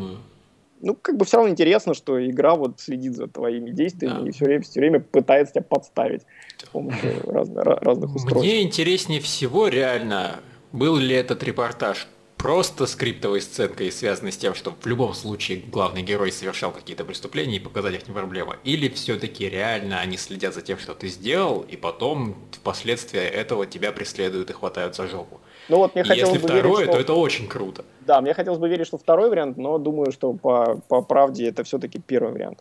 Ну, 0.81 0.93
как 0.93 1.17
бы 1.17 1.25
все 1.25 1.37
равно 1.37 1.51
интересно, 1.51 1.93
что 1.93 2.23
игра 2.29 2.55
вот 2.55 2.79
следит 2.79 3.15
за 3.15 3.27
твоими 3.27 3.71
действиями 3.71 4.23
да. 4.23 4.27
и 4.27 4.31
все 4.31 4.45
время, 4.45 4.61
все 4.61 4.79
время 4.81 4.99
пытается 4.99 5.53
тебя 5.55 5.63
подставить 5.63 6.23
с 6.57 6.69
помощью 6.69 7.21
разных, 7.25 7.63
разных 7.63 8.15
устройств. 8.15 8.43
Мне 8.43 8.61
интереснее 8.61 9.19
всего 9.19 9.67
реально, 9.67 10.41
был 10.71 10.97
ли 10.97 11.15
этот 11.15 11.43
репортаж 11.43 12.07
просто 12.45 12.85
скриптовой 12.85 13.41
сценкой, 13.41 13.91
связанной 13.91 14.31
с 14.31 14.37
тем, 14.37 14.53
что 14.53 14.71
в 14.79 14.85
любом 14.85 15.15
случае 15.15 15.63
главный 15.65 16.03
герой 16.03 16.31
совершал 16.31 16.69
какие-то 16.69 17.03
преступления 17.03 17.55
и 17.55 17.59
показать 17.59 17.95
их 17.95 18.07
не 18.07 18.13
проблема. 18.13 18.57
Или 18.63 18.87
все-таки 18.87 19.49
реально 19.49 19.99
они 19.99 20.15
следят 20.15 20.53
за 20.53 20.61
тем, 20.61 20.77
что 20.77 20.93
ты 20.93 21.07
сделал, 21.07 21.61
и 21.61 21.75
потом 21.75 22.35
впоследствии 22.51 23.19
этого 23.19 23.65
тебя 23.65 23.91
преследуют 23.91 24.51
и 24.51 24.53
хватают 24.53 24.95
за 24.95 25.07
жопу. 25.07 25.39
Ну 25.69 25.77
вот 25.77 25.95
мне 25.95 26.03
и 26.03 26.07
хотелось 26.07 26.33
если 26.33 26.43
бы 26.43 26.53
второе, 26.53 26.81
верить, 26.81 26.83
что... 26.83 26.93
то 26.93 26.99
это 26.99 27.13
очень 27.13 27.47
круто. 27.47 27.83
Да, 28.01 28.21
мне 28.21 28.35
хотелось 28.35 28.59
бы 28.59 28.69
верить, 28.69 28.85
что 28.85 28.99
второй 28.99 29.31
вариант, 29.31 29.57
но 29.57 29.79
думаю, 29.79 30.11
что 30.11 30.33
по, 30.33 30.79
по 30.87 31.01
правде 31.01 31.47
это 31.47 31.63
все-таки 31.63 31.97
первый 31.97 32.31
вариант. 32.31 32.59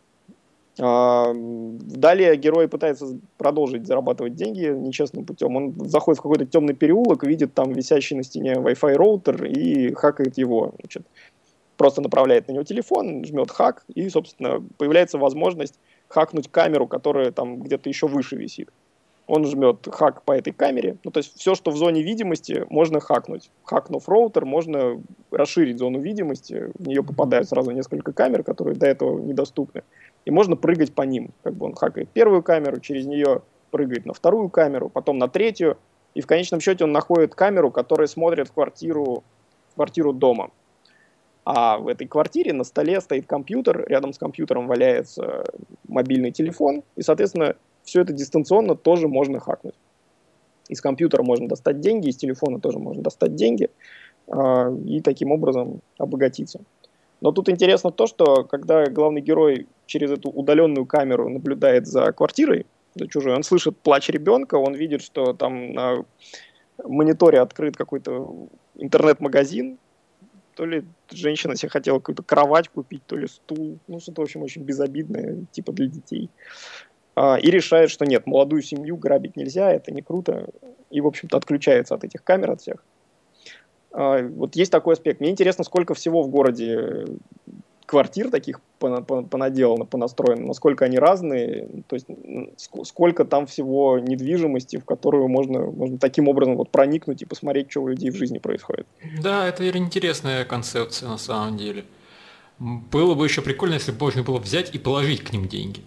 А, 0.80 1.32
далее 1.34 2.36
герой 2.36 2.68
пытается 2.68 3.18
продолжить 3.38 3.86
зарабатывать 3.86 4.34
деньги 4.34 4.66
нечестным 4.66 5.24
путем. 5.24 5.54
Он 5.56 5.74
заходит 5.88 6.18
в 6.18 6.22
какой-то 6.22 6.46
темный 6.46 6.74
переулок, 6.74 7.22
видит 7.22 7.54
там 7.54 7.72
висящий 7.72 8.16
на 8.16 8.24
стене 8.24 8.54
Wi-Fi 8.54 8.94
роутер 8.94 9.44
и 9.44 9.94
хакает 9.94 10.36
его. 10.36 10.74
Значит, 10.80 11.06
просто 11.76 12.00
направляет 12.00 12.48
на 12.48 12.52
него 12.52 12.64
телефон, 12.64 13.24
жмет 13.24 13.50
хак, 13.50 13.84
и, 13.94 14.08
собственно, 14.08 14.64
появляется 14.78 15.18
возможность 15.18 15.78
хакнуть 16.08 16.50
камеру, 16.50 16.88
которая 16.88 17.30
там 17.30 17.60
где-то 17.60 17.88
еще 17.88 18.08
выше 18.08 18.36
висит. 18.36 18.70
Он 19.26 19.46
жмет 19.46 19.88
хак 19.90 20.22
по 20.22 20.32
этой 20.32 20.52
камере. 20.52 20.98
Ну, 21.02 21.10
то 21.10 21.18
есть 21.18 21.38
все, 21.38 21.54
что 21.54 21.70
в 21.70 21.76
зоне 21.76 22.02
видимости, 22.02 22.66
можно 22.68 23.00
хакнуть. 23.00 23.50
Хакнув 23.62 24.06
роутер, 24.08 24.44
можно 24.44 25.00
расширить 25.30 25.78
зону 25.78 25.98
видимости. 26.00 26.70
В 26.78 26.86
нее 26.86 27.02
попадают 27.02 27.48
сразу 27.48 27.70
несколько 27.70 28.12
камер, 28.12 28.42
которые 28.42 28.76
до 28.76 28.86
этого 28.86 29.18
недоступны 29.18 29.82
и 30.24 30.30
можно 30.30 30.56
прыгать 30.56 30.94
по 30.94 31.02
ним. 31.02 31.30
Как 31.42 31.54
бы 31.54 31.66
он 31.66 31.74
хакает 31.74 32.08
первую 32.10 32.42
камеру, 32.42 32.80
через 32.80 33.06
нее 33.06 33.42
прыгает 33.70 34.06
на 34.06 34.14
вторую 34.14 34.48
камеру, 34.48 34.88
потом 34.88 35.18
на 35.18 35.28
третью, 35.28 35.76
и 36.14 36.20
в 36.20 36.26
конечном 36.26 36.60
счете 36.60 36.84
он 36.84 36.92
находит 36.92 37.34
камеру, 37.34 37.70
которая 37.70 38.06
смотрит 38.06 38.48
в 38.48 38.52
квартиру, 38.52 39.24
квартиру 39.74 40.12
дома. 40.12 40.50
А 41.44 41.76
в 41.78 41.88
этой 41.88 42.06
квартире 42.06 42.52
на 42.52 42.64
столе 42.64 43.00
стоит 43.00 43.26
компьютер, 43.26 43.84
рядом 43.88 44.12
с 44.12 44.18
компьютером 44.18 44.66
валяется 44.66 45.44
мобильный 45.86 46.30
телефон, 46.30 46.82
и, 46.96 47.02
соответственно, 47.02 47.56
все 47.82 48.00
это 48.00 48.12
дистанционно 48.12 48.76
тоже 48.76 49.08
можно 49.08 49.40
хакнуть. 49.40 49.74
Из 50.68 50.80
компьютера 50.80 51.22
можно 51.22 51.48
достать 51.48 51.80
деньги, 51.80 52.08
из 52.08 52.16
телефона 52.16 52.60
тоже 52.60 52.78
можно 52.78 53.02
достать 53.02 53.34
деньги, 53.34 53.68
а, 54.28 54.70
и 54.86 55.02
таким 55.02 55.32
образом 55.32 55.80
обогатиться. 55.98 56.60
Но 57.24 57.32
тут 57.32 57.48
интересно 57.48 57.90
то, 57.90 58.06
что 58.06 58.44
когда 58.44 58.84
главный 58.90 59.22
герой 59.22 59.66
через 59.86 60.10
эту 60.10 60.28
удаленную 60.28 60.84
камеру 60.84 61.30
наблюдает 61.30 61.86
за 61.86 62.12
квартирой, 62.12 62.66
за 62.94 63.08
чужой, 63.08 63.34
он 63.34 63.42
слышит 63.42 63.78
плач 63.78 64.10
ребенка, 64.10 64.56
он 64.56 64.74
видит, 64.74 65.00
что 65.00 65.32
там 65.32 65.72
на 65.72 66.04
мониторе 66.84 67.40
открыт 67.40 67.78
какой-то 67.78 68.50
интернет-магазин, 68.74 69.78
то 70.54 70.66
ли 70.66 70.84
женщина 71.10 71.56
себе 71.56 71.70
хотела 71.70 71.98
какую-то 71.98 72.22
кровать 72.22 72.68
купить, 72.68 73.06
то 73.06 73.16
ли 73.16 73.26
стул, 73.26 73.78
ну 73.88 74.00
что-то, 74.00 74.20
в 74.20 74.24
общем, 74.24 74.42
очень 74.42 74.62
безобидное, 74.62 75.46
типа 75.50 75.72
для 75.72 75.86
детей. 75.86 76.28
А, 77.14 77.38
и 77.38 77.50
решает, 77.50 77.90
что 77.90 78.04
нет, 78.04 78.26
молодую 78.26 78.60
семью 78.60 78.98
грабить 78.98 79.34
нельзя, 79.34 79.72
это 79.72 79.92
не 79.92 80.02
круто, 80.02 80.50
и, 80.90 81.00
в 81.00 81.06
общем-то, 81.06 81.38
отключается 81.38 81.94
от 81.94 82.04
этих 82.04 82.22
камер, 82.22 82.50
от 82.50 82.60
всех. 82.60 82.84
А, 83.94 84.26
вот 84.26 84.56
есть 84.56 84.72
такой 84.72 84.94
аспект. 84.94 85.20
Мне 85.20 85.30
интересно, 85.30 85.64
сколько 85.64 85.94
всего 85.94 86.22
в 86.22 86.28
городе 86.28 87.06
квартир 87.86 88.30
таких 88.30 88.60
понаделано, 88.78 89.84
понастроено, 89.84 90.46
насколько 90.46 90.84
они 90.84 90.98
разные, 90.98 91.68
то 91.86 91.94
есть 91.94 92.06
сколько 92.82 93.24
там 93.24 93.46
всего 93.46 93.98
недвижимости, 93.98 94.78
в 94.78 94.84
которую 94.84 95.28
можно, 95.28 95.60
можно 95.66 95.98
таким 95.98 96.28
образом 96.28 96.56
вот 96.56 96.70
проникнуть 96.70 97.22
и 97.22 97.26
посмотреть, 97.26 97.70
что 97.70 97.82
у 97.82 97.88
людей 97.88 98.10
в 98.10 98.16
жизни 98.16 98.38
происходит. 98.38 98.86
Да, 99.22 99.46
это 99.46 99.68
интересная 99.78 100.44
концепция 100.44 101.08
на 101.08 101.18
самом 101.18 101.56
деле. 101.56 101.84
Было 102.58 103.14
бы 103.14 103.26
еще 103.26 103.42
прикольно, 103.42 103.74
если 103.74 103.92
бы 103.92 103.98
можно 104.00 104.22
было 104.22 104.38
взять 104.38 104.74
и 104.74 104.78
положить 104.78 105.22
к 105.22 105.32
ним 105.32 105.46
деньги. 105.46 105.80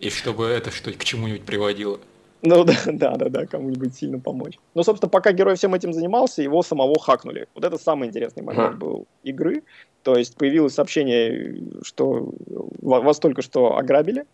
И 0.00 0.10
чтобы 0.10 0.46
это 0.46 0.70
что 0.70 0.92
к 0.92 1.04
чему-нибудь 1.04 1.44
приводило. 1.44 2.00
Ну 2.42 2.64
да, 2.64 2.74
да, 2.86 3.16
да, 3.16 3.28
да, 3.28 3.46
кому-нибудь 3.46 3.94
сильно 3.94 4.18
помочь. 4.18 4.58
Ну, 4.74 4.82
собственно, 4.82 5.08
пока 5.08 5.32
герой 5.32 5.54
всем 5.54 5.74
этим 5.74 5.92
занимался, 5.92 6.42
его 6.42 6.62
самого 6.62 6.98
хакнули. 6.98 7.46
Вот 7.54 7.64
это 7.64 7.78
самый 7.78 8.08
интересный 8.08 8.42
момент 8.42 8.76
был 8.76 9.06
игры. 9.22 9.62
То 10.02 10.16
есть 10.16 10.36
появилось 10.36 10.74
сообщение, 10.74 11.62
что 11.82 12.34
вас 12.80 13.20
только 13.20 13.42
что 13.42 13.76
ограбили. 13.76 14.26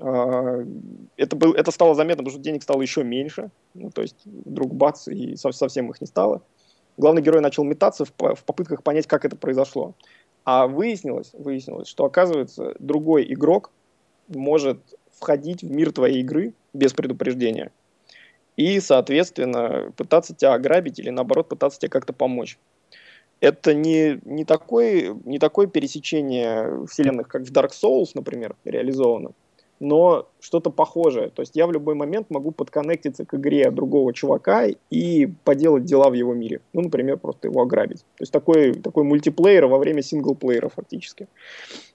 А, 0.00 0.64
это, 1.16 1.36
был, 1.36 1.52
это 1.52 1.70
стало 1.70 1.94
заметно, 1.94 2.24
потому 2.24 2.32
что 2.32 2.42
денег 2.42 2.64
стало 2.64 2.82
еще 2.82 3.04
меньше. 3.04 3.50
Ну, 3.74 3.90
то 3.90 4.02
есть 4.02 4.16
вдруг 4.24 4.74
бац, 4.74 5.06
и 5.06 5.36
совсем 5.36 5.90
их 5.90 6.00
не 6.00 6.08
стало. 6.08 6.42
Главный 6.96 7.22
герой 7.22 7.40
начал 7.40 7.62
метаться 7.62 8.04
в, 8.04 8.10
в 8.10 8.44
попытках 8.44 8.82
понять, 8.82 9.06
как 9.06 9.24
это 9.24 9.36
произошло. 9.36 9.94
А 10.44 10.66
выяснилось, 10.66 11.30
выяснилось, 11.34 11.86
что, 11.86 12.04
оказывается, 12.04 12.74
другой 12.80 13.32
игрок 13.32 13.70
может 14.26 14.80
входить 15.12 15.62
в 15.62 15.70
мир 15.70 15.92
твоей 15.92 16.20
игры 16.20 16.54
без 16.72 16.92
предупреждения 16.92 17.70
и, 18.60 18.78
соответственно, 18.80 19.90
пытаться 19.96 20.34
тебя 20.34 20.52
ограбить 20.52 20.98
или, 20.98 21.08
наоборот, 21.08 21.48
пытаться 21.48 21.80
тебе 21.80 21.88
как-то 21.88 22.12
помочь. 22.12 22.58
Это 23.40 23.72
не, 23.72 24.20
не, 24.24 24.44
такое, 24.44 25.16
не 25.24 25.38
такое 25.38 25.66
пересечение 25.66 26.86
вселенных, 26.86 27.26
как 27.26 27.42
в 27.42 27.52
Dark 27.52 27.70
Souls, 27.70 28.10
например, 28.12 28.54
реализовано, 28.66 29.30
но 29.78 30.28
что-то 30.40 30.68
похожее. 30.68 31.30
То 31.30 31.40
есть 31.40 31.56
я 31.56 31.66
в 31.66 31.72
любой 31.72 31.94
момент 31.94 32.28
могу 32.28 32.50
подконнектиться 32.50 33.24
к 33.24 33.32
игре 33.34 33.70
другого 33.70 34.12
чувака 34.12 34.66
и 34.90 35.26
поделать 35.44 35.86
дела 35.86 36.10
в 36.10 36.12
его 36.12 36.34
мире. 36.34 36.60
Ну, 36.74 36.82
например, 36.82 37.16
просто 37.16 37.48
его 37.48 37.62
ограбить. 37.62 38.00
То 38.00 38.22
есть 38.24 38.32
такой, 38.32 38.74
такой 38.74 39.04
мультиплеер 39.04 39.66
во 39.68 39.78
время 39.78 40.02
синглплеера 40.02 40.68
фактически. 40.68 41.24
А, 41.24 41.89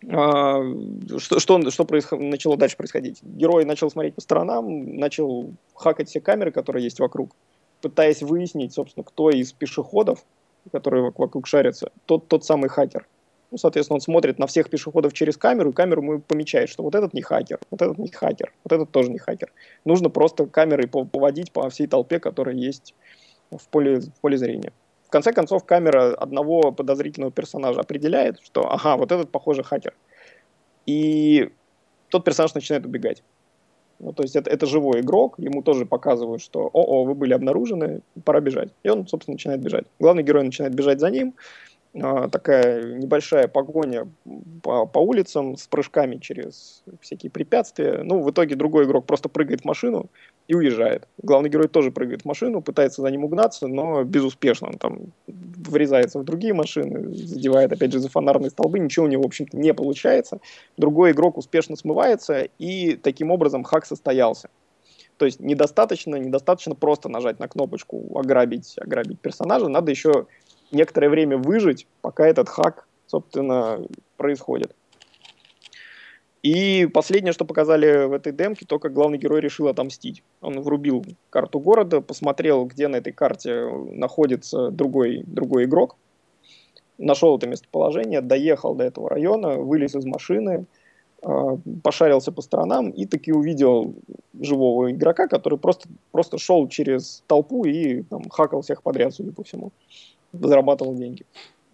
что, 0.00 1.38
что, 1.40 1.70
что 1.70 1.84
происход... 1.84 2.20
начало 2.20 2.56
дальше 2.56 2.76
происходить? 2.76 3.22
Герой 3.22 3.64
начал 3.64 3.90
смотреть 3.90 4.14
по 4.14 4.20
сторонам, 4.20 4.96
начал 4.96 5.52
хакать 5.74 6.08
все 6.08 6.20
камеры, 6.20 6.52
которые 6.52 6.84
есть 6.84 7.00
вокруг. 7.00 7.34
пытаясь 7.80 8.22
выяснить, 8.22 8.72
собственно, 8.72 9.04
кто 9.04 9.30
из 9.30 9.52
пешеходов, 9.52 10.24
которые 10.72 11.10
вокруг 11.16 11.46
шарятся, 11.46 11.92
тот, 12.06 12.28
тот 12.28 12.44
самый 12.44 12.68
хакер. 12.68 13.06
Ну, 13.50 13.56
соответственно, 13.56 13.96
он 13.96 14.00
смотрит 14.02 14.38
на 14.38 14.46
всех 14.46 14.68
пешеходов 14.68 15.14
через 15.14 15.38
камеру, 15.38 15.70
и 15.70 15.72
камеру 15.72 16.02
ему 16.02 16.20
помечает, 16.20 16.68
что 16.68 16.82
вот 16.82 16.94
этот 16.94 17.14
не 17.14 17.22
хакер, 17.22 17.60
вот 17.70 17.80
этот 17.80 17.96
не 17.98 18.08
хакер, 18.08 18.52
вот 18.64 18.72
этот 18.72 18.90
тоже 18.90 19.10
не 19.10 19.18
хакер. 19.18 19.52
Нужно 19.86 20.10
просто 20.10 20.46
камерой 20.46 20.86
поводить 20.86 21.52
по 21.52 21.68
всей 21.70 21.86
толпе, 21.86 22.20
которая 22.20 22.54
есть 22.54 22.94
в 23.50 23.66
поле, 23.68 24.00
в 24.00 24.20
поле 24.20 24.36
зрения. 24.36 24.72
В 25.08 25.10
конце 25.10 25.32
концов, 25.32 25.64
камера 25.64 26.14
одного 26.14 26.70
подозрительного 26.70 27.32
персонажа 27.32 27.80
определяет, 27.80 28.40
что, 28.42 28.70
ага, 28.70 28.98
вот 28.98 29.10
этот, 29.10 29.30
похоже, 29.30 29.62
хакер. 29.62 29.94
И 30.84 31.50
тот 32.10 32.24
персонаж 32.24 32.54
начинает 32.54 32.84
убегать. 32.84 33.22
Ну, 34.00 34.12
то 34.12 34.22
есть 34.22 34.36
это, 34.36 34.50
это 34.50 34.66
живой 34.66 35.00
игрок, 35.00 35.36
ему 35.38 35.62
тоже 35.62 35.86
показывают, 35.86 36.42
что 36.42 36.68
«О-о, 36.72 37.04
вы 37.04 37.14
были 37.14 37.32
обнаружены, 37.32 38.02
пора 38.24 38.40
бежать». 38.40 38.68
И 38.82 38.90
он, 38.90 39.06
собственно, 39.06 39.34
начинает 39.34 39.62
бежать. 39.62 39.86
Главный 39.98 40.22
герой 40.22 40.44
начинает 40.44 40.74
бежать 40.74 41.00
за 41.00 41.10
ним, 41.10 41.34
а, 41.94 42.28
такая 42.28 42.94
небольшая 42.98 43.48
погоня 43.48 44.06
по, 44.62 44.84
по 44.84 44.98
улицам 44.98 45.56
с 45.56 45.66
прыжками 45.66 46.16
через 46.16 46.84
всякие 47.00 47.30
препятствия. 47.30 48.02
Ну, 48.04 48.22
в 48.22 48.30
итоге 48.30 48.56
другой 48.56 48.84
игрок 48.84 49.06
просто 49.06 49.30
прыгает 49.30 49.62
в 49.62 49.64
машину 49.64 50.10
и 50.48 50.54
уезжает. 50.54 51.06
Главный 51.22 51.50
герой 51.50 51.68
тоже 51.68 51.90
прыгает 51.90 52.22
в 52.22 52.24
машину, 52.24 52.62
пытается 52.62 53.02
за 53.02 53.10
ним 53.10 53.24
угнаться, 53.24 53.68
но 53.68 54.02
безуспешно. 54.02 54.68
Он 54.68 54.78
там 54.78 54.98
врезается 55.26 56.18
в 56.18 56.24
другие 56.24 56.54
машины, 56.54 57.14
задевает 57.14 57.70
опять 57.70 57.92
же 57.92 58.00
за 58.00 58.08
фонарные 58.08 58.50
столбы, 58.50 58.78
ничего 58.78 59.04
у 59.04 59.08
него, 59.08 59.22
в 59.22 59.26
общем-то, 59.26 59.56
не 59.56 59.74
получается. 59.74 60.40
Другой 60.78 61.12
игрок 61.12 61.36
успешно 61.36 61.76
смывается, 61.76 62.48
и 62.58 62.96
таким 62.96 63.30
образом 63.30 63.62
хак 63.62 63.84
состоялся. 63.84 64.48
То 65.18 65.26
есть 65.26 65.38
недостаточно, 65.38 66.16
недостаточно 66.16 66.74
просто 66.74 67.10
нажать 67.10 67.38
на 67.40 67.48
кнопочку 67.48 68.18
ограбить, 68.18 68.76
ограбить 68.78 69.20
персонажа, 69.20 69.68
надо 69.68 69.90
еще 69.90 70.26
некоторое 70.72 71.10
время 71.10 71.36
выжить, 71.36 71.86
пока 72.00 72.26
этот 72.26 72.48
хак, 72.48 72.88
собственно, 73.06 73.80
происходит. 74.16 74.74
И 76.42 76.86
последнее, 76.86 77.32
что 77.32 77.44
показали 77.44 78.06
в 78.06 78.12
этой 78.12 78.32
демке, 78.32 78.64
то, 78.64 78.78
как 78.78 78.92
главный 78.92 79.18
герой 79.18 79.40
решил 79.40 79.66
отомстить. 79.68 80.22
Он 80.40 80.60
врубил 80.60 81.04
карту 81.30 81.58
города, 81.58 82.00
посмотрел, 82.00 82.64
где 82.64 82.86
на 82.86 82.96
этой 82.96 83.12
карте 83.12 83.68
находится 83.90 84.70
другой, 84.70 85.24
другой 85.26 85.64
игрок, 85.64 85.96
нашел 86.96 87.36
это 87.36 87.48
местоположение, 87.48 88.20
доехал 88.20 88.74
до 88.74 88.84
этого 88.84 89.10
района, 89.10 89.56
вылез 89.56 89.96
из 89.96 90.04
машины, 90.04 90.66
а, 91.22 91.58
пошарился 91.82 92.30
по 92.30 92.42
сторонам 92.42 92.90
и 92.90 93.04
таки 93.04 93.32
увидел 93.32 93.94
живого 94.38 94.92
игрока, 94.92 95.26
который 95.26 95.58
просто, 95.58 95.88
просто 96.12 96.38
шел 96.38 96.68
через 96.68 97.24
толпу 97.26 97.64
и 97.64 98.02
там, 98.02 98.28
хакал 98.28 98.62
всех 98.62 98.82
подряд, 98.82 99.12
судя 99.14 99.32
по 99.32 99.42
всему 99.42 99.72
зарабатывал 100.32 100.94
деньги. 100.94 101.24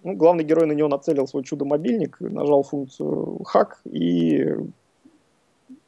Ну, 0.04 0.12
главный 0.14 0.44
герой 0.44 0.66
на 0.66 0.72
него 0.72 0.88
нацелил 0.88 1.26
свой 1.26 1.44
чудо-мобильник, 1.44 2.20
нажал 2.20 2.62
функцию 2.62 3.42
хак 3.44 3.80
и 3.90 4.54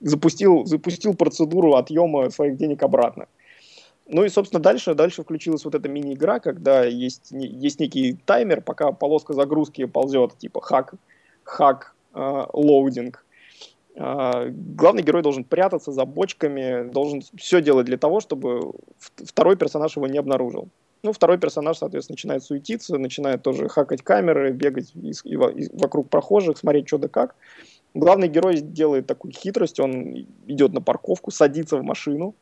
запустил, 0.00 0.64
запустил 0.64 1.14
процедуру 1.14 1.74
отъема 1.74 2.30
своих 2.30 2.56
денег 2.56 2.82
обратно. 2.82 3.26
Ну 4.08 4.24
и, 4.24 4.30
собственно, 4.30 4.62
дальше, 4.62 4.94
дальше 4.94 5.22
включилась 5.22 5.66
вот 5.66 5.74
эта 5.74 5.88
мини-игра, 5.90 6.38
когда 6.38 6.84
есть, 6.84 7.30
есть 7.30 7.78
некий 7.78 8.16
таймер, 8.24 8.62
пока 8.62 8.90
полоска 8.92 9.34
загрузки 9.34 9.84
ползет, 9.84 10.38
типа 10.38 10.62
хак, 10.62 10.94
hack, 11.42 11.94
э, 12.14 12.46
loading. 12.54 13.22
Э, 13.96 14.48
главный 14.50 15.02
герой 15.02 15.22
должен 15.22 15.44
прятаться 15.44 15.92
за 15.92 16.06
бочками, 16.06 16.88
должен 16.90 17.20
все 17.36 17.60
делать 17.60 17.84
для 17.84 17.98
того, 17.98 18.20
чтобы 18.20 18.72
второй 18.98 19.56
персонаж 19.56 19.96
его 19.96 20.06
не 20.06 20.16
обнаружил. 20.16 20.68
Ну, 21.06 21.12
второй 21.12 21.38
персонаж, 21.38 21.78
соответственно, 21.78 22.14
начинает 22.14 22.42
суетиться, 22.42 22.98
начинает 22.98 23.40
тоже 23.40 23.68
хакать 23.68 24.02
камеры, 24.02 24.50
бегать 24.50 24.92
из, 24.96 25.24
и, 25.24 25.34
и 25.34 25.68
вокруг 25.72 26.10
прохожих, 26.10 26.58
смотреть 26.58 26.88
что 26.88 26.98
да 26.98 27.06
как. 27.06 27.36
Главный 27.94 28.26
герой 28.26 28.56
делает 28.56 29.06
такую 29.06 29.30
хитрость, 29.32 29.78
он 29.78 30.26
идет 30.48 30.72
на 30.72 30.80
парковку, 30.80 31.30
садится 31.30 31.76
в 31.76 31.84
машину 31.84 32.34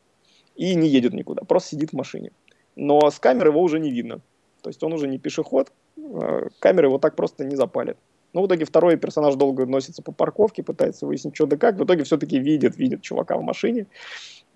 и 0.56 0.74
не 0.74 0.88
едет 0.88 1.12
никуда, 1.12 1.42
просто 1.42 1.76
сидит 1.76 1.90
в 1.90 1.92
машине. 1.92 2.32
Но 2.74 3.10
с 3.10 3.18
камеры 3.18 3.50
его 3.50 3.60
уже 3.60 3.78
не 3.80 3.90
видно. 3.90 4.20
То 4.62 4.70
есть 4.70 4.82
он 4.82 4.94
уже 4.94 5.08
не 5.08 5.18
пешеход, 5.18 5.70
а 5.98 6.48
камеры 6.58 6.86
его 6.86 6.96
так 6.96 7.16
просто 7.16 7.44
не 7.44 7.56
запалят. 7.56 7.98
Ну, 8.32 8.40
в 8.40 8.46
итоге 8.46 8.64
второй 8.64 8.96
персонаж 8.96 9.34
долго 9.34 9.66
носится 9.66 10.00
по 10.00 10.10
парковке, 10.10 10.62
пытается 10.62 11.04
выяснить, 11.04 11.34
что 11.34 11.44
да 11.44 11.58
как. 11.58 11.76
В 11.76 11.84
итоге 11.84 12.04
все-таки 12.04 12.38
видит, 12.38 12.78
видит 12.78 13.02
чувака 13.02 13.36
в 13.36 13.42
машине, 13.42 13.88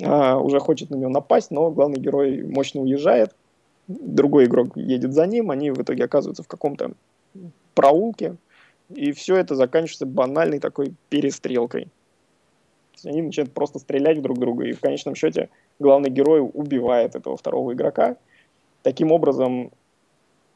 а, 0.03 0.39
уже 0.39 0.61
хочет 0.61 0.89
на 0.89 0.95
него 0.95 1.11
напасть, 1.11 1.51
но 1.51 1.71
главный 1.71 2.01
герой 2.01 2.43
мощно 2.43 2.81
уезжает 2.81 3.35
другой 3.89 4.45
игрок 4.45 4.77
едет 4.77 5.13
за 5.13 5.27
ним, 5.27 5.51
они 5.51 5.71
в 5.71 5.83
итоге 5.83 6.05
оказываются 6.05 6.43
в 6.43 6.49
каком-то 6.49 6.93
проулке, 7.75 8.37
и 8.95 9.13
все 9.13 9.37
это 9.37 9.55
заканчивается 9.55 10.07
банальной 10.07 10.61
такой 10.61 10.95
перестрелкой. 11.09 11.89
Они 13.05 13.23
начинают 13.23 13.53
просто 13.53 13.79
стрелять 13.79 14.21
друг 14.23 14.39
друга, 14.39 14.65
и 14.65 14.73
в 14.73 14.81
конечном 14.81 15.15
счете 15.15 15.51
главный 15.79 16.11
герой 16.11 16.41
убивает 16.41 17.15
этого 17.15 17.37
второго 17.37 17.73
игрока. 17.73 18.17
Таким 18.83 19.13
образом, 19.13 19.71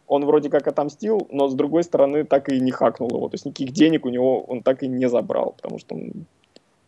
он 0.09 0.25
вроде 0.25 0.51
как 0.51 0.67
отомстил, 0.67 1.29
но 1.31 1.49
с 1.49 1.55
другой 1.55 1.85
стороны 1.85 2.25
так 2.25 2.49
и 2.49 2.61
не 2.61 2.71
хакнул 2.71 3.11
его. 3.11 3.29
То 3.29 3.35
есть 3.35 3.47
никаких 3.47 3.73
денег 3.73 4.05
у 4.05 4.09
него 4.09 4.43
он 4.43 4.63
так 4.63 4.83
и 4.83 4.89
не 4.89 5.09
забрал, 5.09 5.53
потому 5.53 5.79
что 5.79 5.95
он, 5.95 6.27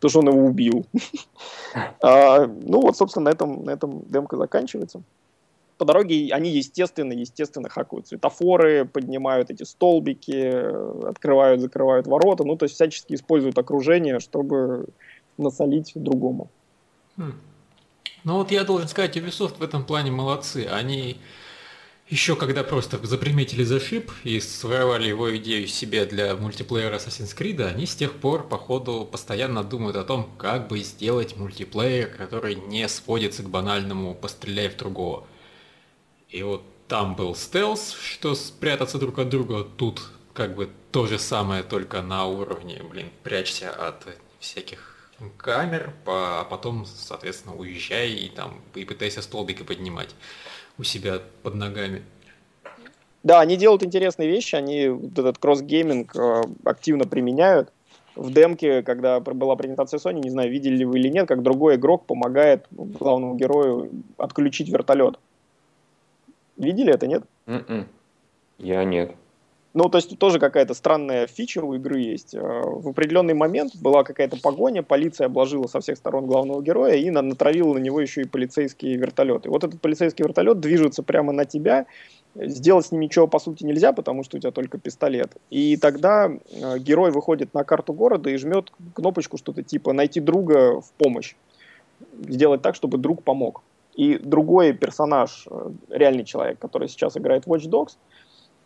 потому 0.00 0.10
что 0.10 0.18
он 0.20 0.28
его 0.28 0.46
убил. 0.46 0.84
а, 2.02 2.46
ну 2.46 2.80
вот, 2.80 2.96
собственно, 2.96 3.26
на 3.26 3.28
этом, 3.30 3.64
на 3.64 3.70
этом 3.70 4.02
демка 4.08 4.36
заканчивается 4.36 5.02
по 5.78 5.84
дороге 5.84 6.30
они, 6.32 6.50
естественно, 6.50 7.12
естественно 7.12 7.68
хакают 7.68 8.08
светофоры, 8.08 8.84
поднимают 8.84 9.50
эти 9.50 9.64
столбики, 9.64 11.08
открывают, 11.08 11.60
закрывают 11.60 12.06
ворота, 12.06 12.44
ну, 12.44 12.56
то 12.56 12.64
есть 12.64 12.74
всячески 12.74 13.14
используют 13.14 13.58
окружение, 13.58 14.20
чтобы 14.20 14.86
насолить 15.36 15.92
другому. 15.94 16.50
Хм. 17.16 17.34
Ну 18.24 18.36
вот 18.36 18.50
я 18.50 18.64
должен 18.64 18.88
сказать, 18.88 19.16
Ubisoft 19.16 19.58
в 19.58 19.62
этом 19.62 19.84
плане 19.84 20.10
молодцы. 20.10 20.66
Они 20.70 21.18
еще 22.08 22.36
когда 22.36 22.62
просто 22.62 23.04
заприметили 23.04 23.64
зашиб 23.64 24.12
и 24.24 24.38
своровали 24.38 25.08
его 25.08 25.34
идею 25.38 25.66
себе 25.66 26.04
для 26.04 26.36
мультиплеера 26.36 26.96
Assassin's 26.96 27.36
Creed, 27.36 27.64
они 27.64 27.86
с 27.86 27.94
тех 27.94 28.12
пор, 28.20 28.46
походу, 28.46 29.08
постоянно 29.10 29.64
думают 29.64 29.96
о 29.96 30.04
том, 30.04 30.30
как 30.36 30.68
бы 30.68 30.78
сделать 30.80 31.36
мультиплеер, 31.36 32.08
который 32.08 32.56
не 32.56 32.88
сводится 32.88 33.42
к 33.42 33.48
банальному 33.48 34.14
«постреляй 34.14 34.68
в 34.68 34.76
другого». 34.76 35.26
И 36.34 36.42
вот 36.42 36.62
там 36.88 37.14
был 37.14 37.36
стелс, 37.36 37.92
что 37.92 38.34
спрятаться 38.34 38.98
друг 38.98 39.20
от 39.20 39.28
друга. 39.28 39.64
Тут 39.76 40.02
как 40.32 40.56
бы 40.56 40.68
то 40.90 41.06
же 41.06 41.20
самое, 41.20 41.62
только 41.62 42.02
на 42.02 42.26
уровне, 42.26 42.82
блин, 42.90 43.06
прячься 43.22 43.70
от 43.70 44.04
всяких 44.40 45.12
камер, 45.36 45.94
а 46.06 46.42
потом, 46.42 46.86
соответственно, 46.86 47.54
уезжай 47.54 48.10
и 48.10 48.28
там 48.28 48.60
и 48.74 48.84
пытайся 48.84 49.22
столбики 49.22 49.62
поднимать 49.62 50.08
у 50.76 50.82
себя 50.82 51.20
под 51.44 51.54
ногами. 51.54 52.02
Да, 53.22 53.40
они 53.40 53.56
делают 53.56 53.84
интересные 53.84 54.28
вещи, 54.28 54.56
они 54.56 54.88
вот 54.88 55.16
этот 55.16 55.38
cross-gaming 55.38 56.16
э, 56.16 56.42
активно 56.64 57.04
применяют. 57.04 57.72
В 58.16 58.32
демке, 58.32 58.82
когда 58.82 59.20
была 59.20 59.54
презентация 59.54 59.98
Sony, 59.98 60.20
не 60.20 60.30
знаю, 60.30 60.50
видели 60.50 60.78
ли 60.78 60.84
вы 60.84 60.98
или 60.98 61.08
нет, 61.08 61.28
как 61.28 61.44
другой 61.44 61.76
игрок 61.76 62.06
помогает 62.06 62.66
главному 62.72 63.36
герою 63.36 63.88
отключить 64.18 64.68
вертолет. 64.68 65.16
Видели 66.56 66.92
это, 66.92 67.06
нет? 67.06 67.24
Mm-mm. 67.46 67.64
М-м. 67.68 67.88
Я 68.58 68.84
нет. 68.84 69.14
Ну, 69.74 69.88
то 69.88 69.98
есть 69.98 70.16
тоже 70.20 70.38
какая-то 70.38 70.72
странная 70.72 71.26
фича 71.26 71.60
у 71.60 71.74
игры 71.74 71.98
есть. 71.98 72.32
А, 72.36 72.62
в 72.62 72.88
определенный 72.88 73.34
момент 73.34 73.74
была 73.74 74.04
какая-то 74.04 74.36
погоня, 74.40 74.84
полиция 74.84 75.26
обложила 75.26 75.66
со 75.66 75.80
всех 75.80 75.96
сторон 75.96 76.26
главного 76.26 76.62
героя 76.62 76.94
и 76.94 77.10
натравила 77.10 77.74
на 77.74 77.78
него 77.78 78.00
еще 78.00 78.22
и 78.22 78.28
полицейские 78.28 78.96
вертолеты. 78.96 79.50
Вот 79.50 79.64
этот 79.64 79.80
полицейский 79.80 80.24
вертолет 80.24 80.60
движется 80.60 81.02
прямо 81.02 81.32
на 81.32 81.44
тебя, 81.44 81.86
сделать 82.36 82.86
с 82.86 82.92
ним 82.92 83.00
ничего 83.00 83.26
по 83.26 83.40
сути 83.40 83.64
нельзя, 83.64 83.92
потому 83.92 84.22
что 84.22 84.36
у 84.36 84.40
тебя 84.40 84.52
только 84.52 84.78
пистолет. 84.78 85.32
И 85.50 85.76
тогда 85.76 86.30
а, 86.62 86.78
герой 86.78 87.10
выходит 87.10 87.52
на 87.52 87.64
карту 87.64 87.92
города 87.94 88.30
и 88.30 88.36
жмет 88.36 88.72
кнопочку 88.94 89.38
что-то 89.38 89.64
типа 89.64 89.92
«найти 89.92 90.20
друга 90.20 90.80
в 90.80 90.92
помощь». 90.92 91.34
Сделать 92.28 92.62
так, 92.62 92.76
чтобы 92.76 92.98
друг 92.98 93.24
помог. 93.24 93.62
И 93.94 94.18
другой 94.18 94.72
персонаж, 94.72 95.46
э, 95.50 95.70
реальный 95.88 96.24
человек, 96.24 96.58
который 96.58 96.88
сейчас 96.88 97.16
играет 97.16 97.46
Watch 97.46 97.68
Dogs, 97.68 97.96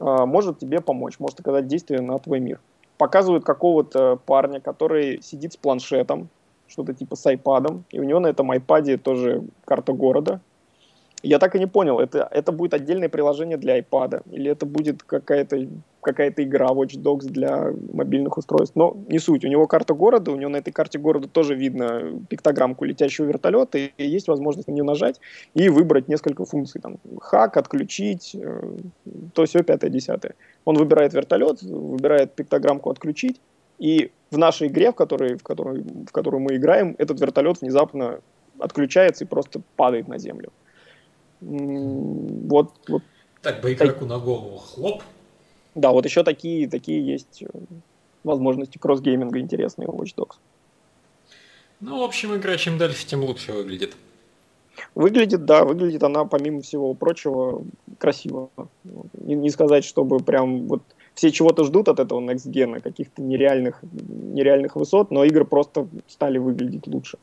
э, 0.01 0.24
может 0.24 0.59
тебе 0.59 0.81
помочь, 0.81 1.18
может 1.18 1.41
оказать 1.41 1.66
действие 1.66 2.01
на 2.01 2.18
твой 2.18 2.41
мир. 2.41 2.61
Показывают 2.97 3.45
какого-то 3.45 4.18
парня, 4.26 4.61
который 4.61 5.22
сидит 5.22 5.53
с 5.53 5.57
планшетом, 5.57 6.29
что-то 6.66 6.95
типа 6.95 7.16
с 7.16 7.26
айпадом, 7.26 7.85
и 7.91 8.01
у 8.01 8.05
него 8.05 8.20
на 8.20 8.29
этом 8.29 8.51
айпаде 8.51 8.97
тоже 8.97 9.43
карта 9.64 9.93
города. 9.93 10.41
Я 11.22 11.39
так 11.39 11.57
и 11.57 11.59
не 11.59 11.66
понял, 11.66 11.99
это, 11.99 12.29
это 12.31 12.53
будет 12.53 12.74
отдельное 12.74 13.09
приложение 13.09 13.57
для 13.57 13.74
айпада, 13.74 14.22
или 14.31 14.51
это 14.51 14.66
будет 14.66 15.03
какая-то 15.03 15.66
какая-то 16.09 16.43
игра 16.43 16.67
Watch 16.69 16.97
Dogs 16.97 17.27
для 17.27 17.73
мобильных 17.93 18.39
устройств. 18.39 18.77
Но 18.77 18.97
не 19.09 19.19
суть. 19.19 19.45
У 19.45 19.49
него 19.49 19.67
карта 19.67 19.95
города, 19.95 20.33
у 20.33 20.37
него 20.37 20.51
на 20.51 20.57
этой 20.57 20.73
карте 20.73 20.99
города 20.99 21.29
тоже 21.29 21.55
видно 21.55 22.21
пиктограммку 22.29 22.85
летящего 22.85 23.27
вертолета, 23.27 23.79
и 23.79 23.93
есть 23.99 24.29
возможность 24.29 24.69
на 24.69 24.73
нее 24.73 24.85
нажать 24.85 25.21
и 25.55 25.69
выбрать 25.69 26.09
несколько 26.09 26.45
функций. 26.45 26.81
Там, 26.81 26.99
хак, 27.21 27.57
отключить, 27.57 28.35
э, 28.35 28.77
то 29.35 29.45
все, 29.45 29.63
пятое, 29.63 29.91
десятое. 29.91 30.35
Он 30.65 30.77
выбирает 30.77 31.13
вертолет, 31.13 31.63
выбирает 31.63 32.35
пиктограммку 32.35 32.91
отключить, 32.91 33.41
и 33.79 34.11
в 34.31 34.39
нашей 34.39 34.69
игре, 34.69 34.91
в 34.91 34.95
которой, 34.95 35.37
в, 35.37 35.43
которой, 35.43 35.83
в 35.83 36.13
которую 36.13 36.41
мы 36.41 36.57
играем, 36.57 36.95
этот 36.99 37.21
вертолет 37.21 37.61
внезапно 37.61 38.21
отключается 38.59 39.25
и 39.25 39.27
просто 39.27 39.61
падает 39.77 40.09
на 40.09 40.19
землю. 40.19 40.53
Вот, 41.41 42.73
вот. 42.89 43.03
Так 43.43 43.61
бы 43.61 43.73
игроку 43.73 44.01
так... 44.01 44.09
на 44.09 44.19
голову 44.19 44.57
хлоп. 44.57 45.03
Да, 45.75 45.93
вот 45.93 46.05
еще 46.05 46.25
такие, 46.25 46.69
такие 46.69 47.07
есть 47.07 47.43
э, 47.43 47.47
возможности 48.25 48.79
кросс-гейминга 48.79 49.39
интересные 49.39 49.89
у 49.89 49.93
Watch 49.93 50.14
Dogs. 50.16 50.37
Ну, 51.81 52.01
в 52.01 52.03
общем, 52.03 52.35
игра 52.35 52.57
чем 52.57 52.79
дальше, 52.79 53.07
тем 53.07 53.23
лучше 53.23 53.53
выглядит. 53.53 53.97
Выглядит, 54.95 55.45
да, 55.45 55.64
выглядит 55.64 56.03
она, 56.03 56.25
помимо 56.25 56.61
всего 56.62 56.95
прочего, 56.95 57.64
красиво. 57.99 58.51
Не, 59.14 59.35
не 59.35 59.51
сказать, 59.51 59.85
чтобы 59.85 60.19
прям 60.21 60.66
вот 60.66 60.83
все 61.14 61.31
чего-то 61.31 61.64
ждут 61.64 61.89
от 61.89 62.01
этого 62.01 62.21
Next 62.21 62.47
Gen, 62.47 62.81
каких-то 62.81 63.23
нереальных, 63.23 63.81
нереальных 63.83 64.77
высот, 64.77 65.11
но 65.11 65.25
игры 65.25 65.45
просто 65.45 65.89
стали 66.07 66.39
выглядеть 66.39 66.87
лучше 66.87 67.19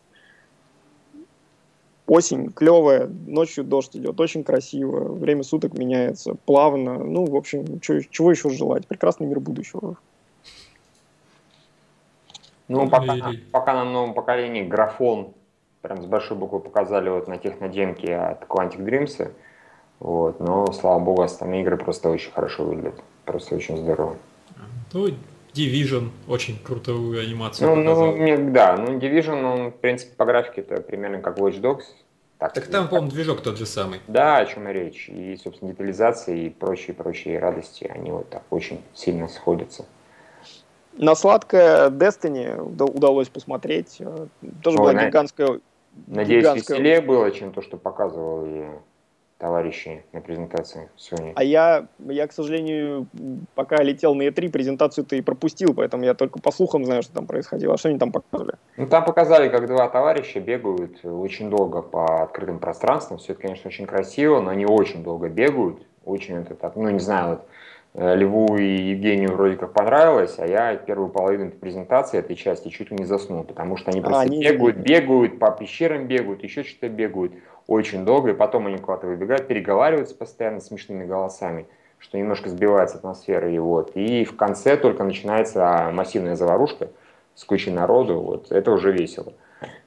осень 2.08 2.52
клевая, 2.52 3.08
ночью 3.08 3.64
дождь 3.64 3.96
идет, 3.96 4.20
очень 4.20 4.44
красиво, 4.44 5.14
время 5.14 5.44
суток 5.44 5.74
меняется, 5.74 6.36
плавно. 6.46 6.98
Ну, 7.00 7.26
в 7.26 7.36
общем, 7.36 7.80
чё, 7.80 8.02
чего 8.02 8.32
еще 8.32 8.50
желать? 8.50 8.88
Прекрасный 8.88 9.28
мир 9.28 9.40
будущего. 9.40 9.98
Ну, 12.68 12.90
пока, 12.90 13.32
пока 13.52 13.74
на 13.74 13.84
новом 13.84 14.14
поколении 14.14 14.64
графон 14.64 15.34
прям 15.82 16.02
с 16.02 16.06
большой 16.06 16.36
буквы 16.36 16.60
показали 16.60 17.10
вот 17.10 17.28
на 17.28 17.38
технодемке 17.38 18.16
от 18.16 18.44
Quantic 18.44 18.80
Dreams. 18.80 19.32
Вот, 20.00 20.40
но, 20.40 20.72
слава 20.74 21.00
богу, 21.00 21.22
остальные 21.22 21.62
игры 21.62 21.78
просто 21.78 22.10
очень 22.10 22.32
хорошо 22.32 22.64
выглядят. 22.64 22.96
Просто 23.24 23.56
очень 23.56 23.78
здорово. 23.78 24.18
Ну, 24.94 25.10
Division 25.56 26.10
очень 26.28 26.60
крутую 26.60 27.20
анимацию 27.22 27.76
ну, 27.76 27.84
показал. 27.84 28.16
Ну, 28.16 28.52
да, 28.52 28.78
ну 28.78 28.98
Division, 28.98 29.44
он, 29.44 29.72
в 29.72 29.76
принципе, 29.76 30.16
по 30.16 30.26
графике 30.26 30.62
это 30.62 30.82
примерно 30.82 31.22
как 31.22 31.38
Watch 31.38 31.62
Dogs. 31.62 31.84
Так, 32.38 32.54
так 32.54 32.68
там, 32.68 32.90
по-моему, 32.90 33.12
движок 33.12 33.42
тот 33.42 33.58
же 33.58 33.66
самый. 33.66 34.02
Да, 34.08 34.38
о 34.38 34.46
чем 34.46 34.68
и 34.68 34.74
речь. 34.74 35.08
И, 35.08 35.38
собственно, 35.42 35.72
детализация 35.72 36.36
и 36.36 36.50
прочие-прочие 36.50 37.40
радости, 37.40 37.86
они 37.86 38.12
вот 38.12 38.30
так 38.30 38.44
очень 38.50 38.82
сильно 38.94 39.30
сходятся. 39.30 39.86
На 40.98 41.16
сладкое 41.16 41.90
Destiny 41.90 42.60
удалось 42.62 43.30
посмотреть. 43.30 44.02
Тоже 44.62 44.78
Ой, 44.78 44.84
была 44.84 44.94
на... 44.94 45.08
гигантская... 45.08 45.60
Надеюсь, 46.08 46.44
гигантская... 46.44 46.78
веселее 46.78 47.02
было, 47.02 47.32
чем 47.32 47.54
то, 47.54 47.62
что 47.62 47.78
показывали 47.78 48.68
товарищи 49.38 50.04
на 50.14 50.22
презентации 50.22 50.90
Sony. 50.98 51.34
А 51.36 51.44
я, 51.44 51.88
я, 52.00 52.28
к 52.28 52.32
сожалению, 52.32 53.08
пока 53.54 53.84
летел 53.84 54.16
на 54.16 54.24
E3, 54.28 54.50
презентацию 54.50 55.06
ты 55.06 55.18
и 55.18 55.22
пропустил, 55.22 55.74
поэтому 55.74 56.04
я 56.04 56.14
только 56.14 56.40
по 56.40 56.52
слухам 56.52 56.86
знаю, 56.86 57.04
что 57.04 57.14
там 57.14 57.28
происходило. 57.28 57.74
А 57.74 57.78
что 57.78 57.90
они 57.90 58.00
там 58.00 58.12
показывали? 58.12 58.56
Ну, 58.78 58.88
там 58.88 59.04
показали, 59.04 59.50
как 59.50 59.68
два 59.68 59.90
товарища 59.90 60.40
бегают 60.40 61.04
очень 61.04 61.50
долго 61.50 61.82
по 61.82 62.24
открытым 62.24 62.60
пространствам. 62.60 63.20
Все 63.20 63.34
это, 63.34 63.42
конечно, 63.42 63.68
очень 63.68 63.86
красиво, 63.86 64.40
но 64.40 64.52
они 64.52 64.66
очень 64.66 65.04
долго 65.04 65.28
бегают. 65.28 65.86
Очень 66.06 66.36
это 66.36 66.56
так, 66.56 66.76
ну, 66.76 66.90
не 66.90 67.00
знаю, 67.00 67.30
вот 67.30 67.46
э, 67.96 68.16
Льву 68.16 68.58
и 68.58 68.92
Евгению 68.92 69.34
вроде 69.34 69.58
как 69.58 69.74
понравилось, 69.74 70.36
а 70.38 70.46
я 70.46 70.76
первую 70.76 71.10
половину 71.10 71.48
этой 71.48 71.58
презентации, 71.58 72.20
этой 72.20 72.36
части, 72.36 72.70
чуть 72.70 72.92
ли 72.92 72.98
не 72.98 73.06
заснул, 73.06 73.44
потому 73.44 73.76
что 73.76 73.90
они 73.90 74.02
просто 74.02 74.20
а, 74.20 74.24
они... 74.24 74.40
бегают, 74.40 74.78
бегают, 74.78 75.40
по 75.40 75.50
пещерам 75.50 76.06
бегают, 76.06 76.44
еще 76.44 76.64
что-то 76.64 76.90
бегают 76.90 77.34
очень 77.68 78.06
долго, 78.06 78.32
и 78.32 78.34
потом 78.34 78.68
они 78.68 78.78
куда-то 78.78 79.08
выбегают, 79.08 79.48
переговариваются 79.48 80.16
постоянно 80.16 80.60
смешными 80.60 81.06
голосами, 81.06 81.68
что 81.98 82.18
немножко 82.18 82.50
сбивается 82.50 82.98
атмосфера. 82.98 83.52
И, 83.52 83.58
вот. 83.58 83.92
и 83.96 84.26
в 84.26 84.36
конце 84.36 84.78
только 84.78 85.04
начинается 85.04 85.90
массивная 85.92 86.36
заварушка 86.36 86.90
с 87.34 87.44
кучей 87.44 87.72
народу, 87.72 88.20
вот. 88.20 88.52
это 88.52 88.72
уже 88.72 88.92
весело. 88.92 89.34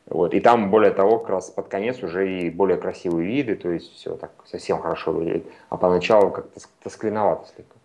Вот. 0.07 0.35
И 0.35 0.41
там, 0.41 0.70
более 0.70 0.91
того, 0.91 1.18
как 1.18 1.31
раз 1.31 1.51
под 1.51 1.68
конец 1.68 2.03
уже 2.03 2.31
и 2.31 2.51
более 2.51 2.79
красивые 2.79 3.29
виды, 3.29 3.57
то 3.57 3.70
есть 3.70 3.93
все 3.95 4.16
так 4.16 4.31
совсем 4.47 4.81
хорошо 4.81 5.12
выглядит. 5.12 5.47
А 5.68 5.76
поначалу 5.76 6.31
как-то 6.31 6.61
тосклиновато 6.83 7.47
слегка. 7.55 7.78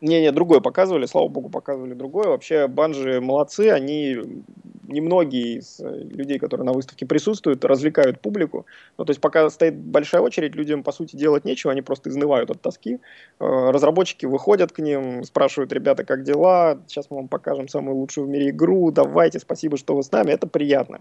Не-не, 0.00 0.32
другое 0.32 0.60
показывали, 0.60 1.04
слава 1.04 1.28
богу, 1.28 1.50
показывали 1.50 1.92
другое. 1.92 2.28
Вообще, 2.28 2.68
банжи 2.68 3.20
молодцы, 3.20 3.68
они 3.68 4.16
немногие 4.90 5.58
из 5.58 5.78
э, 5.80 6.04
людей, 6.04 6.38
которые 6.38 6.64
на 6.64 6.72
выставке 6.72 7.06
присутствуют, 7.06 7.64
развлекают 7.64 8.20
публику. 8.20 8.66
Ну, 8.98 9.04
то 9.04 9.10
есть 9.10 9.20
пока 9.20 9.48
стоит 9.50 9.76
большая 9.76 10.22
очередь, 10.22 10.54
людям, 10.54 10.82
по 10.82 10.92
сути, 10.92 11.16
делать 11.16 11.44
нечего, 11.44 11.72
они 11.72 11.82
просто 11.82 12.10
изнывают 12.10 12.50
от 12.50 12.60
тоски. 12.60 12.98
Э, 13.38 13.70
разработчики 13.70 14.26
выходят 14.26 14.72
к 14.72 14.78
ним, 14.78 15.22
спрашивают, 15.24 15.72
ребята, 15.72 16.04
как 16.04 16.24
дела? 16.24 16.80
Сейчас 16.86 17.10
мы 17.10 17.18
вам 17.18 17.28
покажем 17.28 17.68
самую 17.68 17.96
лучшую 17.96 18.26
в 18.26 18.30
мире 18.30 18.50
игру, 18.50 18.90
давайте, 18.90 19.38
спасибо, 19.38 19.76
что 19.76 19.94
вы 19.94 20.02
с 20.02 20.10
нами, 20.10 20.32
это 20.32 20.46
приятно. 20.46 21.00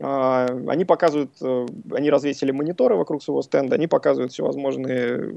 А, 0.00 0.46
они 0.68 0.84
показывают, 0.84 1.30
э, 1.40 1.66
они 1.92 2.10
развесили 2.10 2.50
мониторы 2.50 2.96
вокруг 2.96 3.22
своего 3.22 3.42
стенда, 3.42 3.76
они 3.76 3.86
показывают 3.86 4.32
всевозможные 4.32 5.36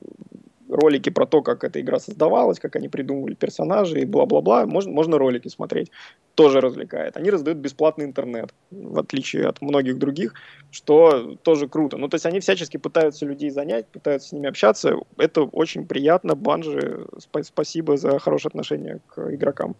ролики 0.69 1.09
про 1.09 1.25
то, 1.25 1.41
как 1.41 1.63
эта 1.63 1.79
игра 1.79 1.99
создавалась, 1.99 2.59
как 2.59 2.75
они 2.75 2.89
придумывали 2.89 3.33
персонажей 3.33 4.01
и 4.01 4.05
бла-бла-бла. 4.05 4.65
Можно, 4.65 4.91
можно 4.91 5.17
ролики 5.17 5.47
смотреть. 5.47 5.91
Тоже 6.35 6.61
развлекает. 6.61 7.17
Они 7.17 7.29
раздают 7.29 7.59
бесплатный 7.59 8.05
интернет, 8.05 8.53
в 8.71 8.99
отличие 8.99 9.47
от 9.47 9.61
многих 9.61 9.97
других, 9.97 10.33
что 10.71 11.35
тоже 11.43 11.67
круто. 11.67 11.97
Ну, 11.97 12.07
то 12.07 12.15
есть 12.15 12.25
они 12.25 12.39
всячески 12.39 12.77
пытаются 12.77 13.25
людей 13.25 13.49
занять, 13.49 13.87
пытаются 13.87 14.29
с 14.29 14.31
ними 14.31 14.49
общаться. 14.49 14.97
Это 15.17 15.43
очень 15.43 15.85
приятно. 15.85 16.35
Банжи, 16.35 17.05
сп- 17.17 17.43
спасибо 17.43 17.97
за 17.97 18.19
хорошее 18.19 18.49
отношение 18.49 18.99
к 19.07 19.33
игрокам. 19.33 19.75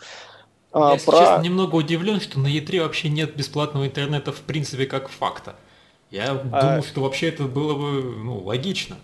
А, 0.72 0.94
Я, 0.94 1.00
про... 1.06 1.18
честно, 1.18 1.42
немного 1.42 1.76
удивлен, 1.76 2.20
что 2.20 2.40
на 2.40 2.48
E3 2.48 2.82
вообще 2.82 3.10
нет 3.10 3.36
бесплатного 3.36 3.86
интернета 3.86 4.32
в 4.32 4.42
принципе 4.42 4.86
как 4.86 5.10
факта. 5.10 5.56
Я 6.12 6.32
а... 6.52 6.62
думал, 6.62 6.84
что 6.84 7.02
вообще 7.02 7.30
это 7.30 7.44
было 7.44 7.74
бы 7.76 8.02
ну, 8.02 8.40
логично. 8.40 8.98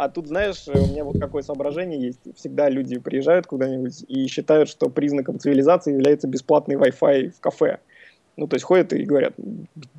А 0.00 0.08
тут, 0.08 0.28
знаешь, 0.28 0.66
у 0.66 0.78
меня 0.78 1.04
вот 1.04 1.20
какое 1.20 1.42
соображение 1.42 2.00
есть. 2.00 2.20
Всегда 2.34 2.70
люди 2.70 2.98
приезжают 2.98 3.46
куда-нибудь 3.46 4.02
и 4.08 4.28
считают, 4.28 4.70
что 4.70 4.88
признаком 4.88 5.38
цивилизации 5.38 5.92
является 5.92 6.26
бесплатный 6.26 6.76
Wi-Fi 6.76 7.32
в 7.36 7.40
кафе. 7.40 7.80
Ну, 8.38 8.46
то 8.46 8.54
есть 8.54 8.64
ходят 8.64 8.94
и 8.94 9.04
говорят, 9.04 9.34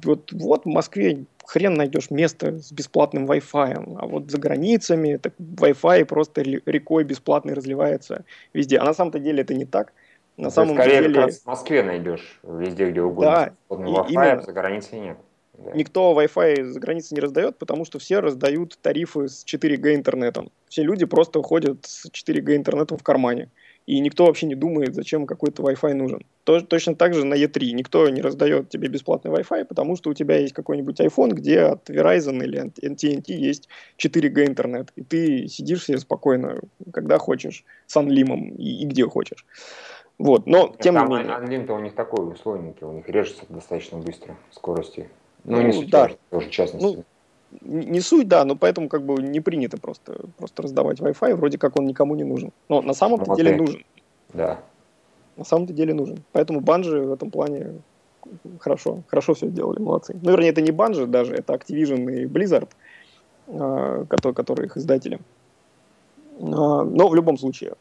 вот, 0.03 0.31
вот 0.31 0.65
в 0.65 0.67
Москве 0.67 1.25
хрен 1.45 1.75
найдешь 1.75 2.09
место 2.09 2.57
с 2.57 2.71
бесплатным 2.71 3.29
Wi-Fi, 3.29 3.97
а 3.99 4.07
вот 4.07 4.31
за 4.31 4.39
границами 4.39 5.17
так 5.17 5.33
Wi-Fi 5.37 6.05
просто 6.05 6.41
рекой 6.41 7.03
бесплатный 7.03 7.53
разливается 7.53 8.25
везде. 8.53 8.79
А 8.79 8.85
на 8.85 8.95
самом-то 8.95 9.19
деле 9.19 9.43
это 9.43 9.53
не 9.53 9.65
так. 9.65 9.93
На 10.35 10.47
это 10.47 10.55
самом 10.55 10.77
скорее 10.77 11.01
деле... 11.03 11.27
в 11.27 11.45
Москве 11.45 11.83
найдешь 11.83 12.39
везде, 12.41 12.89
где 12.89 13.03
угодно. 13.03 13.53
Да, 13.69 13.75
Wi-Fi, 13.75 14.07
именно. 14.09 14.41
за 14.41 14.51
границей 14.51 14.99
нет. 14.99 15.17
Да. 15.63 15.71
Никто 15.73 16.19
Wi-Fi 16.19 16.63
за 16.65 16.79
границей 16.79 17.15
не 17.15 17.21
раздает, 17.21 17.57
потому 17.57 17.85
что 17.85 17.99
все 17.99 18.19
раздают 18.19 18.77
тарифы 18.81 19.27
с 19.27 19.45
4G 19.45 19.95
интернетом. 19.95 20.51
Все 20.67 20.83
люди 20.83 21.05
просто 21.05 21.41
ходят 21.41 21.85
с 21.85 22.07
4G 22.07 22.55
интернетом 22.55 22.97
в 22.97 23.03
кармане. 23.03 23.49
И 23.87 23.99
никто 23.99 24.25
вообще 24.25 24.45
не 24.45 24.55
думает, 24.55 24.93
зачем 24.93 25.25
какой-то 25.25 25.63
Wi-Fi 25.63 25.93
нужен. 25.93 26.23
То, 26.43 26.61
точно 26.61 26.95
так 26.95 27.13
же 27.13 27.25
на 27.25 27.33
E3. 27.33 27.71
Никто 27.71 28.07
не 28.09 28.21
раздает 28.21 28.69
тебе 28.69 28.87
бесплатный 28.87 29.31
Wi-Fi, 29.31 29.65
потому 29.65 29.95
что 29.95 30.11
у 30.11 30.13
тебя 30.13 30.37
есть 30.37 30.53
какой-нибудь 30.53 30.99
iPhone, 30.99 31.31
где 31.31 31.61
от 31.61 31.89
Verizon 31.89 32.43
или 32.43 32.57
от 32.57 32.79
AT&T 32.79 33.33
есть 33.33 33.67
4G 33.97 34.47
интернет. 34.47 34.91
И 34.95 35.03
ты 35.03 35.47
сидишь 35.47 35.85
себе 35.85 35.97
спокойно, 35.97 36.61
когда 36.93 37.17
хочешь, 37.17 37.65
с 37.87 37.97
анлимом 37.97 38.49
и, 38.51 38.83
и 38.83 38.85
где 38.85 39.05
хочешь. 39.05 39.45
Вот, 40.17 40.45
но 40.45 40.75
тем 40.79 40.95
не 40.95 41.05
менее. 41.05 41.33
Анлим-то 41.33 41.73
у 41.73 41.79
них 41.79 41.95
такой 41.95 42.31
условненький, 42.31 42.85
у 42.85 42.91
них 42.91 43.09
режется 43.09 43.43
достаточно 43.49 43.97
быстро 43.97 44.37
скорости. 44.51 45.09
Ну, 45.43 45.61
не 45.61 45.73
суть, 45.73 45.89
да. 45.89 46.11
тоже 46.29 46.47
в 46.47 46.51
частности. 46.51 46.85
Ну, 46.85 47.03
не 47.61 47.99
суть, 47.99 48.27
да, 48.27 48.45
но 48.45 48.55
поэтому 48.55 48.87
как 48.87 49.03
бы 49.03 49.21
не 49.21 49.39
принято 49.41 49.77
просто, 49.77 50.21
просто 50.37 50.63
раздавать 50.63 50.99
Wi-Fi, 50.99 51.35
вроде 51.35 51.57
как 51.57 51.77
он 51.77 51.85
никому 51.85 52.15
не 52.15 52.23
нужен. 52.23 52.51
Но 52.69 52.81
на 52.81 52.93
самом-то 52.93 53.31
ну, 53.31 53.35
деле 53.35 53.55
нужен. 53.55 53.83
Да. 54.33 54.59
На 55.35 55.43
самом-то 55.43 55.73
деле 55.73 55.93
нужен. 55.93 56.23
Поэтому 56.31 56.61
банжи 56.61 57.01
в 57.01 57.11
этом 57.11 57.29
плане 57.29 57.81
хорошо, 58.59 59.03
хорошо 59.07 59.33
все 59.33 59.47
сделали, 59.47 59.79
молодцы. 59.79 60.17
Ну, 60.21 60.31
вернее, 60.31 60.49
это 60.49 60.61
не 60.61 60.71
банжи 60.71 61.07
даже, 61.07 61.35
это 61.35 61.53
Activision 61.53 62.11
и 62.11 62.25
Blizzard, 62.25 62.69
а, 63.47 64.05
которые, 64.05 64.35
которые 64.35 64.67
их 64.67 64.77
издатели. 64.77 65.19
А, 66.41 66.83
но 66.83 67.07
в 67.07 67.15
любом 67.15 67.37
случае, 67.37 67.73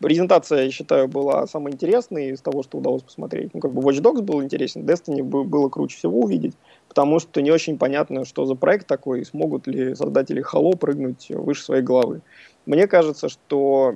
презентация, 0.00 0.64
я 0.64 0.70
считаю, 0.70 1.08
была 1.08 1.46
самой 1.46 1.72
интересной 1.72 2.30
из 2.30 2.40
того, 2.40 2.62
что 2.62 2.78
удалось 2.78 3.02
посмотреть. 3.02 3.54
Ну, 3.54 3.60
как 3.60 3.72
бы 3.72 3.80
Watch 3.82 4.02
Dogs 4.02 4.22
был 4.22 4.42
интересен, 4.42 4.84
Destiny 4.84 5.22
было 5.22 5.68
круче 5.68 5.96
всего 5.96 6.20
увидеть 6.20 6.54
потому 6.96 7.20
что 7.20 7.42
не 7.42 7.50
очень 7.50 7.76
понятно, 7.76 8.24
что 8.24 8.46
за 8.46 8.54
проект 8.54 8.86
такой, 8.86 9.20
и 9.20 9.24
смогут 9.24 9.66
ли 9.66 9.94
создатели 9.94 10.42
Halo 10.42 10.78
прыгнуть 10.78 11.28
выше 11.28 11.62
своей 11.62 11.82
головы. 11.82 12.22
Мне 12.66 12.88
кажется, 12.88 13.28
что 13.28 13.94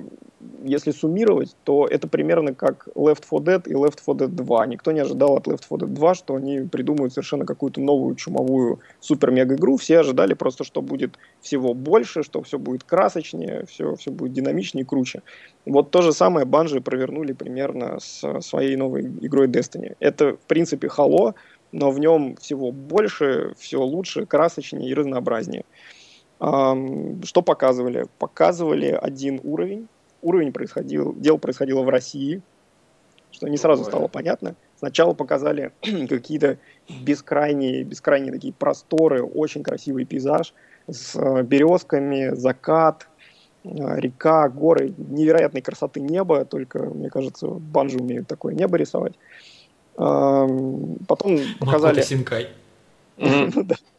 если 0.63 0.91
суммировать, 0.91 1.55
то 1.65 1.85
это 1.85 2.07
примерно 2.07 2.55
как 2.55 2.87
Left 2.95 3.23
4 3.29 3.57
Dead 3.57 3.69
и 3.69 3.73
Left 3.73 3.99
4 3.99 4.17
Dead 4.17 4.27
2. 4.29 4.65
Никто 4.67 4.93
не 4.93 5.01
ожидал 5.01 5.35
от 5.35 5.45
Left 5.45 5.63
4 5.69 5.81
Dead 5.81 5.93
2, 5.93 6.15
что 6.15 6.35
они 6.35 6.61
придумают 6.61 7.13
совершенно 7.13 7.45
какую-то 7.45 7.81
новую 7.81 8.15
чумовую 8.15 8.79
супер-мега-игру. 9.01 9.75
Все 9.75 9.99
ожидали 9.99 10.33
просто, 10.33 10.63
что 10.63 10.81
будет 10.81 11.17
всего 11.41 11.73
больше, 11.73 12.23
что 12.23 12.41
все 12.41 12.57
будет 12.57 12.85
красочнее, 12.85 13.65
все, 13.67 13.95
все 13.95 14.09
будет 14.09 14.31
динамичнее 14.31 14.83
и 14.83 14.87
круче. 14.87 15.21
Вот 15.65 15.91
то 15.91 16.01
же 16.01 16.13
самое 16.13 16.45
Банжи 16.45 16.79
провернули 16.79 17.33
примерно 17.33 17.99
с 17.99 18.41
своей 18.41 18.77
новой 18.77 19.03
игрой 19.03 19.47
Destiny. 19.47 19.95
Это, 19.99 20.37
в 20.37 20.47
принципе, 20.47 20.87
Halo, 20.87 21.35
но 21.73 21.91
в 21.91 21.99
нем 21.99 22.37
всего 22.37 22.71
больше, 22.71 23.53
все 23.57 23.81
лучше, 23.81 24.25
красочнее 24.25 24.89
и 24.89 24.93
разнообразнее. 24.93 25.65
Что 26.41 27.43
показывали? 27.45 28.07
Показывали 28.17 28.87
один 28.87 29.39
уровень. 29.43 29.87
Уровень 30.23 30.51
происходил, 30.51 31.13
дело 31.15 31.37
происходило 31.37 31.83
в 31.83 31.89
России, 31.89 32.41
что 33.31 33.47
не 33.47 33.57
сразу 33.57 33.83
стало 33.83 34.07
понятно. 34.07 34.55
Сначала 34.77 35.13
показали 35.13 35.71
какие-то 36.09 36.57
бескрайние, 37.03 37.83
бескрайние 37.83 38.31
такие 38.31 38.53
просторы, 38.53 39.23
очень 39.23 39.61
красивый 39.61 40.05
пейзаж 40.05 40.53
с 40.87 41.15
э, 41.15 41.43
березками, 41.43 42.33
закат, 42.35 43.07
э, 43.63 43.69
река, 43.99 44.49
горы, 44.49 44.95
невероятной 44.97 45.61
красоты 45.61 46.01
неба, 46.01 46.45
только, 46.45 46.79
мне 46.79 47.11
кажется, 47.11 47.47
банжи 47.47 47.99
умеют 47.99 48.27
такое 48.27 48.55
небо 48.55 48.77
рисовать. 48.77 49.13
Потом 49.95 51.39
показали... 51.59 52.01
Синкай. 52.01 52.49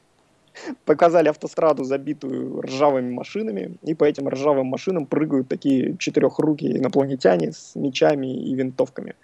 Показали 0.84 1.28
автостраду, 1.28 1.84
забитую 1.84 2.60
ржавыми 2.62 3.12
машинами, 3.12 3.76
и 3.82 3.94
по 3.94 4.04
этим 4.04 4.28
ржавым 4.28 4.66
машинам 4.66 5.06
прыгают 5.06 5.48
такие 5.48 5.96
четырехрукие 5.98 6.78
инопланетяне 6.78 7.52
с 7.52 7.74
мечами 7.74 8.26
и 8.26 8.54
винтовками. 8.54 9.14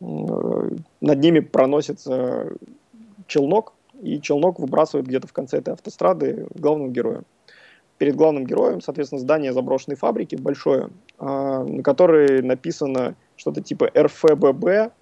Над 0.00 1.18
ними 1.18 1.40
проносится 1.40 2.52
челнок, 3.26 3.74
и 4.02 4.20
челнок 4.20 4.58
выбрасывает 4.58 5.06
где-то 5.06 5.28
в 5.28 5.32
конце 5.32 5.58
этой 5.58 5.74
автострады 5.74 6.46
главного 6.54 6.90
героя. 6.90 7.22
Перед 7.98 8.16
главным 8.16 8.46
героем, 8.46 8.80
соответственно, 8.80 9.20
здание 9.20 9.52
заброшенной 9.52 9.96
фабрики 9.96 10.34
большое, 10.34 10.88
а, 11.18 11.64
на 11.64 11.82
которой 11.82 12.40
написано 12.40 13.14
что-то 13.36 13.60
типа 13.60 13.90
РФББ, 13.94 14.92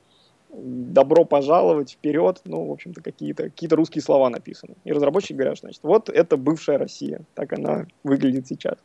добро 0.51 1.25
пожаловать 1.25 1.93
вперед, 1.93 2.41
ну, 2.45 2.67
в 2.67 2.73
общем-то, 2.73 3.03
какие-то 3.03 3.45
какие 3.45 3.69
русские 3.71 4.03
слова 4.03 4.31
написаны. 4.31 4.75
И 4.85 4.93
разработчики 4.93 5.35
говорят, 5.35 5.59
значит, 5.59 5.81
вот 5.83 6.09
это 6.09 6.37
бывшая 6.37 6.79
Россия, 6.79 7.21
так 7.35 7.53
она 7.53 7.87
выглядит 8.03 8.47
сейчас. 8.47 8.79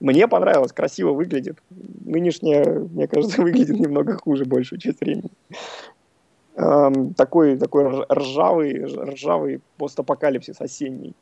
Мне 0.00 0.28
понравилось, 0.28 0.72
красиво 0.72 1.12
выглядит. 1.12 1.58
Нынешняя, 1.70 2.80
мне 2.80 3.08
кажется, 3.08 3.40
выглядит 3.42 3.78
немного 3.78 4.16
хуже 4.18 4.44
большую 4.44 4.78
часть 4.78 5.00
времени. 5.00 5.30
Эм, 6.56 7.14
такой, 7.14 7.58
такой 7.58 8.04
ржавый, 8.10 8.84
ржавый 8.84 9.60
постапокалипсис 9.78 10.60
осенний. 10.60 11.14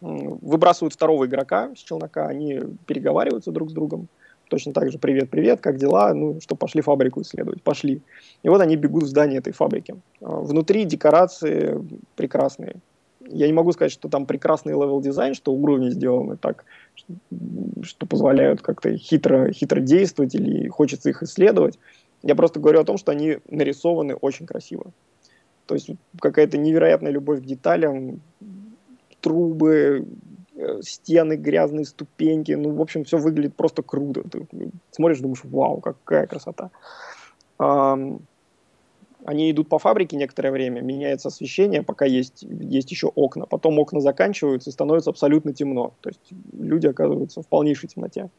Выбрасывают 0.00 0.94
второго 0.94 1.26
игрока 1.26 1.70
с 1.76 1.78
челнока, 1.78 2.26
они 2.26 2.60
переговариваются 2.86 3.52
друг 3.52 3.70
с 3.70 3.72
другом 3.72 4.08
точно 4.52 4.74
так 4.74 4.92
же 4.92 4.98
«Привет, 4.98 5.30
привет, 5.30 5.62
как 5.62 5.78
дела?» 5.78 6.12
Ну, 6.12 6.38
что, 6.42 6.54
пошли 6.56 6.82
фабрику 6.82 7.22
исследовать. 7.22 7.62
Пошли. 7.62 8.02
И 8.42 8.50
вот 8.50 8.60
они 8.60 8.76
бегут 8.76 9.04
в 9.04 9.06
здание 9.06 9.38
этой 9.38 9.54
фабрики. 9.54 9.94
А, 10.20 10.40
внутри 10.40 10.84
декорации 10.84 11.80
прекрасные. 12.16 12.76
Я 13.26 13.46
не 13.46 13.54
могу 13.54 13.72
сказать, 13.72 13.92
что 13.92 14.10
там 14.10 14.26
прекрасный 14.26 14.74
level 14.74 14.98
design, 14.98 15.32
что 15.32 15.54
уровни 15.54 15.88
сделаны 15.88 16.36
так, 16.36 16.66
что, 17.82 18.04
позволяют 18.04 18.60
как-то 18.60 18.94
хитро, 18.94 19.50
хитро 19.52 19.80
действовать 19.80 20.34
или 20.34 20.68
хочется 20.68 21.08
их 21.08 21.22
исследовать. 21.22 21.78
Я 22.22 22.34
просто 22.34 22.60
говорю 22.60 22.80
о 22.80 22.84
том, 22.84 22.98
что 22.98 23.10
они 23.10 23.38
нарисованы 23.48 24.14
очень 24.14 24.44
красиво. 24.44 24.92
То 25.64 25.76
есть 25.76 25.88
какая-то 26.20 26.58
невероятная 26.58 27.10
любовь 27.10 27.40
к 27.40 27.46
деталям, 27.46 28.20
трубы, 29.20 30.04
стены, 30.82 31.34
грязные 31.36 31.84
ступеньки, 31.84 32.52
ну, 32.52 32.74
в 32.74 32.80
общем, 32.80 33.04
все 33.04 33.18
выглядит 33.18 33.54
просто 33.54 33.82
круто. 33.82 34.22
Ты 34.22 34.46
смотришь, 34.90 35.20
думаешь, 35.20 35.44
вау, 35.44 35.80
какая 35.80 36.26
красота. 36.26 36.70
Они 39.24 39.52
идут 39.52 39.68
по 39.68 39.78
фабрике 39.78 40.16
некоторое 40.16 40.50
время, 40.50 40.80
меняется 40.80 41.28
освещение, 41.28 41.84
пока 41.84 42.04
есть, 42.04 42.42
есть 42.42 42.90
еще 42.90 43.06
окна. 43.06 43.46
Потом 43.46 43.78
окна 43.78 44.00
заканчиваются 44.00 44.70
и 44.70 44.72
становится 44.72 45.10
абсолютно 45.10 45.52
темно. 45.52 45.94
То 46.00 46.08
есть 46.08 46.32
люди 46.52 46.88
оказываются 46.88 47.40
в 47.40 47.46
полнейшей 47.46 47.88
темноте. 47.88 48.30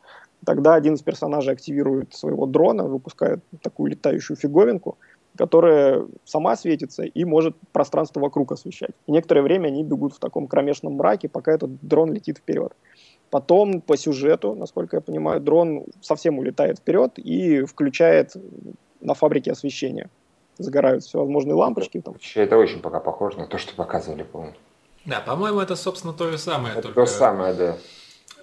Тогда 0.46 0.76
один 0.76 0.96
из 0.96 1.02
персонажей 1.02 1.54
активирует 1.54 2.14
своего 2.14 2.46
дрона, 2.46 2.84
выпускает 2.84 3.40
такую 3.62 3.92
летающую 3.92 4.36
фиговинку– 4.36 4.98
которая 5.38 6.06
сама 6.26 6.56
светится 6.56 7.04
и 7.04 7.26
может 7.26 7.56
пространство 7.72 8.20
вокруг 8.20 8.52
освещать. 8.52 8.92
И 9.08 9.12
некоторое 9.12 9.42
время 9.42 9.68
они 9.68 9.84
бегут 9.84 10.14
в 10.14 10.20
таком 10.20 10.48
кромешном 10.48 10.94
мраке, 10.94 11.30
пока 11.30 11.54
этот 11.54 11.72
дрон 11.82 12.14
летит 12.14 12.38
вперед. 12.38 12.74
Потом 13.30 13.82
по 13.82 13.98
сюжету, 13.98 14.54
насколько 14.54 14.98
я 14.98 15.02
понимаю, 15.02 15.42
дрон 15.42 15.86
совсем 16.02 16.38
улетает 16.38 16.80
вперед 16.80 17.18
и 17.18 17.64
включает 17.64 18.34
на 19.02 19.16
фабрике 19.16 19.52
освещение. 19.52 20.10
Загораются 20.60 21.10
всевозможные 21.10 21.56
лампочки. 21.56 22.00
Там. 22.00 22.16
Это 22.36 22.58
очень 22.58 22.80
пока 22.80 23.00
похоже 23.00 23.40
на 23.40 23.48
то, 23.48 23.58
что 23.58 23.74
показывали, 23.74 24.22
по-моему. 24.22 24.56
Да, 25.06 25.20
по-моему, 25.20 25.60
это, 25.60 25.76
собственно, 25.76 26.14
то 26.14 26.30
же 26.30 26.38
самое. 26.38 26.74
Это 26.74 26.84
только 26.84 27.02
то 27.02 27.06
самое, 27.08 27.54
да. 27.56 27.78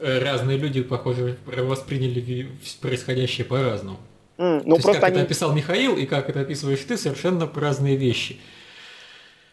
Разные 0.01 0.59
люди, 0.59 0.83
похоже, 0.83 1.39
восприняли 1.47 2.49
происходящее 2.81 3.47
по-разному. 3.47 3.99
Mm, 4.41 4.63
ну, 4.65 4.77
То 4.77 4.83
просто 4.83 5.01
как 5.03 5.11
они... 5.11 5.19
это 5.19 5.27
описал 5.27 5.53
Михаил 5.53 5.99
и 5.99 6.07
как 6.07 6.31
это 6.31 6.41
описываешь 6.41 6.81
ты, 6.81 6.97
совершенно 6.97 7.47
разные 7.55 7.97
вещи. 7.97 8.39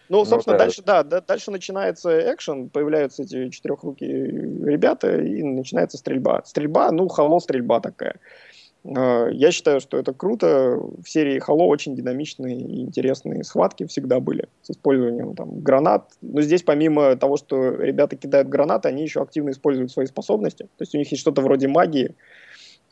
Ну, 0.08 0.24
собственно, 0.24 0.54
ну, 0.54 0.60
да. 0.60 0.64
дальше, 0.64 0.82
да, 0.82 1.04
дальше 1.04 1.52
начинается 1.52 2.34
экшен, 2.34 2.70
появляются 2.70 3.24
эти 3.24 3.50
четырехрукие 3.50 4.28
ребята, 4.66 5.20
и 5.20 5.44
начинается 5.44 5.98
стрельба. 5.98 6.42
Стрельба, 6.46 6.92
ну, 6.92 7.10
хало 7.10 7.40
стрельба 7.40 7.82
такая. 7.82 8.16
А, 8.96 9.28
я 9.28 9.52
считаю, 9.52 9.82
что 9.82 9.98
это 9.98 10.14
круто. 10.14 10.80
В 11.04 11.10
серии 11.10 11.42
Halo 11.46 11.66
очень 11.66 11.94
динамичные 11.94 12.58
и 12.58 12.82
интересные 12.84 13.44
схватки 13.44 13.86
всегда 13.88 14.22
были 14.22 14.48
с 14.62 14.70
использованием 14.70 15.36
там, 15.36 15.60
гранат. 15.60 16.14
Но 16.22 16.42
здесь 16.42 16.64
помимо 16.64 17.18
того, 17.18 17.36
что 17.36 17.72
ребята 17.72 18.16
кидают 18.16 18.48
гранаты, 18.48 18.88
они 18.88 19.04
еще 19.04 19.22
активно 19.22 19.50
используют 19.50 19.92
свои 19.92 20.06
способности. 20.06 20.64
То 20.64 20.84
есть 20.84 20.96
у 20.96 20.98
них 20.98 21.12
есть 21.12 21.20
что-то 21.20 21.42
вроде 21.42 21.68
магии, 21.68 22.16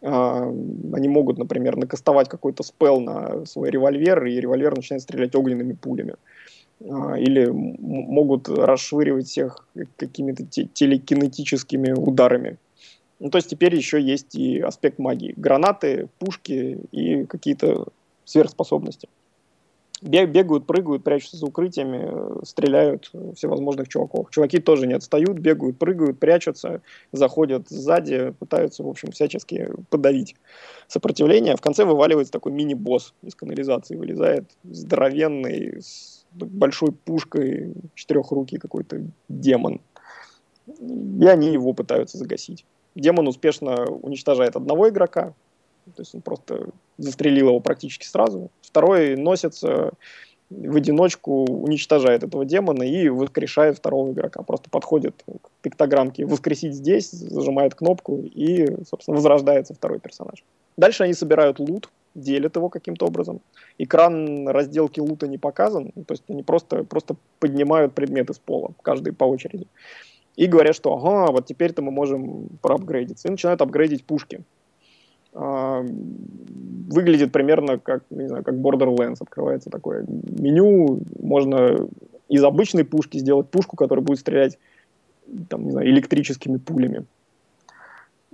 они 0.05 1.07
могут, 1.07 1.37
например, 1.37 1.77
накастовать 1.77 2.29
какой-то 2.29 2.63
спел 2.63 2.99
на 2.99 3.45
свой 3.45 3.71
револьвер, 3.71 4.25
и 4.25 4.39
револьвер 4.39 4.75
начинает 4.75 5.01
стрелять 5.01 5.35
огненными 5.35 5.73
пулями. 5.73 6.15
А, 6.81 7.17
или 7.17 7.47
могут 7.47 8.49
расшвыривать 8.49 9.27
всех 9.27 9.67
какими-то 9.97 10.45
телекинетическими 10.45 11.91
ударами. 11.91 12.57
Ну, 13.19 13.29
то 13.29 13.37
есть 13.37 13.49
теперь 13.49 13.75
еще 13.75 13.99
есть 13.99 14.35
и 14.35 14.59
аспект 14.59 14.99
магии. 14.99 15.33
Гранаты, 15.37 16.09
пушки 16.19 16.79
и 16.91 17.25
какие-то 17.25 17.87
сверхспособности 18.25 19.07
бегают, 20.05 20.67
прыгают, 20.67 21.03
прячутся 21.03 21.37
за 21.37 21.45
укрытиями, 21.45 22.01
э, 22.03 22.45
стреляют 22.45 23.11
всевозможных 23.35 23.87
чуваков. 23.89 24.29
Чуваки 24.29 24.59
тоже 24.59 24.87
не 24.87 24.93
отстают, 24.93 25.39
бегают, 25.39 25.77
прыгают, 25.77 26.19
прячутся, 26.19 26.81
заходят 27.11 27.67
сзади, 27.69 28.33
пытаются, 28.39 28.83
в 28.83 28.87
общем, 28.87 29.11
всячески 29.11 29.69
подавить 29.89 30.35
сопротивление. 30.87 31.55
В 31.55 31.61
конце 31.61 31.85
вываливается 31.85 32.33
такой 32.33 32.51
мини-босс 32.51 33.13
из 33.23 33.35
канализации, 33.35 33.95
вылезает 33.95 34.45
здоровенный, 34.63 35.81
с 35.81 36.25
большой 36.31 36.91
пушкой, 36.91 37.73
четырехрукий 37.95 38.59
какой-то 38.59 39.01
демон. 39.29 39.81
И 40.67 41.25
они 41.25 41.51
его 41.51 41.73
пытаются 41.73 42.17
загасить. 42.17 42.65
Демон 42.95 43.27
успешно 43.27 43.85
уничтожает 43.85 44.55
одного 44.55 44.89
игрока, 44.89 45.33
то 45.93 46.01
есть 46.01 46.15
он 46.15 46.21
просто 46.21 46.69
застрелил 46.97 47.49
его 47.49 47.59
практически 47.59 48.05
сразу. 48.05 48.49
Второй 48.61 49.15
носится 49.15 49.91
в 50.49 50.75
одиночку, 50.75 51.45
уничтожает 51.45 52.23
этого 52.23 52.45
демона 52.45 52.83
и 52.83 53.09
воскрешает 53.09 53.77
второго 53.77 54.11
игрока. 54.11 54.43
Просто 54.43 54.69
подходит 54.69 55.23
к 55.25 55.49
пиктограммке 55.61 56.25
«воскресить 56.25 56.73
здесь», 56.73 57.09
зажимает 57.11 57.75
кнопку 57.75 58.17
и, 58.17 58.83
собственно, 58.85 59.17
возрождается 59.17 59.73
второй 59.73 59.99
персонаж. 59.99 60.43
Дальше 60.77 61.03
они 61.03 61.13
собирают 61.13 61.59
лут, 61.59 61.89
делят 62.13 62.55
его 62.55 62.69
каким-то 62.69 63.07
образом. 63.07 63.41
Экран 63.77 64.47
разделки 64.47 64.99
лута 64.99 65.27
не 65.27 65.37
показан, 65.37 65.91
то 65.91 66.13
есть 66.13 66.23
они 66.29 66.43
просто, 66.43 66.83
просто 66.83 67.15
поднимают 67.39 67.93
предметы 67.93 68.33
с 68.33 68.39
пола, 68.39 68.73
каждый 68.81 69.13
по 69.13 69.25
очереди. 69.25 69.67
И 70.35 70.47
говорят, 70.47 70.75
что 70.75 70.93
ага, 70.93 71.31
вот 71.31 71.45
теперь-то 71.45 71.81
мы 71.81 71.91
можем 71.91 72.49
проапгрейдиться. 72.61 73.27
И 73.27 73.31
начинают 73.31 73.61
апгрейдить 73.61 74.05
пушки. 74.05 74.43
А, 75.37 75.85
выглядит 76.87 77.31
примерно 77.33 77.77
как, 77.77 78.03
не 78.09 78.27
знаю, 78.27 78.43
как 78.43 78.55
Borderlands. 78.55 79.17
Открывается 79.19 79.69
такое 79.69 80.05
меню, 80.07 81.01
можно 81.19 81.87
из 82.29 82.43
обычной 82.43 82.85
пушки 82.85 83.17
сделать 83.17 83.49
пушку, 83.49 83.75
которая 83.75 84.03
будет 84.03 84.19
стрелять 84.19 84.57
там, 85.49 85.65
не 85.65 85.71
знаю, 85.71 85.87
электрическими 85.89 86.57
пулями. 86.57 87.05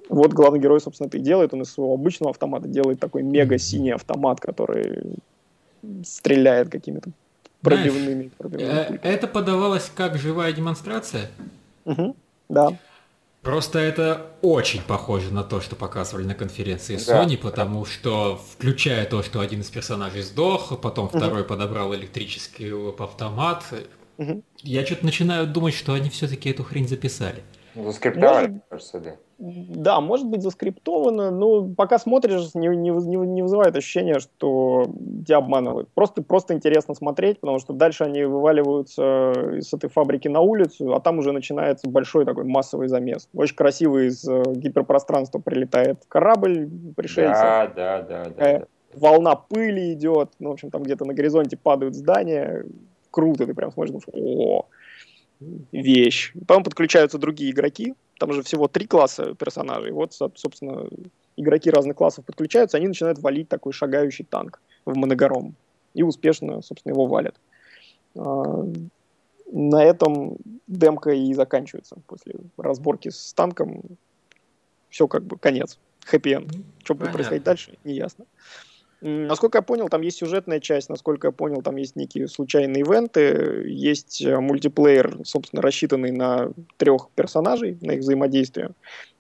Вот 0.10 0.34
главный 0.34 0.60
герой, 0.60 0.80
собственно, 0.80 1.08
это 1.08 1.18
и 1.18 1.22
делает. 1.22 1.54
Он 1.54 1.62
из 1.62 1.72
своего 1.72 1.94
обычного 1.94 2.32
автомата 2.32 2.68
делает 2.68 3.00
такой 3.00 3.24
мега-синий 3.24 3.92
автомат, 3.92 4.40
который 4.40 5.16
стреляет 6.04 6.70
какими-то 6.70 7.10
пробивными. 7.62 8.30
пробивными 8.38 9.00
э, 9.02 9.10
это 9.10 9.28
подавалось 9.28 9.92
как 9.96 10.18
живая 10.18 10.52
демонстрация? 10.54 11.30
Угу, 11.86 12.16
да. 12.50 12.78
Просто 13.42 13.80
это 13.80 14.28
очень 14.44 14.84
похоже 14.84 15.34
на 15.34 15.44
то, 15.44 15.62
что 15.62 15.76
показывали 15.76 16.26
на 16.26 16.36
конференции 16.36 16.96
да. 16.96 17.24
Sony, 17.24 17.38
потому 17.38 17.86
что, 17.86 18.40
включая 18.54 19.06
то, 19.06 19.24
что 19.24 19.40
один 19.40 19.62
из 19.62 19.70
персонажей 19.72 20.22
сдох, 20.22 20.80
потом 20.80 21.10
второй 21.10 21.44
подобрал 21.44 21.94
электрический 21.96 22.72
автомат, 23.00 23.64
угу. 24.18 24.44
я 24.62 24.86
что-то 24.86 25.06
начинаю 25.06 25.48
думать, 25.48 25.74
что 25.74 25.94
они 25.94 26.12
все-таки 26.12 26.52
эту 26.52 26.64
хрень 26.64 26.88
записали. 26.88 27.42
Заскриптовали, 27.74 28.48
Может... 28.48 28.64
кажется, 28.70 29.00
да. 29.00 29.16
Да, 29.44 30.02
может 30.02 30.28
быть 30.28 30.44
заскриптовано, 30.44 31.32
но 31.32 31.68
пока 31.68 31.98
смотришь, 31.98 32.54
не, 32.54 32.68
не, 32.68 32.92
не 32.92 33.42
вызывает 33.42 33.76
ощущения, 33.76 34.20
что 34.20 34.86
тебя 35.26 35.38
обманывают. 35.38 35.90
Просто, 35.96 36.22
просто 36.22 36.54
интересно 36.54 36.94
смотреть, 36.94 37.40
потому 37.40 37.58
что 37.58 37.74
дальше 37.74 38.04
они 38.04 38.24
вываливаются 38.24 39.32
из 39.58 39.74
этой 39.74 39.90
фабрики 39.90 40.28
на 40.28 40.42
улицу, 40.42 40.94
а 40.94 41.00
там 41.00 41.18
уже 41.18 41.32
начинается 41.32 41.90
большой 41.90 42.24
такой 42.24 42.44
массовый 42.44 42.88
замес. 42.88 43.30
Очень 43.34 43.56
красивый 43.56 44.08
из 44.08 44.24
э, 44.30 44.44
гиперпространства 44.46 45.40
прилетает 45.40 46.04
корабль 46.08 46.70
пришельцев. 46.96 47.42
Да, 47.42 47.68
да, 47.76 48.02
да. 48.04 48.24
да, 48.26 48.60
да. 48.60 48.66
Волна 48.94 49.36
пыли 49.36 49.94
идет, 49.94 50.34
ну, 50.38 50.50
в 50.50 50.54
общем, 50.54 50.70
там 50.70 50.84
где-то 50.84 51.06
на 51.06 51.16
горизонте 51.16 51.58
падают 51.58 51.96
здания. 51.96 52.64
Круто, 53.10 53.48
ты 53.48 53.56
прям 53.56 53.72
смотришь, 53.72 54.04
о, 54.14 54.68
вещь. 55.72 56.34
Потом 56.48 56.64
подключаются 56.64 57.18
другие 57.18 57.52
игроки, 57.52 57.96
там 58.22 58.34
же 58.34 58.44
всего 58.44 58.68
три 58.68 58.86
класса 58.86 59.34
персонажей. 59.34 59.92
Вот, 59.92 60.14
собственно, 60.14 60.88
игроки 61.38 61.72
разных 61.72 61.96
классов 61.96 62.24
подключаются, 62.24 62.78
они 62.78 62.88
начинают 62.88 63.18
валить 63.18 63.50
такой 63.50 63.74
шагающий 63.74 64.26
танк 64.26 64.62
в 64.86 64.96
моногором. 64.96 65.56
И 65.96 66.04
успешно, 66.04 66.62
собственно, 66.62 66.94
его 66.94 67.08
валят. 67.08 67.36
А, 68.16 68.64
на 69.52 69.84
этом 69.84 70.38
демка 70.68 71.10
и 71.10 71.34
заканчивается. 71.34 71.98
После 72.06 72.36
разборки 72.58 73.10
с 73.10 73.34
танком 73.34 73.82
все 74.92 75.08
как 75.08 75.24
бы 75.24 75.40
конец. 75.40 75.80
Хэппи-энд. 76.06 76.54
Что 76.84 76.94
будет 76.94 77.14
происходить 77.14 77.44
дальше, 77.44 77.76
не 77.84 77.96
ясно. 77.96 78.26
Насколько 79.02 79.58
я 79.58 79.62
понял, 79.64 79.90
там 79.90 80.02
есть 80.02 80.18
сюжетная 80.18 80.60
часть, 80.60 80.88
насколько 80.88 81.30
я 81.30 81.32
понял, 81.32 81.64
там 81.64 81.76
есть 81.78 81.96
некие 81.96 82.28
случайные 82.28 82.82
ивенты, 82.82 83.64
есть 83.68 84.22
э, 84.22 84.40
мультиплеер, 84.40 85.18
собственно, 85.24 85.64
рассчитанный 85.64 86.12
на 86.12 86.52
трех 86.78 87.10
персонажей, 87.16 87.80
на 87.82 87.94
их 87.94 88.02
взаимодействие 88.02 88.72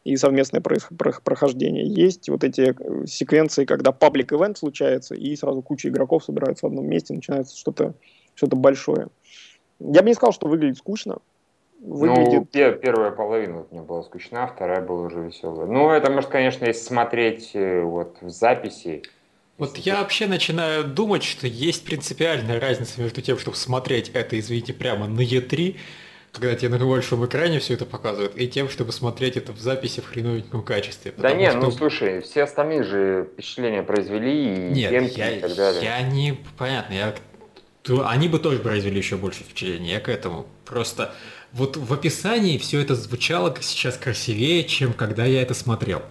и 0.03 0.15
совместное 0.17 0.61
прохождение. 0.61 1.87
Есть 1.87 2.29
вот 2.29 2.43
эти 2.43 2.75
э, 2.77 3.05
секвенции, 3.07 3.65
когда 3.65 3.91
паблик 3.91 4.33
ивент 4.33 4.59
случается, 4.59 5.15
и 5.15 5.35
сразу 5.35 5.63
куча 5.63 5.89
игроков 5.89 6.23
собираются 6.23 6.67
в 6.67 6.69
одном 6.69 6.87
месте, 6.87 7.15
начинается 7.15 7.57
что-то 7.57 7.95
что 8.35 8.55
большое. 8.55 9.07
Я 9.79 10.01
бы 10.03 10.09
не 10.09 10.13
сказал, 10.13 10.31
что 10.31 10.47
выглядит 10.47 10.77
скучно. 10.77 11.17
Выглядит... 11.79 12.47
Ну, 12.53 12.75
первая 12.75 13.09
половина 13.11 13.65
мне 13.71 13.81
была 13.81 14.03
скучна, 14.03 14.45
вторая 14.45 14.81
была 14.81 15.07
уже 15.07 15.21
веселая. 15.21 15.65
Ну, 15.65 15.89
это, 15.89 16.11
может, 16.11 16.29
конечно, 16.29 16.65
если 16.65 16.83
смотреть 16.83 17.51
э, 17.55 17.81
вот 17.81 18.17
в 18.21 18.29
записи, 18.29 19.01
вот 19.61 19.77
я 19.77 20.01
вообще 20.01 20.25
начинаю 20.25 20.83
думать, 20.83 21.21
что 21.21 21.45
есть 21.45 21.85
принципиальная 21.85 22.59
разница 22.59 22.99
между 22.99 23.21
тем, 23.21 23.37
чтобы 23.37 23.55
смотреть 23.55 24.09
это, 24.09 24.39
извините, 24.39 24.73
прямо 24.73 25.05
на 25.05 25.21
Е3, 25.21 25.77
когда 26.31 26.55
тебе 26.55 26.69
на 26.69 26.83
большом 26.83 27.23
экране 27.27 27.59
все 27.59 27.75
это 27.75 27.85
показывают, 27.85 28.35
и 28.35 28.47
тем, 28.47 28.69
чтобы 28.69 28.91
смотреть 28.91 29.37
это 29.37 29.51
в 29.53 29.59
записи 29.59 30.01
в 30.01 30.07
хреновеньком 30.07 30.63
качестве. 30.63 31.13
Да 31.15 31.33
нет, 31.33 31.51
что... 31.51 31.61
ну 31.61 31.69
слушай, 31.69 32.21
все 32.21 32.41
остальные 32.41 32.81
же 32.81 33.29
впечатления 33.33 33.83
произвели, 33.83 34.45
и 34.45 34.71
нет, 34.71 34.89
темки, 34.89 35.19
я, 35.19 35.29
и 35.29 35.39
так 35.41 35.55
далее. 35.55 35.83
я 35.83 36.01
не... 36.01 36.39
Понятно, 36.57 36.93
я... 36.95 37.15
Они 38.05 38.29
бы 38.29 38.39
тоже 38.39 38.57
произвели 38.57 38.97
еще 38.97 39.17
больше 39.17 39.43
впечатлений, 39.43 39.91
я 39.91 39.99
к 39.99 40.09
этому. 40.09 40.47
Просто 40.65 41.13
вот 41.51 41.77
в 41.77 41.93
описании 41.93 42.57
все 42.57 42.81
это 42.81 42.95
звучало 42.95 43.55
сейчас 43.61 43.95
красивее, 43.97 44.63
чем 44.63 44.93
когда 44.93 45.25
я 45.25 45.43
это 45.43 45.53
смотрел. 45.53 46.01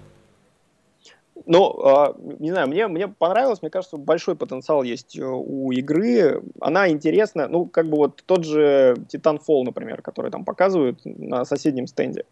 Ну, 1.46 1.80
а, 1.84 2.14
не 2.38 2.50
знаю, 2.50 2.68
мне, 2.68 2.86
мне 2.88 3.08
понравилось, 3.08 3.62
мне 3.62 3.70
кажется, 3.70 3.96
большой 3.96 4.36
потенциал 4.36 4.82
есть 4.82 5.18
э, 5.18 5.24
у 5.24 5.70
игры. 5.72 6.42
Она 6.60 6.88
интересна, 6.88 7.48
ну, 7.48 7.66
как 7.66 7.88
бы 7.88 7.96
вот 7.96 8.22
тот 8.26 8.44
же 8.44 8.96
Titanfall, 9.12 9.64
например, 9.64 10.02
который 10.02 10.30
там 10.30 10.44
показывают 10.44 11.00
на 11.04 11.44
соседнем 11.44 11.86
стенде. 11.86 12.24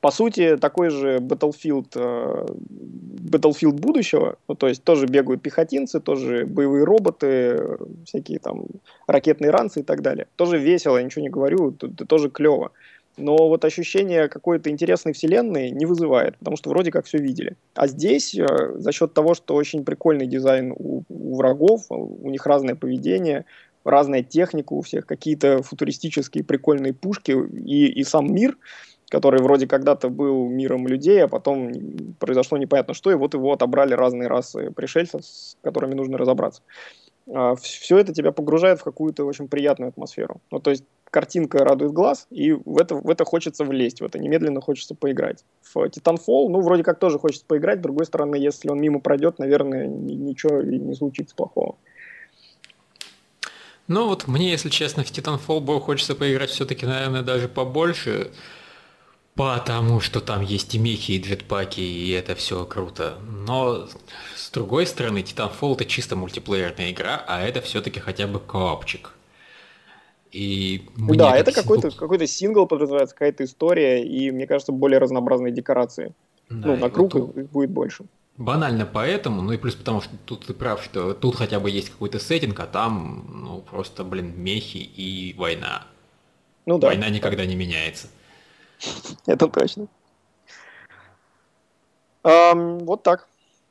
По 0.00 0.10
сути, 0.10 0.56
такой 0.56 0.90
же 0.90 1.18
Battlefield, 1.18 1.92
э, 1.94 2.46
Battlefield 3.30 3.74
будущего, 3.74 4.36
ну, 4.48 4.54
то 4.54 4.68
есть 4.68 4.82
тоже 4.82 5.06
бегают 5.06 5.42
пехотинцы, 5.42 6.00
тоже 6.00 6.44
боевые 6.44 6.84
роботы, 6.84 7.78
всякие 8.04 8.38
там 8.38 8.66
ракетные 9.06 9.50
ранцы 9.50 9.80
и 9.80 9.82
так 9.84 10.02
далее. 10.02 10.26
Тоже 10.36 10.58
весело, 10.58 10.98
я 10.98 11.04
ничего 11.04 11.22
не 11.22 11.30
говорю, 11.30 11.72
тоже 11.72 12.30
клево 12.30 12.72
но 13.16 13.36
вот 13.36 13.64
ощущение 13.64 14.28
какой-то 14.28 14.70
интересной 14.70 15.12
вселенной 15.12 15.70
не 15.70 15.86
вызывает, 15.86 16.38
потому 16.38 16.56
что 16.56 16.70
вроде 16.70 16.90
как 16.90 17.06
все 17.06 17.18
видели. 17.18 17.56
А 17.74 17.86
здесь 17.86 18.34
э, 18.34 18.46
за 18.76 18.92
счет 18.92 19.12
того, 19.12 19.34
что 19.34 19.54
очень 19.54 19.84
прикольный 19.84 20.26
дизайн 20.26 20.72
у, 20.72 21.02
у 21.08 21.36
врагов, 21.36 21.86
у 21.90 22.30
них 22.30 22.46
разное 22.46 22.74
поведение, 22.74 23.44
разная 23.84 24.22
техника 24.22 24.72
у 24.72 24.80
всех, 24.80 25.06
какие-то 25.06 25.62
футуристические 25.62 26.44
прикольные 26.44 26.94
пушки 26.94 27.32
и, 27.32 27.86
и 27.86 28.04
сам 28.04 28.32
мир, 28.32 28.56
который 29.10 29.42
вроде 29.42 29.66
когда-то 29.66 30.08
был 30.08 30.48
миром 30.48 30.86
людей, 30.86 31.22
а 31.22 31.28
потом 31.28 31.72
произошло 32.18 32.56
непонятно 32.56 32.94
что, 32.94 33.10
и 33.10 33.14
вот 33.14 33.34
его 33.34 33.52
отобрали 33.52 33.92
разные 33.92 34.28
расы 34.28 34.70
пришельцев, 34.70 35.24
с 35.24 35.56
которыми 35.62 35.94
нужно 35.94 36.16
разобраться. 36.16 36.62
А, 37.30 37.54
все 37.56 37.98
это 37.98 38.14
тебя 38.14 38.32
погружает 38.32 38.80
в 38.80 38.84
какую-то 38.84 39.24
очень 39.24 39.48
приятную 39.48 39.90
атмосферу. 39.90 40.40
Ну, 40.50 40.60
то 40.60 40.70
есть 40.70 40.84
картинка 41.12 41.58
радует 41.58 41.92
глаз, 41.92 42.26
и 42.30 42.52
в 42.52 42.78
это, 42.78 42.94
в 42.96 43.08
это 43.08 43.24
хочется 43.24 43.64
влезть, 43.64 44.00
в 44.00 44.04
это 44.04 44.18
немедленно 44.18 44.62
хочется 44.62 44.94
поиграть. 44.94 45.44
В 45.62 45.76
Titanfall, 45.76 46.48
ну, 46.48 46.62
вроде 46.62 46.82
как 46.82 46.98
тоже 46.98 47.18
хочется 47.18 47.44
поиграть, 47.46 47.80
с 47.80 47.82
другой 47.82 48.06
стороны, 48.06 48.36
если 48.36 48.70
он 48.70 48.80
мимо 48.80 48.98
пройдет, 48.98 49.38
наверное, 49.38 49.86
ничего 49.86 50.60
и 50.60 50.78
не 50.78 50.94
случится 50.94 51.36
плохого. 51.36 51.76
Ну 53.88 54.08
вот 54.08 54.26
мне, 54.26 54.50
если 54.50 54.70
честно, 54.70 55.04
в 55.04 55.12
Titanfall 55.12 55.60
бы 55.60 55.78
хочется 55.80 56.14
поиграть 56.14 56.48
все-таки, 56.48 56.86
наверное, 56.86 57.22
даже 57.22 57.46
побольше, 57.46 58.30
потому 59.34 60.00
что 60.00 60.22
там 60.22 60.40
есть 60.40 60.74
и 60.74 60.78
мехи, 60.78 61.12
и 61.12 61.20
джетпаки, 61.20 61.80
и 61.80 62.10
это 62.12 62.34
все 62.34 62.64
круто. 62.64 63.18
Но 63.46 63.86
с 64.34 64.50
другой 64.50 64.86
стороны, 64.86 65.18
Titanfall 65.18 65.74
это 65.74 65.84
чисто 65.84 66.16
мультиплеерная 66.16 66.90
игра, 66.90 67.22
а 67.28 67.42
это 67.42 67.60
все-таки 67.60 68.00
хотя 68.00 68.26
бы 68.26 68.40
коопчик. 68.40 69.12
И 70.32 70.88
да, 70.96 71.36
это 71.36 71.52
какой-то 71.52 71.90
сингл... 71.90 71.98
какой 71.98 72.26
сингл 72.26 72.66
подразумевается, 72.66 73.14
какая-то 73.14 73.44
история, 73.44 74.02
и, 74.02 74.30
мне 74.30 74.46
кажется, 74.46 74.72
более 74.72 74.98
разнообразные 74.98 75.52
декорации. 75.52 76.14
Да, 76.48 76.68
ну, 76.68 76.76
на 76.76 76.90
круг 76.90 77.14
вот 77.14 77.36
их 77.36 77.50
будет 77.50 77.70
больше. 77.70 78.06
Банально 78.38 78.86
поэтому, 78.86 79.42
ну 79.42 79.52
и 79.52 79.58
плюс 79.58 79.74
потому, 79.74 80.00
что 80.00 80.16
тут 80.24 80.46
ты 80.46 80.54
прав, 80.54 80.82
что 80.82 81.12
тут 81.12 81.36
хотя 81.36 81.60
бы 81.60 81.70
есть 81.70 81.90
какой-то 81.90 82.18
сеттинг, 82.18 82.58
а 82.60 82.66
там, 82.66 83.42
ну, 83.44 83.60
просто, 83.60 84.04
блин, 84.04 84.32
мехи 84.36 84.78
и 84.78 85.34
война. 85.36 85.86
Ну 86.64 86.78
да. 86.78 86.88
Война 86.88 87.10
никогда 87.10 87.44
не 87.44 87.54
меняется. 87.54 88.08
Это 89.26 89.48
точно. 89.48 89.86
Вот 92.24 93.02
так. 93.02 93.28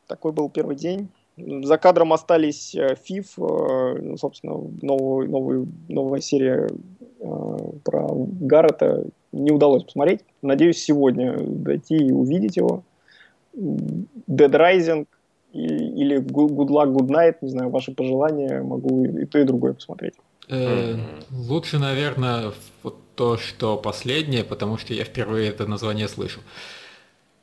Такой 0.07 0.31
был 0.31 0.49
первый 0.49 0.75
день. 0.75 1.09
За 1.37 1.77
кадром 1.77 2.13
остались 2.13 2.75
ФИФ, 3.03 3.39
э, 3.39 3.41
э, 3.41 4.01
ну, 4.01 4.17
собственно, 4.17 4.53
новую, 4.81 5.29
новую, 5.29 5.67
новая 5.87 6.19
серия 6.19 6.67
э, 7.19 7.57
про 7.83 8.07
Гаррета 8.11 9.05
не 9.31 9.51
удалось 9.51 9.83
посмотреть. 9.83 10.21
Надеюсь, 10.41 10.83
сегодня 10.83 11.37
дойти 11.37 11.95
и 11.95 12.11
увидеть 12.11 12.57
его. 12.57 12.83
Dead 13.55 14.51
Rising 14.51 15.07
или 15.53 16.19
Good 16.19 16.67
Luck, 16.67 16.93
Good 16.93 17.07
Night, 17.07 17.35
не 17.41 17.49
знаю, 17.49 17.69
ваши 17.69 17.93
пожелания, 17.93 18.61
могу 18.61 19.05
и 19.05 19.25
то, 19.25 19.39
и 19.39 19.43
другое 19.43 19.73
посмотреть. 19.73 20.13
Лучше, 21.31 21.79
наверное, 21.79 22.51
вот 22.83 22.95
то, 23.15 23.37
что 23.37 23.77
последнее, 23.77 24.43
потому 24.43 24.77
что 24.77 24.93
я 24.93 25.03
впервые 25.03 25.49
это 25.49 25.65
название 25.65 26.07
слышу. 26.07 26.39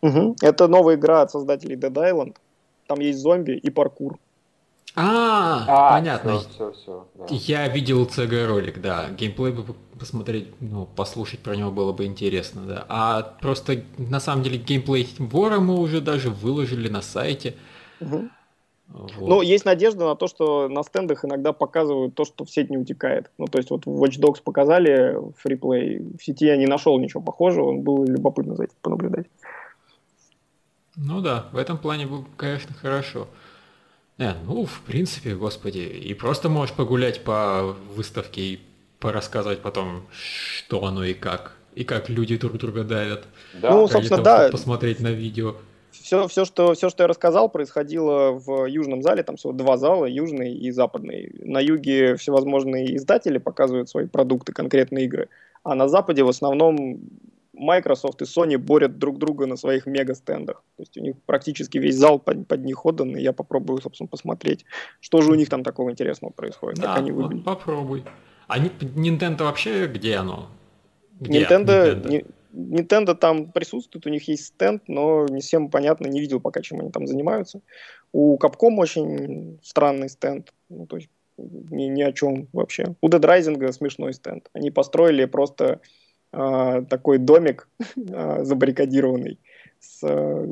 Это 0.01 0.68
новая 0.68 0.97
игра 0.97 1.22
от 1.22 1.30
создателей 1.30 1.76
Dead 1.76 1.93
Island 1.93 2.36
там 2.89 3.01
есть 3.01 3.20
зомби 3.20 3.53
и 3.53 3.70
паркур. 3.70 4.18
А, 4.97 5.64
а 5.68 5.91
понятно. 5.93 6.41
Все, 6.41 6.49
все, 6.49 6.72
все, 6.72 7.07
да. 7.14 7.26
Я 7.30 7.68
видел 7.68 8.05
CG 8.07 8.47
ролик, 8.47 8.80
да. 8.80 9.11
Геймплей 9.11 9.53
бы 9.53 9.62
посмотреть, 9.99 10.49
ну, 10.61 10.86
послушать 10.86 11.41
про 11.41 11.55
него 11.55 11.70
было 11.70 11.93
бы 11.93 12.05
интересно, 12.07 12.62
да. 12.62 12.86
А 12.89 13.22
просто 13.41 13.82
на 13.97 14.18
самом 14.18 14.43
деле 14.43 14.59
геймплей 14.59 15.09
Вора 15.18 15.61
мы 15.61 15.78
уже 15.78 16.01
даже 16.01 16.30
выложили 16.30 16.89
на 16.89 17.03
сайте. 17.03 17.55
Угу. 18.01 18.28
Вот. 18.89 19.12
Ну, 19.20 19.43
есть 19.43 19.66
надежда 19.66 20.07
на 20.07 20.16
то, 20.16 20.26
что 20.26 20.68
на 20.68 20.82
стендах 20.82 21.24
иногда 21.24 21.53
показывают 21.53 22.14
то, 22.14 22.24
что 22.24 22.45
в 22.45 22.51
сеть 22.51 22.70
не 22.70 22.78
утекает. 22.78 23.30
Ну, 23.36 23.47
то 23.47 23.59
есть 23.59 23.70
вот 23.70 23.84
в 23.84 24.03
Watch 24.03 24.18
Dogs 24.18 24.43
показали 24.43 25.14
фриплей, 25.36 25.99
в 26.18 26.24
сети 26.24 26.47
я 26.47 26.57
не 26.57 26.66
нашел 26.66 26.99
ничего 26.99 27.22
похожего, 27.22 27.74
было 27.74 28.05
любопытно 28.07 28.57
за 28.57 28.64
этим 28.64 28.76
понаблюдать. 28.80 29.26
Ну 31.01 31.20
да, 31.20 31.46
в 31.53 31.57
этом 31.57 31.78
плане 31.78 32.07
было, 32.07 32.24
конечно, 32.36 32.74
хорошо. 32.74 33.28
Не, 34.18 34.34
ну, 34.46 34.66
в 34.66 34.80
принципе, 34.80 35.36
господи, 35.36 35.78
и 35.78 36.12
просто 36.12 36.49
можешь 36.49 36.74
погулять 36.74 37.22
по 37.22 37.76
выставке 37.94 38.40
и 38.40 38.61
порассказывать 38.99 39.61
потом, 39.61 40.03
что 40.12 40.84
оно 40.84 41.05
и 41.05 41.14
как, 41.14 41.53
и 41.76 41.84
как 41.84 42.09
люди 42.09 42.36
друг 42.36 42.59
друга 42.59 42.82
давят. 42.82 43.28
Да. 43.55 43.70
Ну, 43.70 43.86
собственно, 43.86 44.24
того, 44.24 44.38
да. 44.44 44.49
Посмотреть 44.51 44.99
на 44.99 45.12
видео. 45.12 45.55
Все, 45.92 46.26
все, 46.26 46.44
что, 46.44 46.74
все, 46.74 46.90
что 46.90 47.05
я 47.05 47.07
рассказал, 47.07 47.49
происходило 47.49 48.32
в 48.32 48.66
южном 48.66 49.03
зале, 49.03 49.22
там 49.22 49.36
всего 49.36 49.53
два 49.53 49.76
зала, 49.76 50.05
южный 50.07 50.53
и 50.53 50.70
западный. 50.72 51.32
На 51.38 51.61
юге 51.61 52.16
всевозможные 52.16 52.96
издатели 52.96 53.38
показывают 53.38 53.88
свои 53.88 54.07
продукты, 54.07 54.53
конкретные 54.53 55.05
игры, 55.05 55.28
а 55.62 55.76
на 55.76 55.88
западе 55.88 56.24
в 56.24 56.28
основном 56.28 57.01
Microsoft 57.59 58.22
и 58.22 58.24
Sony 58.24 58.56
борют 58.56 58.98
друг 58.98 59.18
друга 59.18 59.46
на 59.46 59.56
своих 59.56 59.86
мега-стендах. 59.86 60.62
То 60.76 60.82
есть 60.82 60.96
у 60.96 61.00
них 61.00 61.16
практически 61.26 61.78
весь 61.78 61.96
зал 61.96 62.18
под, 62.18 62.46
под 62.46 62.64
них 62.64 62.86
отдан, 62.86 63.16
и 63.16 63.22
я 63.22 63.32
попробую, 63.32 63.80
собственно, 63.82 64.09
посмотреть, 64.09 64.64
что 65.00 65.20
же 65.20 65.30
у 65.30 65.34
них 65.34 65.48
там 65.48 65.64
такого 65.64 65.90
интересного 65.90 66.32
происходит, 66.32 66.78
да, 66.78 66.88
как 66.88 66.98
они 66.98 67.12
выглядят. 67.12 67.44
попробуй. 67.44 68.04
А 68.46 68.59
Nintendo 68.59 69.44
вообще 69.44 69.86
где 69.86 70.16
оно? 70.16 70.48
Где? 71.20 71.44
Nintendo, 71.44 72.02
Nintendo? 72.02 72.26
Nintendo 72.54 73.14
там 73.14 73.52
присутствует, 73.52 74.06
у 74.06 74.11
них 74.11 74.26
есть 74.28 74.46
стенд, 74.46 74.82
но 74.86 75.26
не 75.28 75.40
всем 75.40 75.68
понятно, 75.68 76.06
не 76.06 76.20
видел 76.20 76.40
пока, 76.40 76.62
чем 76.62 76.80
они 76.80 76.90
там 76.90 77.06
занимаются. 77.06 77.61
У 78.12 78.38
Capcom 78.38 78.76
очень 78.78 79.59
странный 79.62 80.09
стенд, 80.09 80.52
ну, 80.70 80.86
то 80.86 80.96
есть 80.96 81.09
ни, 81.36 81.84
ни 81.84 82.02
о 82.02 82.12
чем 82.12 82.48
вообще. 82.52 82.96
У 83.00 83.09
Dead 83.09 83.20
Rising 83.20 83.72
смешной 83.72 84.12
стенд. 84.12 84.48
Они 84.52 84.70
построили 84.70 85.24
просто 85.26 85.80
э, 86.32 86.82
такой 86.88 87.18
домик 87.18 87.68
э, 87.96 88.40
забаррикадированный 88.44 89.38
с 89.80 90.02
э, 90.02 90.46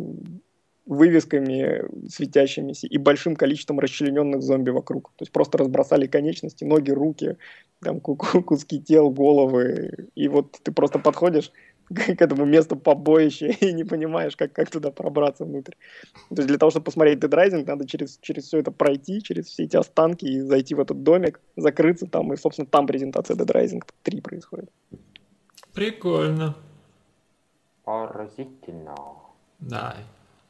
вывесками 0.87 1.85
светящимися 2.09 2.87
и 2.87 2.97
большим 2.97 3.35
количеством 3.35 3.81
расчлененных 3.81 4.41
зомби 4.43 4.71
вокруг. 4.71 5.13
То 5.17 5.23
есть 5.23 5.33
просто 5.33 5.59
разбросали 5.59 6.07
конечности, 6.07 6.65
ноги, 6.65 6.93
руки, 6.93 7.37
там 7.83 8.01
куски 8.01 8.81
тел, 8.81 9.11
головы. 9.11 10.09
И 10.15 10.29
вот 10.29 10.53
ты 10.63 10.73
просто 10.73 11.01
подходишь 11.01 11.51
к 11.89 12.23
этому 12.23 12.45
месту 12.45 12.77
побоища 12.77 13.47
и 13.61 13.73
не 13.73 13.85
понимаешь, 13.85 14.37
как, 14.37 14.53
как 14.53 14.71
туда 14.71 14.91
пробраться 14.91 15.45
внутрь. 15.45 15.73
То 16.29 16.37
есть 16.37 16.49
для 16.49 16.59
того, 16.59 16.71
чтобы 16.71 16.85
посмотреть 16.85 17.19
Dead 17.19 17.31
Rising, 17.31 17.67
надо 17.67 17.87
через, 17.87 18.19
через 18.21 18.45
все 18.45 18.59
это 18.59 18.71
пройти, 18.71 19.23
через 19.23 19.47
все 19.47 19.65
эти 19.65 19.77
останки 19.77 20.25
и 20.25 20.41
зайти 20.41 20.75
в 20.75 20.81
этот 20.81 21.03
домик, 21.03 21.41
закрыться 21.57 22.07
там, 22.07 22.33
и, 22.33 22.37
собственно, 22.37 22.67
там 22.67 22.87
презентация 22.87 23.37
Dead 23.37 23.47
Rising 23.47 23.83
3 24.03 24.21
происходит. 24.21 24.71
Прикольно. 25.77 26.57
Поразительно. 27.85 28.95
Да. 29.61 29.95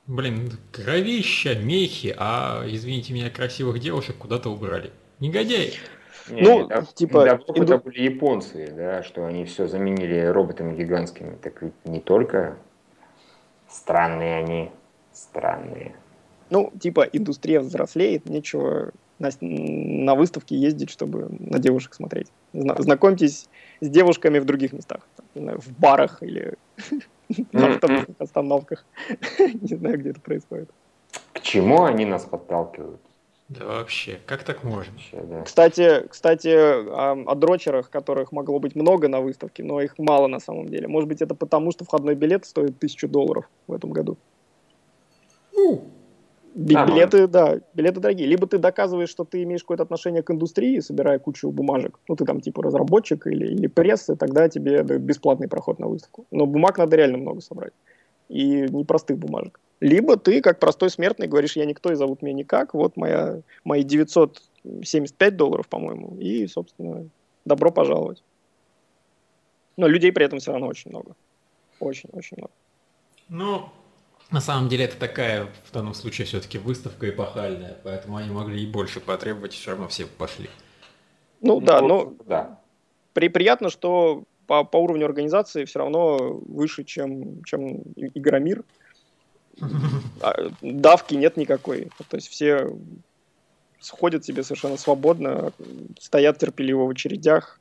Блин, 0.06 0.52
кровища, 0.70 1.56
мехи, 1.56 2.14
а, 2.16 2.62
извините 2.64 3.12
меня, 3.12 3.28
красивых 3.28 3.80
девушек 3.80 4.16
куда-то 4.16 4.50
убрали. 4.50 4.92
Негодяй. 5.18 5.74
Не, 6.28 6.42
ну, 6.42 6.64
недавно, 6.64 6.88
типа... 6.94 7.24
Недавно 7.24 7.44
инду... 7.56 7.74
это 7.74 7.84
были 7.84 8.02
японцы, 8.02 8.72
да, 8.72 9.02
что 9.02 9.26
они 9.26 9.44
все 9.46 9.66
заменили 9.66 10.26
роботами 10.26 10.76
гигантскими. 10.76 11.34
Так 11.42 11.60
ведь 11.60 11.74
не 11.84 11.98
только 11.98 12.56
странные 13.68 14.36
они, 14.36 14.70
странные. 15.12 15.96
Ну, 16.50 16.72
типа, 16.80 17.00
индустрия 17.00 17.60
взрослеет, 17.60 18.26
нечего 18.26 18.92
на, 19.18 19.30
на 19.40 20.14
выставке 20.14 20.56
ездить, 20.56 20.90
чтобы 20.90 21.28
на 21.38 21.58
девушек 21.58 21.94
смотреть. 21.94 22.28
Знакомьтесь 22.52 23.48
с 23.80 23.88
девушками 23.88 24.38
в 24.38 24.44
других 24.44 24.72
местах. 24.72 25.00
Не 25.34 25.42
знаю, 25.42 25.60
в 25.60 25.68
барах 25.78 26.22
или 26.22 26.54
на 27.52 27.74
автобусных 27.74 28.16
остановках. 28.18 28.84
Не 29.38 29.76
знаю, 29.76 29.98
где 29.98 30.10
это 30.10 30.20
происходит. 30.20 30.70
К 31.32 31.40
чему 31.40 31.84
они 31.84 32.04
нас 32.04 32.24
подталкивают? 32.24 33.00
Да 33.48 33.64
вообще, 33.64 34.18
как 34.26 34.42
так 34.42 34.64
можно? 34.64 34.92
Кстати, 35.44 36.04
кстати, 36.08 36.48
о 36.48 37.34
дрочерах, 37.36 37.90
которых 37.90 38.32
могло 38.32 38.58
быть 38.58 38.74
много 38.74 39.06
на 39.06 39.20
выставке, 39.20 39.62
но 39.62 39.80
их 39.80 39.94
мало 39.98 40.26
на 40.26 40.40
самом 40.40 40.68
деле. 40.68 40.88
Может 40.88 41.08
быть, 41.08 41.22
это 41.22 41.36
потому, 41.36 41.70
что 41.70 41.84
входной 41.84 42.16
билет 42.16 42.44
стоит 42.44 42.78
тысячу 42.80 43.06
долларов 43.06 43.48
в 43.68 43.72
этом 43.72 43.92
году. 43.92 44.16
Билеты, 46.56 47.26
да, 47.26 47.60
билеты 47.74 48.00
дорогие. 48.00 48.26
Либо 48.26 48.46
ты 48.46 48.56
доказываешь, 48.56 49.10
что 49.10 49.24
ты 49.24 49.42
имеешь 49.42 49.60
какое-то 49.60 49.82
отношение 49.82 50.22
к 50.22 50.30
индустрии, 50.30 50.80
собирая 50.80 51.18
кучу 51.18 51.50
бумажек. 51.50 51.98
Ну, 52.08 52.16
ты 52.16 52.24
там 52.24 52.40
типа 52.40 52.62
разработчик 52.62 53.26
или, 53.26 53.48
или 53.48 53.66
пресса, 53.66 54.16
тогда 54.16 54.48
тебе 54.48 54.82
бесплатный 54.82 55.48
проход 55.48 55.78
на 55.78 55.86
выставку. 55.86 56.26
Но 56.30 56.46
бумаг 56.46 56.78
надо 56.78 56.96
реально 56.96 57.18
много 57.18 57.42
собрать. 57.42 57.74
И 58.30 58.62
непростых 58.70 59.18
бумажек. 59.18 59.60
Либо 59.80 60.16
ты, 60.16 60.40
как 60.40 60.58
простой 60.58 60.88
смертный, 60.88 61.28
говоришь, 61.28 61.56
я 61.56 61.66
никто 61.66 61.92
и 61.92 61.94
зовут 61.94 62.22
меня 62.22 62.34
никак, 62.34 62.72
вот 62.72 62.96
моя, 62.96 63.42
мои 63.62 63.82
975 63.82 65.36
долларов, 65.36 65.68
по-моему, 65.68 66.16
и, 66.18 66.46
собственно, 66.46 67.06
добро 67.44 67.70
пожаловать. 67.70 68.22
Но 69.76 69.86
людей 69.86 70.10
при 70.10 70.24
этом 70.24 70.38
все 70.38 70.52
равно 70.52 70.68
очень 70.68 70.90
много. 70.90 71.14
Очень-очень 71.80 72.38
много. 72.38 72.52
Ну, 73.28 73.68
на 74.30 74.40
самом 74.40 74.68
деле 74.68 74.86
это 74.86 74.96
такая, 74.96 75.48
в 75.64 75.72
данном 75.72 75.94
случае, 75.94 76.26
все-таки 76.26 76.58
выставка 76.58 77.08
эпохальная, 77.08 77.76
поэтому 77.84 78.16
они 78.16 78.30
могли 78.30 78.62
и 78.62 78.66
больше 78.66 79.00
потребовать, 79.00 79.52
все 79.52 79.70
равно 79.70 79.88
все 79.88 80.06
пошли. 80.06 80.50
Ну, 81.40 81.60
ну 81.60 81.66
да, 81.66 81.80
но 81.80 82.14
да. 82.24 82.60
При, 83.12 83.28
приятно, 83.28 83.70
что 83.70 84.24
по, 84.46 84.64
по 84.64 84.78
уровню 84.78 85.06
организации 85.06 85.64
все 85.64 85.78
равно 85.78 86.40
выше, 86.46 86.84
чем, 86.84 87.42
чем 87.44 87.82
Игромир. 87.96 88.64
А, 90.20 90.50
давки 90.60 91.14
нет 91.14 91.36
никакой. 91.36 91.90
То 92.08 92.16
есть 92.16 92.28
все 92.28 92.70
сходят 93.80 94.24
себе 94.24 94.42
совершенно 94.42 94.76
свободно, 94.76 95.52
стоят 95.98 96.38
терпеливо 96.38 96.84
в 96.84 96.90
очередях 96.90 97.60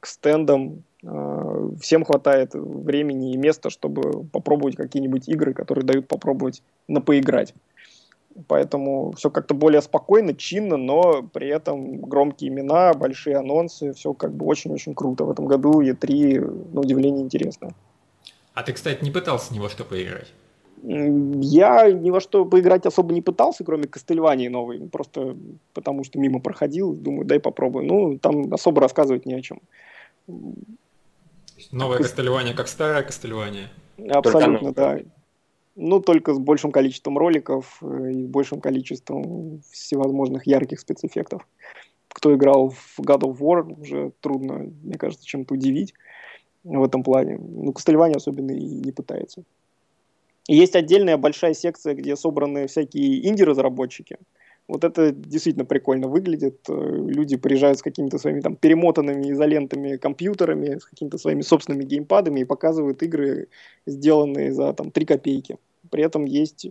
к 0.00 0.06
стендам, 0.06 0.82
всем 1.02 2.04
хватает 2.04 2.54
времени 2.54 3.32
и 3.32 3.36
места, 3.36 3.70
чтобы 3.70 4.24
попробовать 4.24 4.76
какие-нибудь 4.76 5.28
игры, 5.28 5.54
которые 5.54 5.84
дают 5.84 6.08
попробовать 6.08 6.62
на 6.88 7.00
поиграть. 7.00 7.54
Поэтому 8.46 9.12
все 9.12 9.28
как-то 9.28 9.54
более 9.54 9.82
спокойно, 9.82 10.34
чинно, 10.34 10.76
но 10.76 11.22
при 11.22 11.48
этом 11.48 12.00
громкие 12.00 12.50
имена, 12.50 12.94
большие 12.94 13.36
анонсы, 13.36 13.92
все 13.92 14.12
как 14.12 14.32
бы 14.32 14.46
очень-очень 14.46 14.94
круто. 14.94 15.24
В 15.24 15.30
этом 15.30 15.46
году 15.46 15.80
E3, 15.82 16.74
на 16.74 16.80
удивление, 16.80 17.22
интересно. 17.22 17.70
А 18.54 18.62
ты, 18.62 18.72
кстати, 18.72 19.02
не 19.02 19.10
пытался 19.10 19.52
ни 19.52 19.58
во 19.58 19.68
что 19.68 19.84
поиграть? 19.84 20.32
Я 20.82 21.90
ни 21.90 22.10
во 22.10 22.20
что 22.20 22.44
поиграть 22.44 22.86
особо 22.86 23.12
не 23.12 23.20
пытался, 23.20 23.64
кроме 23.64 23.84
Кастельвании 23.84 24.48
новой. 24.48 24.88
Просто 24.88 25.36
потому 25.74 26.04
что 26.04 26.18
мимо 26.18 26.40
проходил, 26.40 26.94
думаю, 26.94 27.26
дай 27.26 27.40
попробую. 27.40 27.86
Ну, 27.86 28.18
там 28.18 28.52
особо 28.54 28.80
рассказывать 28.80 29.26
не 29.26 29.34
о 29.34 29.42
чем. 29.42 29.60
Новое 31.72 31.98
Кастельвания, 31.98 32.54
как 32.54 32.68
старое 32.68 33.02
Кастельвания. 33.02 33.70
Абсолютно, 34.08 34.72
да. 34.72 34.98
Ну, 35.76 36.00
только 36.00 36.34
с 36.34 36.38
большим 36.38 36.72
количеством 36.72 37.16
роликов 37.16 37.78
э, 37.80 38.12
и 38.12 38.26
большим 38.26 38.60
количеством 38.60 39.62
всевозможных 39.70 40.46
ярких 40.46 40.80
спецэффектов. 40.80 41.46
Кто 42.08 42.34
играл 42.34 42.70
в 42.70 42.98
God 43.00 43.20
of 43.20 43.38
War, 43.38 43.80
уже 43.80 44.12
трудно, 44.20 44.70
мне 44.82 44.98
кажется, 44.98 45.24
чем-то 45.24 45.54
удивить 45.54 45.94
в 46.64 46.82
этом 46.82 47.02
плане. 47.02 47.38
Ну, 47.38 47.72
Кастельвания 47.72 48.16
особенно 48.16 48.50
и 48.50 48.64
не 48.64 48.92
пытается. 48.92 49.44
Есть 50.48 50.74
отдельная 50.74 51.16
большая 51.16 51.54
секция, 51.54 51.94
где 51.94 52.16
собраны 52.16 52.66
всякие 52.66 53.26
инди-разработчики– 53.28 54.18
вот 54.70 54.84
это 54.84 55.10
действительно 55.10 55.64
прикольно 55.64 56.08
выглядит. 56.08 56.60
Э, 56.68 56.72
люди 56.72 57.36
приезжают 57.36 57.78
с 57.78 57.82
какими-то 57.82 58.18
своими 58.18 58.40
там 58.40 58.56
перемотанными 58.56 59.30
изолентами 59.32 59.96
компьютерами, 59.96 60.78
с 60.78 60.84
какими-то 60.84 61.18
своими 61.18 61.42
собственными 61.42 61.84
геймпадами 61.84 62.40
и 62.40 62.44
показывают 62.44 63.02
игры, 63.02 63.48
сделанные 63.86 64.52
за 64.52 64.72
там 64.72 64.90
3 64.90 65.04
копейки. 65.04 65.58
При 65.90 66.04
этом 66.04 66.24
есть 66.24 66.70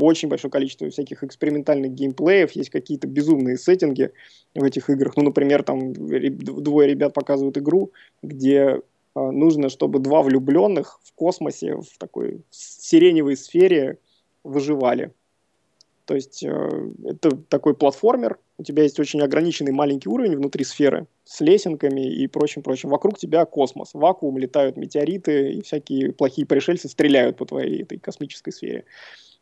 очень 0.00 0.28
большое 0.28 0.50
количество 0.50 0.88
всяких 0.88 1.22
экспериментальных 1.22 1.92
геймплеев, 1.92 2.52
есть 2.52 2.70
какие-то 2.70 3.06
безумные 3.06 3.58
сеттинги 3.58 4.10
в 4.54 4.64
этих 4.64 4.88
играх. 4.88 5.16
Ну, 5.16 5.24
например, 5.24 5.62
там 5.62 5.92
двое 5.92 6.88
ребят 6.88 7.12
показывают 7.12 7.58
игру, 7.58 7.92
где 8.22 8.56
э, 8.56 8.80
нужно, 9.14 9.68
чтобы 9.68 9.98
два 9.98 10.22
влюбленных 10.22 10.98
в 11.04 11.12
космосе, 11.12 11.76
в 11.76 11.98
такой 11.98 12.40
сиреневой 12.50 13.36
сфере 13.36 13.98
выживали. 14.42 15.12
То 16.06 16.14
есть 16.14 16.42
э, 16.42 16.90
это 17.04 17.36
такой 17.36 17.74
платформер, 17.74 18.38
у 18.58 18.62
тебя 18.62 18.84
есть 18.84 18.98
очень 18.98 19.20
ограниченный 19.20 19.72
маленький 19.72 20.08
уровень 20.08 20.36
внутри 20.36 20.64
сферы 20.64 21.06
с 21.24 21.40
лесенками 21.40 22.00
и 22.00 22.26
прочим-прочим. 22.28 22.88
Вокруг 22.88 23.18
тебя 23.18 23.44
космос, 23.44 23.90
вакуум, 23.92 24.38
летают 24.38 24.76
метеориты 24.76 25.52
и 25.52 25.62
всякие 25.62 26.12
плохие 26.12 26.46
пришельцы 26.46 26.88
стреляют 26.88 27.36
по 27.36 27.44
твоей 27.44 27.82
этой 27.82 27.98
космической 27.98 28.52
сфере. 28.52 28.84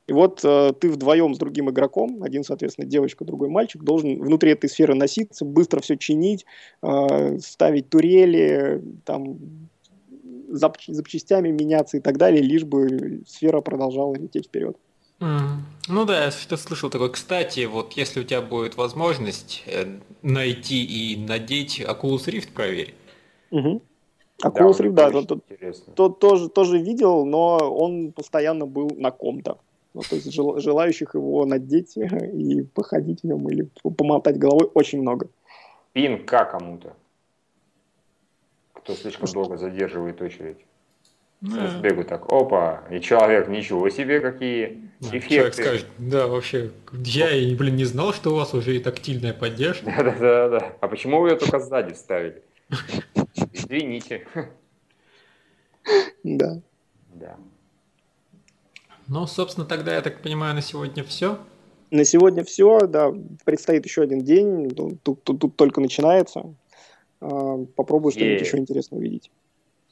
И 0.07 0.13
вот 0.13 0.41
э, 0.43 0.73
ты 0.81 0.91
вдвоем 0.91 1.35
с 1.35 1.39
другим 1.39 1.71
игроком, 1.71 2.23
один, 2.23 2.45
соответственно, 2.45 2.87
девочка, 2.87 3.25
другой 3.25 3.51
мальчик, 3.51 3.83
должен 3.83 4.21
внутри 4.21 4.53
этой 4.53 4.69
сферы 4.69 4.95
носиться, 4.95 5.45
быстро 5.45 5.81
все 5.81 5.97
чинить, 5.97 6.45
э, 6.83 7.39
ставить 7.39 7.91
турели, 7.91 8.83
там, 9.05 9.39
зап 10.49 10.79
запчастями 10.87 11.51
меняться 11.51 11.99
и 11.99 12.01
так 12.01 12.17
далее, 12.17 12.43
лишь 12.43 12.65
бы 12.65 13.23
сфера 13.27 13.61
продолжала 13.61 14.15
лететь 14.15 14.47
вперед. 14.47 14.77
Mm. 15.25 15.61
Ну 15.89 16.05
да, 16.05 16.25
я 16.25 16.31
что 16.31 16.57
слышал 16.59 16.91
такое. 16.91 17.09
Кстати, 17.09 17.65
вот 17.65 17.95
если 17.95 18.21
у 18.21 18.25
тебя 18.25 18.43
будет 18.43 18.77
возможность 18.77 19.63
э, 19.67 19.87
найти 20.23 20.85
и 20.85 21.17
надеть 21.17 21.81
Oculus 21.81 22.27
Rift, 22.27 22.53
проверь. 22.53 22.95
Угу. 23.51 23.83
Oculus 24.45 24.81
Rift, 24.81 24.91
да, 24.91 25.11
тот, 25.11 25.45
тот, 25.95 26.19
тоже, 26.19 26.49
тоже 26.51 26.79
видел, 26.79 27.25
но 27.25 27.57
он 27.75 28.13
постоянно 28.13 28.67
был 28.67 28.91
на 28.97 29.11
ком-то. 29.11 29.59
Ну, 29.95 30.03
то 30.03 30.17
есть 30.17 30.31
жел, 30.31 30.59
желающих 30.61 31.15
его 31.15 31.47
надеть 31.47 31.97
и 31.97 32.63
походить 32.63 33.21
в 33.21 33.25
нем 33.25 33.49
или 33.49 33.69
помотать 33.97 34.39
головой 34.39 34.71
очень 34.75 35.01
много. 35.01 35.29
Пинка 35.95 36.45
кому-то. 36.45 36.95
Кто 38.75 38.93
слишком 38.95 39.29
долго 39.33 39.57
задерживает 39.57 40.21
очередь. 40.21 40.59
Yeah. 41.45 41.83
Бегу 41.83 42.05
так, 42.05 42.33
опа, 42.33 42.85
и 42.91 43.01
человек, 43.01 43.49
ничего 43.49 43.91
себе, 43.91 44.21
какие 44.21 44.91
да, 45.01 45.09
эффекты. 45.09 45.29
Человек 45.29 45.55
скажет, 45.55 45.87
да, 45.99 46.27
вообще, 46.27 46.71
я, 46.93 47.27
блин, 47.55 47.77
не 47.77 47.85
знал, 47.85 48.15
что 48.15 48.31
у 48.31 48.37
вас 48.37 48.55
уже 48.55 48.75
и 48.75 48.79
тактильная 48.79 49.35
поддержка. 49.35 49.85
Да-да-да, 49.99 50.73
а 50.81 50.89
почему 50.89 51.21
вы 51.21 51.31
ее 51.31 51.37
только 51.37 51.61
сзади 51.61 51.93
вставили? 51.93 52.43
Извините. 53.53 54.27
Да. 56.23 56.63
Да. 57.13 57.37
Ну, 59.07 59.27
собственно, 59.27 59.67
тогда, 59.67 59.95
я 59.95 60.01
так 60.01 60.23
понимаю, 60.23 60.55
на 60.55 60.63
сегодня 60.63 61.05
все. 61.05 61.39
На 61.91 62.07
сегодня 62.07 62.43
все, 62.43 62.87
да. 62.87 63.13
Предстоит 63.45 63.85
еще 63.85 64.01
один 64.01 64.21
день. 64.21 64.71
Тут, 64.71 65.03
тут, 65.03 65.23
тут 65.23 65.57
только 65.57 65.83
начинается. 65.83 66.55
А, 67.21 67.59
попробую 67.77 68.13
что-нибудь 68.13 68.41
еще 68.41 68.57
интересное 68.57 68.99
увидеть. 68.99 69.31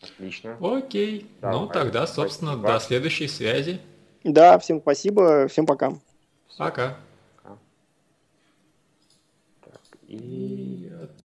Отлично. 0.03 0.57
Окей. 0.61 1.31
Давай. 1.41 1.59
Ну, 1.59 1.67
тогда, 1.69 2.07
собственно, 2.07 2.53
спасибо. 2.53 2.73
до 2.73 2.81
следующей 2.81 3.29
связи. 3.29 3.81
Да, 4.25 4.59
всем 4.59 4.81
спасибо. 4.81 5.49
Всем 5.49 5.67
пока. 5.67 5.95
Пока. 6.59 6.97
Так, 9.65 9.81
и 10.07 10.92